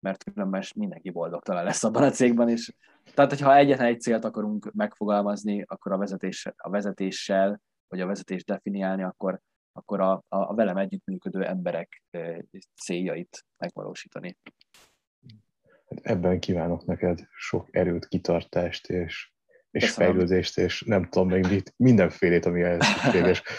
mert 0.00 0.24
különben 0.24 0.64
mindenki 0.76 1.10
boldogtalan 1.10 1.64
lesz 1.64 1.84
abban 1.84 2.02
a 2.02 2.10
cégben 2.10 2.48
is. 2.48 2.70
Tehát, 3.14 3.30
hogyha 3.30 3.56
egyetlen 3.56 3.86
egy 3.86 4.00
célt 4.00 4.24
akarunk 4.24 4.72
megfogalmazni, 4.72 5.62
akkor 5.66 5.92
a, 5.92 5.96
vezetés, 5.96 6.52
a 6.56 6.70
vezetéssel 6.70 7.60
vagy 7.88 8.00
a 8.00 8.06
vezetést 8.06 8.46
definiálni, 8.46 9.02
akkor, 9.02 9.40
akkor 9.72 10.00
a, 10.00 10.22
a 10.28 10.54
velem 10.54 10.76
együttműködő 10.76 11.44
emberek 11.44 12.02
céljait 12.74 13.44
megvalósítani. 13.56 14.36
Hát 15.90 16.06
ebben 16.06 16.40
kívánok 16.40 16.84
neked 16.84 17.20
sok 17.32 17.68
erőt, 17.70 18.08
kitartást 18.08 18.90
és, 18.90 19.32
és 19.70 19.90
fejlődést, 19.90 20.58
és 20.58 20.82
nem 20.82 21.08
tudom 21.08 21.28
még 21.28 21.46
mit, 21.46 21.74
mindenfélét, 21.76 22.46
ami 22.46 22.62
ehhez 22.62 22.86
szükséges. 22.86 23.42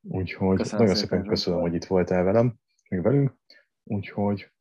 Úgyhogy 0.00 0.56
köszönöm 0.56 0.80
nagyon 0.80 0.94
szépen, 0.94 1.18
szépen 1.18 1.34
köszönöm, 1.34 1.60
hogy 1.60 1.74
itt 1.74 1.84
voltál 1.84 2.22
velem, 2.22 2.54
még 2.88 3.02
velünk. 3.02 3.34
Úgyhogy 3.84 4.52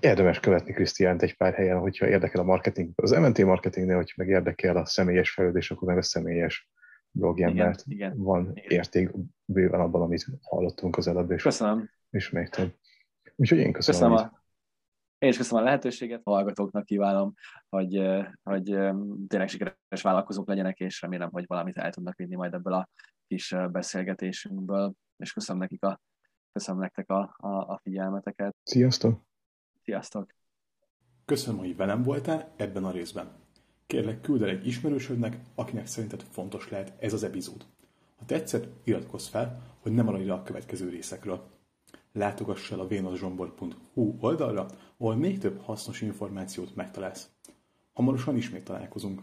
érdemes 0.00 0.40
követni 0.40 0.72
Krisztiánt 0.72 1.22
egy 1.22 1.36
pár 1.36 1.54
helyen, 1.54 1.78
hogyha 1.78 2.08
érdekel 2.08 2.40
a 2.40 2.44
marketing, 2.44 2.90
az 2.94 3.10
MNT 3.10 3.38
marketingnél, 3.38 3.96
hogy 3.96 4.12
meg 4.16 4.28
érdekel 4.28 4.76
a 4.76 4.86
személyes 4.86 5.30
fejlődés, 5.30 5.70
akkor 5.70 5.88
meg 5.88 5.96
a 5.96 6.02
személyes 6.02 6.68
blogján, 7.10 7.52
mert 7.52 7.82
igen, 7.86 8.16
van 8.16 8.50
igen. 8.54 8.70
érték 8.70 9.10
bőven 9.44 9.80
abban, 9.80 10.02
amit 10.02 10.26
hallottunk 10.42 10.96
az 10.96 11.06
előbb, 11.06 11.30
és, 11.30 11.42
köszönöm. 11.42 11.90
és 12.10 12.30
még 12.30 12.48
több. 12.48 12.74
Úgyhogy 13.36 13.58
én 13.58 13.72
köszönöm. 13.72 14.10
köszönöm 14.10 14.32
a, 14.34 14.43
én 15.24 15.30
is 15.30 15.36
köszönöm 15.36 15.62
a 15.62 15.66
lehetőséget, 15.66 16.20
a 16.24 16.30
hallgatóknak 16.30 16.84
kívánom, 16.84 17.34
hogy, 17.68 18.02
hogy 18.42 18.64
tényleg 19.26 19.48
sikeres 19.48 20.02
vállalkozók 20.02 20.48
legyenek, 20.48 20.78
és 20.78 21.00
remélem, 21.00 21.30
hogy 21.30 21.44
valamit 21.46 21.76
el 21.76 21.92
tudnak 21.92 22.16
vinni 22.16 22.34
majd 22.34 22.54
ebből 22.54 22.72
a 22.72 22.88
kis 23.26 23.54
beszélgetésünkből, 23.72 24.92
és 25.16 25.32
köszönöm 25.32 25.60
nekik 25.60 25.82
a, 25.82 26.00
köszönöm 26.52 26.80
nektek 26.80 27.10
a, 27.10 27.34
a, 27.36 27.48
a 27.48 27.80
figyelmeteket. 27.82 28.56
Sziasztok! 28.62 29.22
Sziasztok! 29.82 30.34
Köszönöm, 31.24 31.58
hogy 31.58 31.76
velem 31.76 32.02
voltál 32.02 32.52
ebben 32.56 32.84
a 32.84 32.90
részben. 32.90 33.32
Kérlek, 33.86 34.20
küld 34.20 34.42
el 34.42 34.48
egy 34.48 34.66
ismerősödnek, 34.66 35.38
akinek 35.54 35.86
szerinted 35.86 36.22
fontos 36.22 36.68
lehet 36.70 36.92
ez 37.02 37.12
az 37.12 37.22
epizód. 37.22 37.64
Ha 38.16 38.24
tetszett, 38.24 38.86
iratkozz 38.86 39.28
fel, 39.28 39.62
hogy 39.80 39.92
ne 39.92 40.02
maradj 40.02 40.24
le 40.24 40.32
a 40.32 40.42
következő 40.42 40.88
részekről. 40.88 41.52
Látogass 42.16 42.70
el 42.70 42.80
a 42.80 42.86
vénuszsombor.hu 42.86 44.16
oldalra, 44.20 44.66
ahol 44.98 45.16
még 45.16 45.38
több 45.38 45.60
hasznos 45.60 46.00
információt 46.00 46.74
megtalálsz. 46.74 47.30
Hamarosan 47.92 48.36
ismét 48.36 48.64
találkozunk. 48.64 49.22